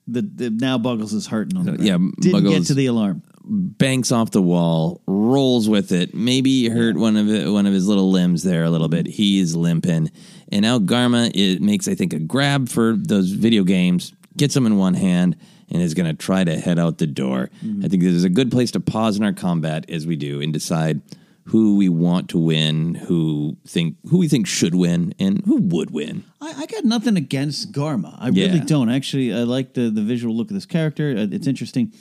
the, 0.07 0.21
the 0.21 0.49
now 0.51 0.77
Buggles 0.77 1.13
is 1.13 1.25
hurting 1.25 1.57
on 1.57 1.65
the 1.65 1.71
ground. 1.77 1.83
yeah, 1.87 2.31
Didn't 2.31 2.49
get 2.49 2.65
to 2.67 2.73
the 2.75 2.85
alarm. 2.87 3.23
Banks 3.45 4.11
off 4.11 4.31
the 4.31 4.41
wall, 4.41 5.01
rolls 5.07 5.67
with 5.69 5.91
it. 5.91 6.13
Maybe 6.13 6.69
hurt 6.69 6.95
one 6.97 7.17
of 7.17 7.29
it, 7.29 7.49
one 7.49 7.65
of 7.65 7.73
his 7.73 7.87
little 7.87 8.11
limbs 8.11 8.43
there 8.43 8.63
a 8.63 8.69
little 8.69 8.87
bit. 8.89 9.05
He's 9.07 9.55
limping, 9.55 10.11
and 10.51 10.61
now 10.61 10.79
Garma 10.79 11.31
it 11.35 11.61
makes 11.61 11.87
I 11.87 11.95
think 11.95 12.13
a 12.13 12.19
grab 12.19 12.69
for 12.69 12.95
those 12.97 13.31
video 13.31 13.63
games, 13.63 14.13
gets 14.37 14.53
them 14.53 14.65
in 14.65 14.77
one 14.77 14.93
hand, 14.93 15.35
and 15.69 15.81
is 15.81 15.93
going 15.93 16.07
to 16.07 16.13
try 16.13 16.43
to 16.43 16.59
head 16.59 16.79
out 16.79 16.97
the 16.99 17.07
door. 17.07 17.49
I 17.83 17.87
think 17.87 18.03
this 18.03 18.13
is 18.13 18.23
a 18.23 18.29
good 18.29 18.51
place 18.51 18.71
to 18.71 18.79
pause 18.79 19.17
in 19.17 19.23
our 19.23 19.33
combat 19.33 19.89
as 19.89 20.05
we 20.07 20.15
do 20.15 20.41
and 20.41 20.53
decide 20.53 21.01
who 21.47 21.75
we 21.75 21.89
want 21.89 22.29
to 22.29 22.37
win, 22.37 22.95
who 22.95 23.57
think 23.67 23.97
who 24.09 24.17
we 24.19 24.29
think 24.29 24.47
should 24.47 24.73
win, 24.75 25.13
and 25.19 25.43
who 25.45 25.57
would 25.57 25.91
win. 25.91 26.23
I, 26.39 26.53
I 26.59 26.65
got 26.67 26.85
nothing 26.85 27.17
against 27.17 27.73
Garma. 27.73 28.15
I 28.17 28.29
Yeah. 28.29 28.45
really 28.47 28.61
don't. 28.61 28.89
Actually, 28.89 29.33
I 29.33 29.43
like 29.43 29.73
the 29.73 29.89
the 29.89 30.01
visual 30.03 30.33
look 30.35 30.49
of 30.49 30.53
this 30.53 30.65
character. 30.65 31.13
Uh, 31.17 31.27
It's 31.31 31.47
interesting. 31.47 31.91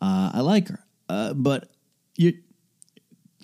Uh, 0.00 0.30
I 0.34 0.40
like 0.40 0.68
her, 0.68 0.80
uh, 1.08 1.34
but 1.34 1.70
you 2.16 2.34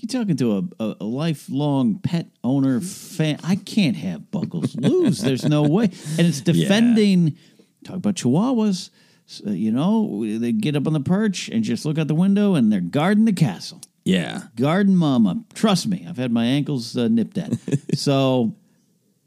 you're 0.02 0.20
talking 0.20 0.36
to 0.36 0.58
a, 0.80 0.84
a, 0.84 0.96
a 1.02 1.04
lifelong 1.04 2.00
pet 2.00 2.26
owner 2.42 2.80
fan. 2.80 3.38
I 3.44 3.54
can't 3.54 3.96
have 3.96 4.32
Buckles 4.32 4.74
lose. 4.74 5.20
There's 5.20 5.44
no 5.44 5.62
way. 5.62 5.84
And 5.84 6.26
it's 6.26 6.40
defending. 6.52 7.36
Talk 7.84 7.96
about 7.96 8.16
Chihuahuas. 8.16 8.90
So, 9.26 9.50
you 9.50 9.70
know, 9.70 10.24
they 10.38 10.50
get 10.50 10.74
up 10.74 10.88
on 10.88 10.92
the 10.92 11.00
perch 11.00 11.48
and 11.48 11.62
just 11.62 11.84
look 11.84 11.98
out 11.98 12.08
the 12.08 12.14
window, 12.14 12.54
and 12.54 12.72
they're 12.72 12.80
guarding 12.80 13.24
the 13.24 13.32
castle. 13.32 13.80
Yeah, 14.04 14.42
Garden 14.56 14.96
Mama. 14.96 15.44
Trust 15.54 15.86
me, 15.86 16.04
I've 16.08 16.16
had 16.16 16.32
my 16.32 16.44
ankles 16.44 16.96
uh, 16.96 17.06
nipped 17.06 17.38
at. 17.38 17.52
so 17.94 18.56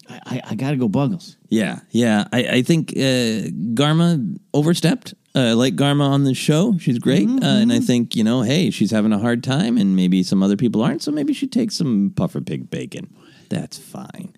I, 0.09 0.19
I, 0.25 0.41
I 0.49 0.55
got 0.55 0.71
to 0.71 0.75
go 0.75 0.89
Buggles. 0.89 1.37
Yeah, 1.47 1.79
yeah. 1.91 2.27
I, 2.33 2.43
I 2.47 2.61
think 2.61 2.91
uh, 2.91 3.47
Garma 3.73 4.37
overstepped. 4.53 5.13
Uh, 5.35 5.39
I 5.49 5.53
like 5.53 5.75
Garma 5.75 6.01
on 6.07 6.23
the 6.23 6.33
show. 6.33 6.77
She's 6.79 6.97
great. 6.99 7.27
Uh, 7.27 7.39
and 7.45 7.73
I 7.73 7.79
think, 7.79 8.15
you 8.15 8.23
know, 8.23 8.41
hey, 8.41 8.69
she's 8.71 8.91
having 8.91 9.11
a 9.11 9.19
hard 9.19 9.43
time 9.43 9.77
and 9.77 9.95
maybe 9.95 10.23
some 10.23 10.41
other 10.41 10.55
people 10.55 10.81
aren't. 10.81 11.03
So 11.03 11.11
maybe 11.11 11.33
she 11.33 11.45
takes 11.47 11.75
some 11.75 12.13
puffer 12.15 12.39
pig 12.41 12.69
bacon. 12.69 13.13
That's 13.49 13.77
fine. 13.77 14.33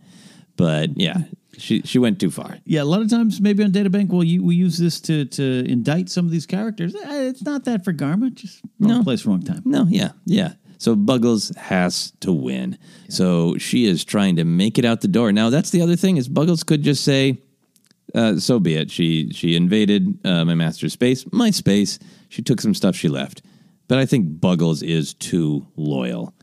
But 0.56 1.00
yeah, 1.00 1.18
she, 1.58 1.82
she 1.84 2.00
went 2.00 2.20
too 2.20 2.32
far. 2.32 2.58
Yeah, 2.66 2.82
a 2.82 2.86
lot 2.86 3.02
of 3.02 3.10
times 3.12 3.40
maybe 3.40 3.64
on 3.64 3.72
Databank, 3.72 4.10
well, 4.10 4.24
you, 4.24 4.44
we 4.44 4.56
use 4.56 4.78
this 4.80 5.00
to 5.02 5.26
to 5.26 5.64
indict 5.70 6.10
some 6.10 6.26
of 6.26 6.32
these 6.32 6.48
characters. 6.48 6.96
Eh, 6.96 7.28
It's 7.30 7.44
not 7.44 7.66
that 7.66 7.86
for 7.86 7.94
Garma, 7.94 8.34
just 8.34 8.62
wrong 8.80 8.98
No. 8.98 9.04
place, 9.04 9.24
wrong 9.26 9.44
time. 9.44 9.62
No, 9.66 9.86
yeah, 9.88 10.14
yeah. 10.26 10.54
So 10.80 10.96
Buggles 10.96 11.56
has 11.58 12.12
to 12.22 12.32
win. 12.34 12.78
So 13.10 13.58
she 13.60 13.86
is 13.86 14.04
trying 14.04 14.36
to 14.38 14.44
make 14.46 14.78
it 14.80 14.86
out 14.86 15.02
the 15.02 15.08
door. 15.08 15.32
Now 15.32 15.50
that's 15.52 15.70
the 15.70 15.82
other 15.82 15.96
thing 15.96 16.18
is 16.18 16.28
Buggles 16.28 16.64
could 16.66 16.82
just 16.84 17.04
say, 17.04 17.40
uh, 18.16 18.38
"So 18.38 18.60
be 18.60 18.76
it." 18.76 18.90
She 18.92 19.30
she 19.32 19.56
invaded 19.56 20.18
uh, 20.26 20.46
my 20.46 20.56
master's 20.56 20.94
space, 20.94 21.26
my 21.32 21.52
space. 21.52 22.00
She 22.30 22.42
took 22.42 22.62
some 22.62 22.74
stuff, 22.74 22.96
she 22.96 23.10
left. 23.10 23.42
But 23.88 24.00
I 24.00 24.06
think 24.06 24.40
Buggles 24.42 24.84
is 24.84 25.14
too 25.14 25.66
loyal. 25.78 26.34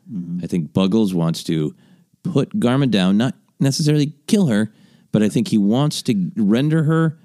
I 0.43 0.47
think 0.47 0.73
Buggles 0.73 1.15
wants 1.15 1.43
to 1.45 1.75
put 2.23 2.51
Garma 2.59 2.91
down, 2.91 3.17
not 3.17 3.35
necessarily 3.61 4.13
kill 4.27 4.47
her, 4.49 4.73
but 5.13 5.23
I 5.23 5.29
think 5.29 5.49
he 5.49 5.59
wants 5.59 6.03
to 6.03 6.31
render 6.37 6.83
her 6.85 7.19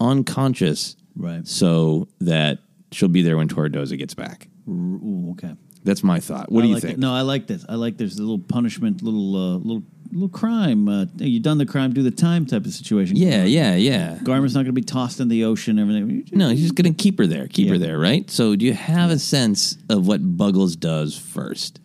unconscious 0.00 0.96
Right. 1.14 1.46
so 1.46 2.08
that 2.20 2.58
she'll 2.92 3.08
be 3.08 3.22
there 3.22 3.36
when 3.38 3.48
Torra 3.48 3.70
Doza 3.70 3.96
gets 3.98 4.14
back. 4.14 4.48
Ooh, 4.68 5.28
okay. 5.32 5.54
That's 5.84 6.02
my 6.02 6.20
thought. 6.20 6.50
What 6.52 6.60
I 6.60 6.62
do 6.62 6.68
you 6.68 6.74
like 6.74 6.82
think? 6.82 6.94
it. 6.94 7.00
No, 7.00 7.12
I 7.14 7.22
like 7.22 7.46
this. 7.46 7.64
I 7.68 7.76
like 7.76 7.96
there's 7.96 8.18
a 8.18 8.22
little 8.22 8.38
punishment, 8.38 9.02
little 9.02 9.36
uh, 9.36 9.56
little 9.58 9.82
little 10.16 10.28
crime. 10.28 10.88
Uh, 10.88 11.06
you 11.18 11.40
done 11.40 11.58
the 11.58 11.66
crime, 11.66 11.92
do 11.92 12.02
the 12.02 12.10
time 12.10 12.46
type 12.46 12.64
of 12.64 12.72
situation. 12.72 13.16
Yeah, 13.16 13.44
yeah, 13.44 13.74
yeah. 13.76 14.18
Garma's 14.22 14.54
not 14.54 14.60
going 14.60 14.74
to 14.74 14.80
be 14.80 14.82
tossed 14.82 15.20
in 15.20 15.28
the 15.28 15.44
ocean. 15.44 15.78
and 15.78 15.90
Everything. 15.96 16.38
No, 16.38 16.48
he's 16.50 16.62
just 16.62 16.74
going 16.74 16.92
to 16.92 17.02
keep 17.02 17.18
her 17.18 17.26
there, 17.26 17.46
keep 17.48 17.68
her 17.68 17.78
there, 17.78 17.98
right? 17.98 18.28
So, 18.30 18.56
do 18.56 18.64
you 18.64 18.72
have 18.74 19.10
a 19.10 19.18
sense 19.18 19.76
of 19.88 20.06
what 20.06 20.20
Buggles 20.36 20.76
does 20.78 21.16
first? 21.16 21.80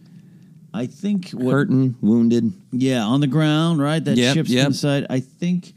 I 0.74 0.86
think 0.88 1.32
what, 1.32 1.52
Hurting, 1.52 1.96
wounded. 2.02 2.54
Yeah, 2.72 3.04
on 3.04 3.20
the 3.20 3.28
ground, 3.28 3.82
right? 3.82 4.04
That 4.04 4.16
Yep, 4.18 4.34
ship's 4.36 4.50
yep. 4.50 4.68
inside. 4.68 5.06
I 5.10 5.20
think, 5.20 5.74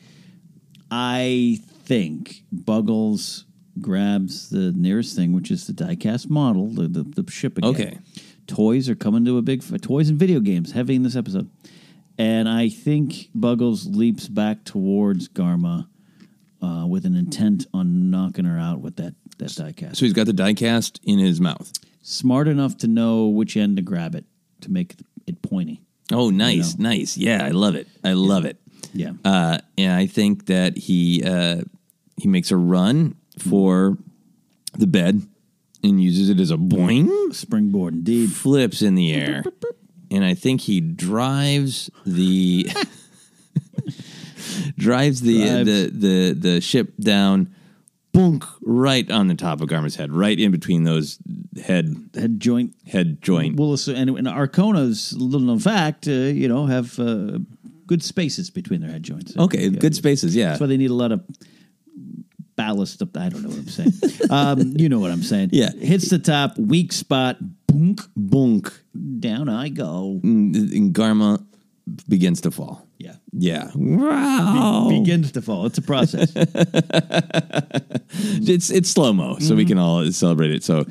I 0.91 1.59
think 1.85 2.43
Buggles 2.55 3.45
grabs 3.81 4.51
the 4.51 4.73
nearest 4.73 5.17
thing, 5.17 5.33
which 5.33 5.51
is 5.51 5.67
the 5.67 5.73
diecast 5.73 6.31
model, 6.31 6.69
the 6.69 6.87
the, 6.87 7.03
the 7.23 7.31
ship 7.31 7.59
again. 7.59 7.71
Okay. 7.71 7.99
Toys 8.47 8.89
are 8.89 8.95
coming 8.95 9.25
to 9.25 9.39
a 9.39 9.43
big 9.43 9.63
toys 9.81 10.11
and 10.11 10.19
video 10.19 10.39
games 10.39 10.73
heavy 10.73 10.95
in 10.95 11.03
this 11.03 11.17
episode, 11.17 11.49
and 12.19 12.49
I 12.49 12.69
think 12.69 13.31
Buggles 13.35 13.87
leaps 13.95 14.29
back 14.29 14.65
towards 14.65 15.29
Garma 15.29 15.89
uh, 16.63 16.87
with 16.87 17.05
an 17.05 17.17
intent 17.17 17.67
on 17.75 18.11
knocking 18.11 18.45
her 18.45 18.59
out 18.59 18.81
with 18.81 18.97
that 18.97 19.15
that 19.39 19.51
diecast. 19.51 19.97
So 19.97 20.05
he's 20.05 20.13
got 20.13 20.27
the 20.27 20.33
die 20.33 20.55
cast 20.55 21.01
in 21.03 21.19
his 21.19 21.41
mouth. 21.41 21.73
Smart 22.03 22.49
enough 22.49 22.77
to 22.79 22.87
know 22.87 23.27
which 23.27 23.57
end 23.57 23.77
to 23.77 23.83
grab 23.83 24.15
it 24.15 24.25
to 24.61 24.71
make 24.71 24.97
it 25.27 25.43
pointy. 25.43 25.81
Oh, 26.13 26.31
nice, 26.31 26.79
nice. 26.79 27.17
Yeah, 27.17 27.45
I 27.45 27.51
love 27.51 27.75
it. 27.75 27.89
I 28.05 28.13
love 28.13 28.45
it. 28.45 28.61
Yeah. 28.93 29.13
Uh, 29.25 29.59
and 29.79 29.93
I 29.93 30.07
think 30.07 30.47
that 30.47 30.77
he 30.77 31.25
uh, 31.25 31.63
he 32.17 32.29
makes 32.29 32.51
a 32.51 32.57
run 32.57 33.17
for 33.39 33.99
the 34.75 34.87
bed 34.87 35.23
and 35.83 36.03
uses 36.03 36.31
it 36.31 36.41
as 36.41 36.51
a 36.51 36.57
boing 36.57 37.35
springboard. 37.35 37.95
Indeed, 37.95 38.33
flips 38.33 38.83
in 38.83 38.95
the 38.95 39.13
air, 39.13 39.45
and 40.15 40.25
I 40.25 40.35
think 40.35 40.63
he 40.63 40.81
drives 40.81 41.91
the 42.07 42.65
drives 44.79 45.21
the 45.21 45.45
Drives. 45.45 45.67
the 45.67 45.91
the 45.93 46.35
the 46.35 46.61
ship 46.61 46.95
down. 46.99 47.55
Boonk 48.15 48.47
right 48.63 49.11
on 49.11 49.27
the 49.27 49.35
top 49.35 49.61
of 49.61 49.69
Garma's 49.69 49.97
head, 49.97 50.13
right 50.13 50.39
in 50.39 50.53
between 50.53 50.85
those 50.85 51.19
head 51.61 51.97
head 52.15 52.39
joint 52.39 52.73
head 52.87 53.21
joint. 53.21 53.59
Well, 53.59 53.77
and, 53.89 54.11
and 54.11 54.29
Arcona's 54.29 55.13
little 55.15 55.41
known 55.41 55.59
fact, 55.59 56.07
uh, 56.07 56.13
you 56.13 56.47
know, 56.47 56.67
have 56.67 56.97
uh, 57.01 57.41
good 57.89 58.05
spaces 58.05 58.51
between 58.51 58.83
their 58.83 58.91
head 58.91 59.03
joints. 59.03 59.37
Okay, 59.37 59.69
good 59.69 59.97
spaces, 59.97 60.37
yeah. 60.37 60.51
That's 60.51 60.61
why 60.61 60.69
they 60.69 60.77
need 60.77 60.91
a 60.91 60.95
lot 60.95 61.11
of 61.11 61.25
ballast 62.57 63.03
up. 63.03 63.17
I 63.17 63.29
don't 63.29 63.43
know 63.43 63.49
what 63.49 63.59
I'm 63.59 63.69
saying. 63.69 63.93
um, 64.31 64.75
you 64.77 64.89
know 64.89 65.01
what 65.01 65.11
I'm 65.11 65.23
saying. 65.23 65.51
Yeah. 65.53 65.73
hits 65.73 66.09
the 66.09 66.21
top, 66.21 66.57
weak 66.57 66.93
spot, 66.93 67.39
boonk, 67.67 68.07
boonk, 68.17 68.73
down 69.25 69.49
I 69.49 69.71
go. 69.71 70.21
Mm, 70.23 70.55
and 70.55 70.73
and 70.73 70.95
Garma 70.95 71.43
begins 72.09 72.43
to 72.43 72.51
fall. 72.51 72.87
Yeah. 72.99 73.17
Yeah. 73.33 73.71
Be- 73.75 73.97
Wow. 73.97 74.89
begins 74.91 75.33
to 75.33 75.43
fall. 75.43 75.67
It's 75.67 75.79
a 75.79 75.83
process. 75.83 76.33
it's 78.51 78.71
it's 78.71 78.91
slow 78.91 79.13
mo, 79.13 79.39
so 79.39 79.55
we 79.55 79.63
mm-hmm. 79.63 79.69
can 79.69 79.79
all 79.79 80.13
celebrate 80.13 80.53
it. 80.53 80.63
So, 80.63 80.85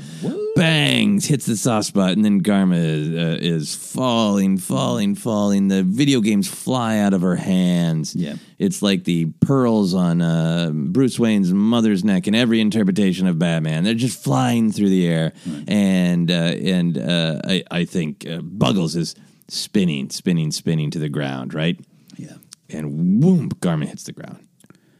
bangs 0.55 1.25
hits 1.25 1.45
the 1.45 1.57
soft 1.57 1.87
spot, 1.87 2.11
and 2.11 2.23
then 2.23 2.41
Garma 2.41 2.77
is, 2.77 3.09
uh, 3.09 3.37
is 3.41 3.75
falling, 3.75 4.57
falling, 4.57 5.15
falling. 5.15 5.67
The 5.67 5.83
video 5.83 6.21
games 6.21 6.47
fly 6.47 6.97
out 6.99 7.13
of 7.13 7.21
her 7.21 7.35
hands. 7.35 8.15
Yeah. 8.15 8.35
it's 8.59 8.81
like 8.81 9.03
the 9.03 9.25
pearls 9.41 9.93
on 9.93 10.21
uh, 10.21 10.71
Bruce 10.73 11.17
Wayne's 11.19 11.53
mother's 11.53 12.03
neck 12.03 12.27
in 12.27 12.35
every 12.35 12.59
interpretation 12.61 13.27
of 13.27 13.39
Batman. 13.39 13.83
They're 13.83 13.93
just 13.93 14.23
flying 14.23 14.71
through 14.71 14.89
the 14.89 15.07
air, 15.07 15.33
and 15.67 16.29
uh, 16.29 16.33
and 16.33 16.97
uh, 16.97 17.41
I 17.43 17.63
I 17.71 17.85
think 17.85 18.25
uh, 18.27 18.39
Buggles 18.41 18.95
is 18.95 19.15
spinning, 19.47 20.09
spinning, 20.09 20.51
spinning 20.51 20.91
to 20.91 20.99
the 20.99 21.09
ground. 21.09 21.53
Right. 21.53 21.79
Yeah. 22.15 22.35
And 22.69 23.19
boom, 23.21 23.49
Garma 23.49 23.85
hits 23.85 24.03
the 24.03 24.13
ground. 24.13 24.47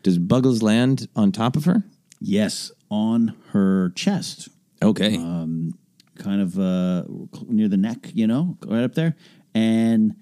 Does 0.04 0.20
Buggles 0.20 0.62
land 0.62 1.08
on 1.16 1.32
top 1.32 1.56
of 1.56 1.66
her? 1.66 1.84
yes, 2.20 2.72
on 2.90 3.36
her 3.50 3.90
chest. 3.96 4.48
Okay. 4.84 5.16
um, 5.18 5.78
kind 6.18 6.42
of 6.42 6.60
uh, 6.60 7.04
near 7.48 7.68
the 7.68 7.78
neck, 7.78 8.12
you 8.14 8.28
know, 8.28 8.58
right 8.66 8.84
up 8.84 8.94
there, 8.96 9.16
and 9.56 10.16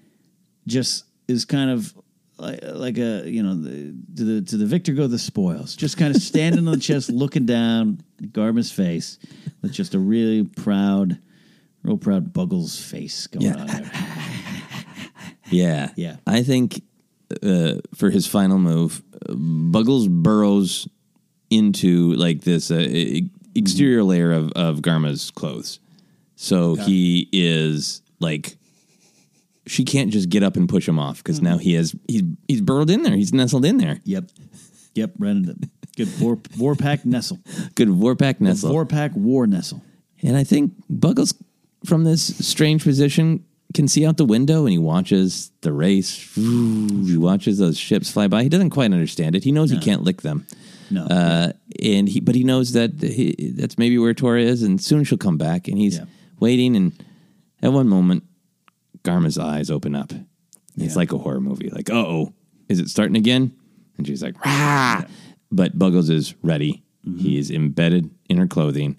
just 0.66 1.04
is 1.28 1.44
kind 1.44 1.70
of 1.70 1.94
like, 2.38 2.60
like 2.62 2.98
a 2.98 3.22
you 3.28 3.42
know 3.42 3.54
the, 3.54 3.94
to 4.16 4.24
the 4.24 4.42
to 4.42 4.56
the 4.56 4.66
victor 4.66 4.92
go 4.92 5.06
the 5.06 5.18
spoils. 5.18 5.76
Just 5.76 5.96
kind 5.96 6.14
of 6.14 6.22
standing 6.32 6.66
on 6.66 6.74
the 6.74 6.80
chest, 6.80 7.10
looking 7.10 7.46
down 7.46 8.02
Garma's 8.32 8.72
face 8.72 9.18
with 9.60 9.72
just 9.72 9.94
a 9.94 9.98
really 9.98 10.44
proud, 10.44 11.18
real 11.82 11.96
proud 11.98 12.32
Buggles 12.32 12.80
face 12.82 13.26
going 13.26 13.46
Yeah. 13.46 13.56
on 13.60 13.66
there. 13.66 13.90
Yeah. 15.50 15.90
Yeah. 15.96 16.16
I 16.26 16.42
think 16.42 16.82
uh, 17.42 17.74
for 17.94 18.08
his 18.10 18.26
final 18.26 18.58
move, 18.58 19.02
Buggles 19.28 20.08
burrows 20.08 20.88
into 21.50 22.14
like 22.14 22.40
this 22.42 22.70
uh, 22.70 22.76
e- 22.78 23.28
exterior 23.54 24.02
layer 24.02 24.32
of, 24.32 24.52
of 24.52 24.82
Garma's 24.82 25.30
clothes. 25.30 25.80
So 26.36 26.74
he 26.74 27.28
is 27.32 28.02
like, 28.18 28.56
she 29.66 29.84
can't 29.84 30.10
just 30.10 30.28
get 30.28 30.42
up 30.42 30.56
and 30.56 30.68
push 30.68 30.88
him 30.88 30.98
off 30.98 31.18
because 31.18 31.40
now 31.40 31.52
mm-hmm. 31.52 31.60
he 31.60 31.74
has, 31.74 31.94
he's, 32.08 32.22
he's 32.48 32.60
burrowed 32.60 32.90
in 32.90 33.02
there. 33.02 33.14
He's 33.14 33.32
nestled 33.32 33.64
in 33.64 33.78
there. 33.78 34.00
Yep, 34.04 34.30
yep, 34.94 35.12
right 35.18 35.30
into 35.30 35.56
good 35.96 36.08
Vor, 36.08 36.36
Vorpak 36.36 37.04
Nestle, 37.04 37.38
Good 37.74 37.88
Vorpak 37.88 38.40
nestle. 38.40 38.72
Vorpak 38.72 39.12
War 39.14 39.46
Nestle. 39.46 39.82
And 40.22 40.36
I 40.36 40.44
think 40.44 40.72
Buggles, 40.90 41.34
from 41.84 42.04
this 42.04 42.46
strange 42.46 42.84
position, 42.84 43.44
can 43.74 43.88
see 43.88 44.06
out 44.06 44.16
the 44.16 44.24
window 44.24 44.60
and 44.62 44.70
he 44.70 44.78
watches 44.78 45.50
the 45.62 45.72
race. 45.72 46.34
He 46.34 47.16
watches 47.16 47.58
those 47.58 47.78
ships 47.78 48.10
fly 48.10 48.28
by. 48.28 48.42
He 48.42 48.48
doesn't 48.48 48.70
quite 48.70 48.92
understand 48.92 49.34
it. 49.34 49.44
He 49.44 49.52
knows 49.52 49.70
he 49.70 49.78
can't 49.78 50.02
lick 50.02 50.22
them. 50.22 50.46
No, 50.92 51.04
Uh, 51.06 51.52
and 51.82 52.08
he, 52.08 52.20
but 52.20 52.34
he 52.34 52.44
knows 52.44 52.72
that 52.72 53.00
he, 53.02 53.52
that's 53.56 53.78
maybe 53.78 53.98
where 53.98 54.14
Torra 54.14 54.42
is, 54.42 54.62
and 54.62 54.80
soon 54.80 55.04
she'll 55.04 55.18
come 55.18 55.38
back. 55.38 55.66
And 55.68 55.78
he's 55.78 55.96
Yeah. 55.96 56.04
waiting. 56.40 56.76
And 56.76 56.92
at 57.62 57.72
one 57.72 57.88
moment, 57.88 58.24
Garma's 59.02 59.38
eyes 59.38 59.70
open 59.70 59.94
up. 59.94 60.12
It's 60.76 60.94
Yeah. 60.94 60.98
like 60.98 61.12
a 61.12 61.18
horror 61.18 61.40
movie. 61.40 61.70
Like, 61.70 61.90
oh, 61.90 62.32
is 62.68 62.78
it 62.78 62.88
starting 62.88 63.16
again? 63.16 63.52
And 63.98 64.06
she's 64.06 64.22
like, 64.22 64.42
Rah! 64.44 65.04
But 65.50 65.78
Buggles 65.78 66.08
is 66.10 66.34
ready. 66.42 66.82
Mm-hmm. 67.06 67.18
He 67.18 67.36
is 67.38 67.50
embedded 67.50 68.10
in 68.28 68.38
her 68.38 68.46
clothing, 68.46 68.96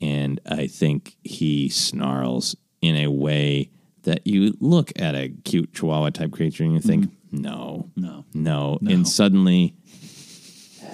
and 0.00 0.40
I 0.46 0.66
think 0.66 1.16
he 1.24 1.68
snarls 1.68 2.54
in 2.82 2.94
a 2.96 3.08
way 3.10 3.70
that 4.04 4.26
you 4.26 4.56
look 4.60 4.92
at 4.96 5.14
a 5.14 5.30
cute 5.44 5.72
Chihuahua 5.74 6.10
type 6.10 6.30
creature 6.30 6.62
and 6.64 6.72
you 6.74 6.80
think, 6.80 7.06
Mm-hmm. 7.06 7.42
No. 7.42 7.90
no, 7.96 8.24
No. 8.34 8.78
and 8.88 9.06
suddenly, 9.08 9.74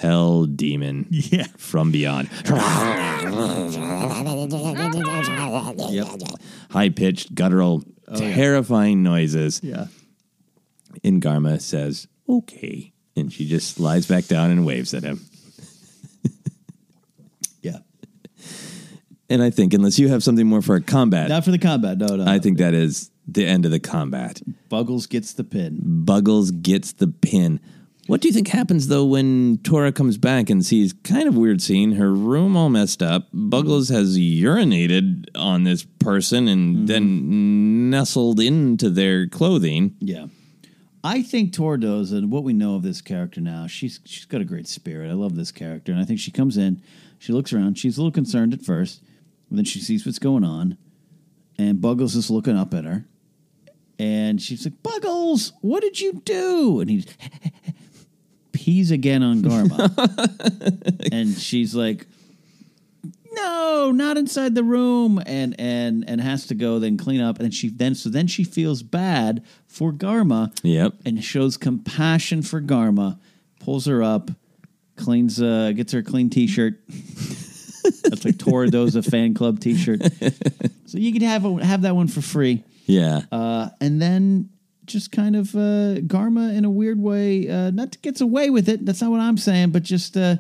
hell 0.01 0.47
demon 0.47 1.07
Yeah. 1.11 1.47
from 1.57 1.91
beyond. 1.91 2.29
High 6.71 6.89
pitched, 6.91 7.35
guttural, 7.35 7.83
oh, 8.09 8.17
terrifying 8.19 9.03
noises. 9.03 9.61
Oh, 9.65 9.67
Yeah. 9.69 9.87
And 11.03 11.21
Garma 11.21 11.61
says, 11.61 12.07
okay. 12.29 12.93
And 13.17 13.33
she 13.33 13.47
just 13.49 13.75
slides 13.77 14.07
back 14.07 14.27
down 14.27 14.51
and 14.51 14.65
waves 14.67 14.95
at 14.95 15.03
him. 15.03 15.21
Yeah. 17.63 17.79
And 19.31 19.43
I 19.43 19.49
think, 19.49 19.73
unless 19.73 19.99
you 19.99 20.09
have 20.09 20.23
something 20.23 20.47
more 20.47 20.61
for 20.61 20.75
a 20.77 20.83
combat, 20.83 21.31
Not 21.31 21.43
for 21.47 21.51
the 21.51 21.59
combat. 21.59 21.97
No, 21.97 22.17
no. 22.17 22.27
I 22.31 22.39
think 22.39 22.59
that 22.59 22.75
is 22.75 23.11
the 23.27 23.47
end 23.47 23.65
of 23.65 23.71
the 23.71 23.81
combat. 23.81 24.43
Buggles 24.69 25.07
gets 25.09 25.33
the 25.33 25.45
pin. 25.45 25.81
Buggles 25.83 26.51
gets 26.61 26.93
the 26.93 27.07
pin. 27.09 27.59
What 28.07 28.21
do 28.21 28.29
you 28.29 28.35
think 28.35 28.49
happens 28.49 28.89
though 28.89 29.07
when 29.07 29.59
Torra 29.59 29.91
comes 29.91 30.19
back 30.19 30.51
and 30.51 30.65
sees 30.65 30.93
kind 30.93 31.27
of 31.27 31.37
weird 31.37 31.63
scene? 31.63 31.93
Her 31.93 32.13
room 32.13 32.55
all 32.57 32.69
messed 32.69 33.03
up. 33.03 33.29
Buggles 33.33 33.89
has 33.89 34.19
urinated 34.19 35.29
on 35.35 35.65
this 35.65 35.85
person 36.01 36.47
and 36.47 36.77
mm-hmm. 36.77 36.87
then 36.87 37.91
nestled 37.91 38.41
into 38.41 38.91
their 38.91 39.27
clothing. 39.27 39.97
Yeah. 40.01 40.27
I 41.03 41.23
think 41.23 41.53
Torra 41.53 41.79
Doza 41.79 42.13
and 42.19 42.31
what 42.31 42.45
we 42.45 42.53
know 42.53 42.77
of 42.77 42.83
this 42.83 43.01
character 43.01 43.41
now, 43.41 43.67
she's 43.67 44.01
she's 44.05 44.25
got 44.27 44.41
a 44.41 44.45
great 44.45 44.67
spirit. 44.67 45.11
I 45.11 45.15
love 45.15 45.37
this 45.37 45.53
character. 45.53 45.93
And 45.93 46.01
I 46.01 46.05
think 46.05 46.19
she 46.19 46.31
comes 46.31 46.57
in, 46.57 46.83
she 47.19 47.33
looks 47.33 47.53
around, 47.53 47.79
she's 47.79 47.97
a 47.97 48.01
little 48.01 48.13
concerned 48.13 48.53
at 48.53 48.63
first, 48.63 49.03
but 49.49 49.57
then 49.57 49.65
she 49.65 49.81
sees 49.81 50.05
what's 50.05 50.19
going 50.19 50.45
on, 50.45 50.77
and 51.59 51.79
Buggles 51.81 52.17
is 52.17 52.31
looking 52.31 52.57
up 52.57 52.73
at 52.75 52.85
her. 52.85 53.05
And 53.99 54.43
she's 54.43 54.65
like, 54.67 54.83
Buggles, 54.83 55.53
what 55.61 55.83
did 55.83 56.01
you 56.01 56.23
do? 56.25 56.81
And 56.81 56.91
he 56.91 57.05
pees 58.55 58.91
again 58.91 59.23
on 59.23 59.43
Garma. 59.43 59.91
and 61.13 61.29
she's 61.37 61.75
like, 61.75 62.07
no, 63.33 63.91
not 63.93 64.17
inside 64.17 64.55
the 64.55 64.63
room, 64.65 65.21
and 65.27 65.55
and 65.59 66.05
and 66.09 66.21
has 66.21 66.47
to 66.47 66.55
go 66.55 66.79
then 66.79 66.97
clean 66.97 67.21
up, 67.21 67.41
and 67.41 67.53
she 67.53 67.69
then 67.69 67.95
so 67.95 68.09
then 68.09 68.27
she 68.29 68.45
feels 68.45 68.83
bad 68.83 69.43
for 69.67 69.93
Garma. 69.93 70.57
Yep. 70.63 70.95
and 71.05 71.23
shows 71.23 71.57
compassion 71.57 72.43
for 72.43 72.61
Garma, 72.61 73.19
pulls 73.61 73.87
her 73.87 74.03
up, 74.03 74.31
cleans, 74.97 75.43
uh, 75.43 75.73
gets 75.75 75.93
her 75.93 75.99
a 75.99 76.03
clean 76.03 76.31
T-shirt. 76.31 76.81
That's 78.05 78.25
like 78.25 78.39
Torra 78.39 78.69
Doza 78.69 79.05
fan 79.05 79.35
club 79.35 79.59
T-shirt. 79.61 80.01
so 80.87 80.97
you 80.99 81.13
could 81.13 81.23
have 81.23 81.45
a, 81.45 81.65
have 81.65 81.83
that 81.83 81.97
one 81.97 82.07
for 82.09 82.21
free, 82.23 82.63
Yeah. 82.87 83.23
uh, 83.33 83.69
and 83.81 84.01
then 84.01 84.49
just 84.87 85.13
kind 85.13 85.37
of 85.37 85.55
uh, 85.55 86.01
Garma 86.07 86.55
in 86.57 86.65
a 86.65 86.71
weird 86.71 86.99
way, 87.01 87.49
uh, 87.49 87.71
not 87.71 88.01
gets 88.03 88.21
away 88.21 88.51
with 88.51 88.69
it. 88.69 88.85
That's 88.85 89.01
not 89.03 89.11
what 89.11 89.21
I'm 89.21 89.37
saying, 89.39 89.71
but 89.71 89.83
just 89.83 90.17
uh, 90.17 90.37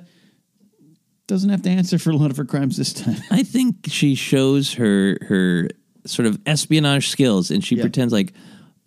doesn't 1.27 1.51
have 1.51 1.63
to 1.63 1.71
answer 1.71 1.99
for 1.99 2.11
a 2.11 2.17
lot 2.17 2.31
of 2.31 2.37
her 2.37 2.45
crimes 2.45 2.77
this 2.77 2.93
time. 2.93 3.17
I 3.31 3.43
think 3.43 3.87
she 3.89 4.15
shows 4.15 4.75
her 4.75 5.19
her 5.29 5.69
sort 6.07 6.27
of 6.27 6.39
espionage 6.47 7.09
skills, 7.09 7.51
and 7.51 7.65
she 7.65 7.77
Yeah. 7.77 7.83
pretends 7.83 8.13
like 8.13 8.33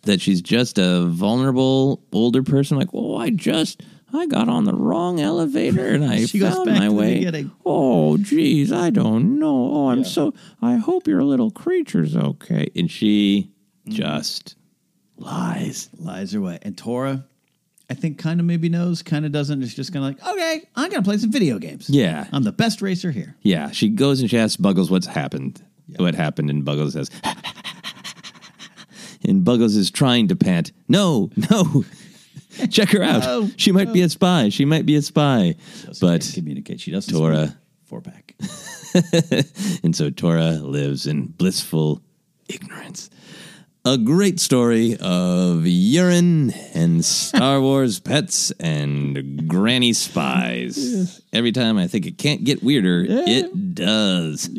that 0.02 0.20
she's 0.20 0.40
just 0.40 0.78
a 0.78 1.06
vulnerable 1.06 2.02
older 2.12 2.42
person. 2.42 2.78
Like, 2.78 2.90
oh, 2.94 3.16
I 3.16 3.30
just 3.30 3.82
I 4.12 4.26
got 4.26 4.48
on 4.48 4.64
the 4.64 4.72
wrong 4.74 5.20
elevator 5.20 5.86
and 5.88 6.04
I 6.04 6.24
found 6.26 6.66
my 6.66 6.88
way. 6.88 7.44
Oh, 7.66 8.16
geez, 8.16 8.72
I 8.72 8.90
don't 8.90 9.38
know. 9.38 9.70
Oh, 9.74 9.88
I'm 9.88 10.04
so. 10.04 10.32
I 10.62 10.76
hope 10.76 11.06
your 11.08 11.24
little 11.24 11.50
creature's 11.50 12.16
okay. 12.16 12.68
And 12.76 12.90
she 12.90 13.50
Mm-hmm. 13.86 13.96
just 13.96 14.54
lies. 15.18 15.88
Lies 15.98 16.34
are 16.34 16.40
what? 16.40 16.64
and 16.64 16.76
Torra. 16.76 17.24
I 17.90 17.94
think 17.94 18.18
kind 18.18 18.38
of 18.38 18.44
maybe 18.44 18.68
knows, 18.68 19.02
kind 19.02 19.24
of 19.24 19.32
doesn't. 19.32 19.62
It's 19.62 19.72
just 19.72 19.94
kind 19.94 20.04
of 20.04 20.22
like, 20.22 20.34
okay, 20.34 20.68
I'm 20.76 20.90
gonna 20.90 21.02
play 21.02 21.16
some 21.16 21.32
video 21.32 21.58
games. 21.58 21.88
Yeah. 21.88 22.26
I'm 22.32 22.42
the 22.42 22.52
best 22.52 22.82
racer 22.82 23.10
here. 23.10 23.34
Yeah, 23.42 23.70
she 23.70 23.88
goes 23.88 24.20
and 24.20 24.28
she 24.28 24.38
asks 24.38 24.56
Buggles 24.56 24.90
what's 24.90 25.06
happened. 25.06 25.62
What 25.96 26.14
happened, 26.14 26.50
and 26.50 26.66
Buggles 26.66 26.92
says, 26.92 27.10
and 29.24 29.42
Buggles 29.42 29.74
is 29.74 29.90
trying 29.90 30.28
to 30.28 30.36
pant. 30.36 30.70
No, 30.86 31.30
no, 31.50 31.82
check 32.70 32.90
her 32.90 33.02
out. 33.02 33.22
No, 33.22 33.48
she 33.56 33.72
might 33.72 33.94
be 33.94 34.02
a 34.02 34.08
spy. 34.10 34.50
She 34.50 34.66
might 34.66 34.84
be 34.84 34.96
a 34.96 35.02
spy. 35.02 35.54
But 35.98 36.30
communicate. 36.34 36.80
She 36.80 36.90
doesn't. 36.90 37.14
Torra- 37.14 37.56
four 37.86 38.02
pack. 38.02 38.34
and 39.82 39.96
so 39.96 40.10
Torra 40.10 40.50
lives 40.52 41.06
in 41.06 41.26
blissful 41.26 42.02
ignorance. 42.50 43.08
A 43.84 43.96
great 43.96 44.38
story 44.38 44.96
of 45.00 45.66
urine 45.66 46.50
and 46.74 47.02
Star 47.04 47.60
Wars 47.62 48.00
pets 48.00 48.50
and 48.60 49.48
granny 49.48 49.92
spies. 49.94 51.22
Every 51.32 51.52
time 51.52 51.78
I 51.78 51.86
think 51.86 52.04
it 52.04 52.18
can't 52.18 52.44
get 52.44 52.62
weirder, 52.62 53.06
it 53.08 53.74
does. 53.74 54.48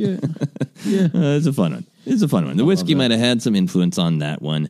Yeah, 0.85 1.07
Uh, 1.13 1.35
it's 1.35 1.45
a 1.45 1.51
fun 1.51 1.73
one. 1.73 1.85
It's 2.05 2.21
a 2.21 2.27
fun 2.29 2.45
one. 2.45 2.55
The 2.55 2.63
whiskey 2.63 2.95
might 2.95 3.11
have 3.11 3.19
had 3.19 3.41
some 3.41 3.53
influence 3.53 3.97
on 3.97 4.19
that 4.19 4.41
one. 4.41 4.69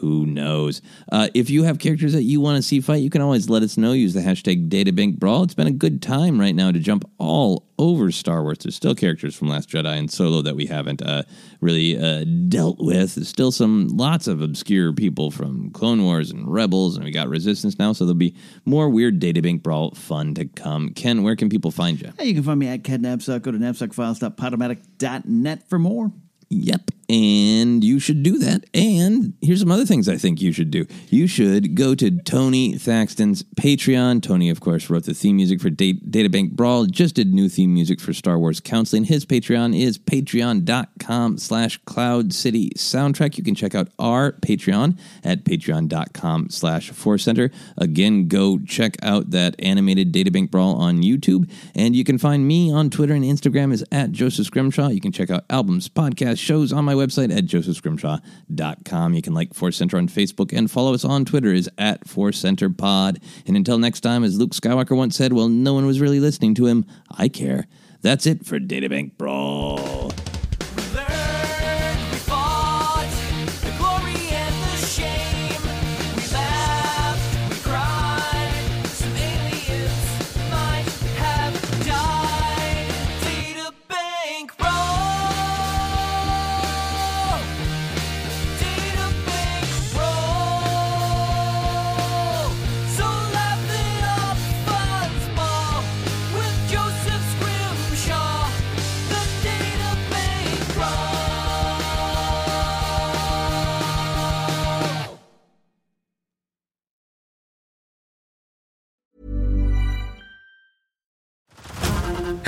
Who 0.00 0.26
knows? 0.26 0.82
Uh, 1.10 1.28
if 1.34 1.50
you 1.50 1.64
have 1.64 1.78
characters 1.78 2.12
that 2.12 2.24
you 2.24 2.40
want 2.40 2.56
to 2.56 2.62
see 2.62 2.80
fight, 2.80 3.02
you 3.02 3.10
can 3.10 3.22
always 3.22 3.48
let 3.48 3.62
us 3.62 3.76
know. 3.76 3.92
Use 3.92 4.14
the 4.14 4.20
hashtag 4.20 4.68
DataBankBrawl. 4.68 5.44
It's 5.44 5.54
been 5.54 5.66
a 5.66 5.72
good 5.72 6.02
time 6.02 6.40
right 6.40 6.54
now 6.54 6.70
to 6.70 6.78
jump 6.78 7.08
all 7.18 7.66
over 7.78 8.10
Star 8.10 8.42
Wars. 8.42 8.58
There's 8.58 8.76
still 8.76 8.94
characters 8.94 9.34
from 9.34 9.48
Last 9.48 9.68
Jedi 9.68 9.98
and 9.98 10.10
Solo 10.10 10.42
that 10.42 10.56
we 10.56 10.66
haven't 10.66 11.02
uh, 11.02 11.22
really 11.60 11.98
uh, 11.98 12.24
dealt 12.48 12.78
with. 12.78 13.14
There's 13.14 13.28
still 13.28 13.52
some 13.52 13.88
lots 13.88 14.26
of 14.26 14.40
obscure 14.40 14.92
people 14.92 15.30
from 15.30 15.70
Clone 15.70 16.02
Wars 16.02 16.30
and 16.30 16.46
Rebels, 16.46 16.96
and 16.96 17.04
we 17.04 17.10
got 17.10 17.28
Resistance 17.28 17.78
now. 17.78 17.92
So 17.92 18.04
there'll 18.04 18.14
be 18.14 18.34
more 18.64 18.88
weird 18.88 19.20
Databank 19.20 19.62
Brawl 19.62 19.92
fun 19.92 20.34
to 20.34 20.46
come. 20.46 20.90
Ken, 20.90 21.22
where 21.22 21.36
can 21.36 21.48
people 21.48 21.70
find 21.70 22.00
you? 22.00 22.12
Hey, 22.18 22.26
you 22.26 22.34
can 22.34 22.42
find 22.42 22.58
me 22.58 22.68
at 22.68 22.84
Ken 22.84 23.02
Napzok. 23.02 23.42
Go 23.42 23.52
to 23.52 23.58
napzokfiles.podomatic.net 23.58 25.68
for 25.68 25.78
more. 25.78 26.12
Yep. 26.48 26.90
And 27.08 27.84
you 27.84 28.00
should 28.00 28.22
do 28.22 28.38
that. 28.38 28.64
And 28.74 29.34
here's 29.40 29.60
some 29.60 29.70
other 29.70 29.86
things 29.86 30.08
I 30.08 30.16
think 30.16 30.40
you 30.40 30.50
should 30.52 30.70
do. 30.70 30.86
You 31.08 31.26
should 31.26 31.76
go 31.76 31.94
to 31.94 32.18
Tony 32.22 32.74
Thaxton's 32.74 33.44
Patreon. 33.44 34.22
Tony, 34.22 34.50
of 34.50 34.60
course, 34.60 34.90
wrote 34.90 35.04
the 35.04 35.14
theme 35.14 35.36
music 35.36 35.60
for 35.60 35.70
Da- 35.70 36.00
Databank 36.00 36.52
Brawl, 36.52 36.86
just 36.86 37.14
did 37.14 37.32
new 37.32 37.48
theme 37.48 37.72
music 37.72 38.00
for 38.00 38.12
Star 38.12 38.38
Wars 38.38 38.60
Counseling. 38.60 39.04
His 39.04 39.24
Patreon 39.24 39.78
is 39.78 39.98
patreon.com 39.98 41.38
slash 41.38 41.78
Cloud 41.84 42.32
City 42.32 42.70
Soundtrack. 42.76 43.38
You 43.38 43.44
can 43.44 43.54
check 43.54 43.74
out 43.74 43.88
our 43.98 44.32
Patreon 44.32 44.98
at 45.22 45.44
patreon.com 45.44 46.50
slash 46.50 46.90
Force 46.90 47.22
Center. 47.22 47.52
Again, 47.76 48.26
go 48.26 48.58
check 48.58 48.96
out 49.02 49.30
that 49.30 49.54
animated 49.60 50.12
Databank 50.12 50.50
Brawl 50.50 50.74
on 50.74 51.02
YouTube. 51.02 51.48
And 51.74 51.94
you 51.94 52.02
can 52.02 52.18
find 52.18 52.48
me 52.48 52.72
on 52.72 52.90
Twitter 52.90 53.14
and 53.14 53.24
Instagram 53.24 53.72
is 53.72 53.84
at 53.92 54.10
Joseph 54.10 54.46
Scrimshaw. 54.46 54.88
You 54.88 55.00
can 55.00 55.12
check 55.12 55.30
out 55.30 55.44
albums, 55.50 55.88
podcasts, 55.88 56.38
shows 56.38 56.72
on 56.72 56.84
my 56.84 56.95
website 56.96 57.36
at 57.36 57.44
josephscrimshaw.com. 57.44 59.14
You 59.14 59.22
can 59.22 59.34
like 59.34 59.54
Force 59.54 59.76
Center 59.76 59.96
on 59.96 60.08
Facebook 60.08 60.56
and 60.56 60.70
follow 60.70 60.94
us 60.94 61.04
on 61.04 61.24
Twitter 61.24 61.52
is 61.52 61.70
at 61.78 62.08
Force 62.08 62.38
Center 62.38 62.70
Pod. 62.70 63.20
And 63.46 63.56
until 63.56 63.78
next 63.78 64.00
time, 64.00 64.24
as 64.24 64.38
Luke 64.38 64.52
Skywalker 64.52 64.96
once 64.96 65.16
said, 65.16 65.32
well, 65.32 65.48
no 65.48 65.74
one 65.74 65.86
was 65.86 66.00
really 66.00 66.20
listening 66.20 66.54
to 66.56 66.66
him. 66.66 66.86
I 67.10 67.28
care. 67.28 67.66
That's 68.02 68.26
it 68.26 68.46
for 68.46 68.58
Databank 68.58 69.16
Brawl. 69.16 70.12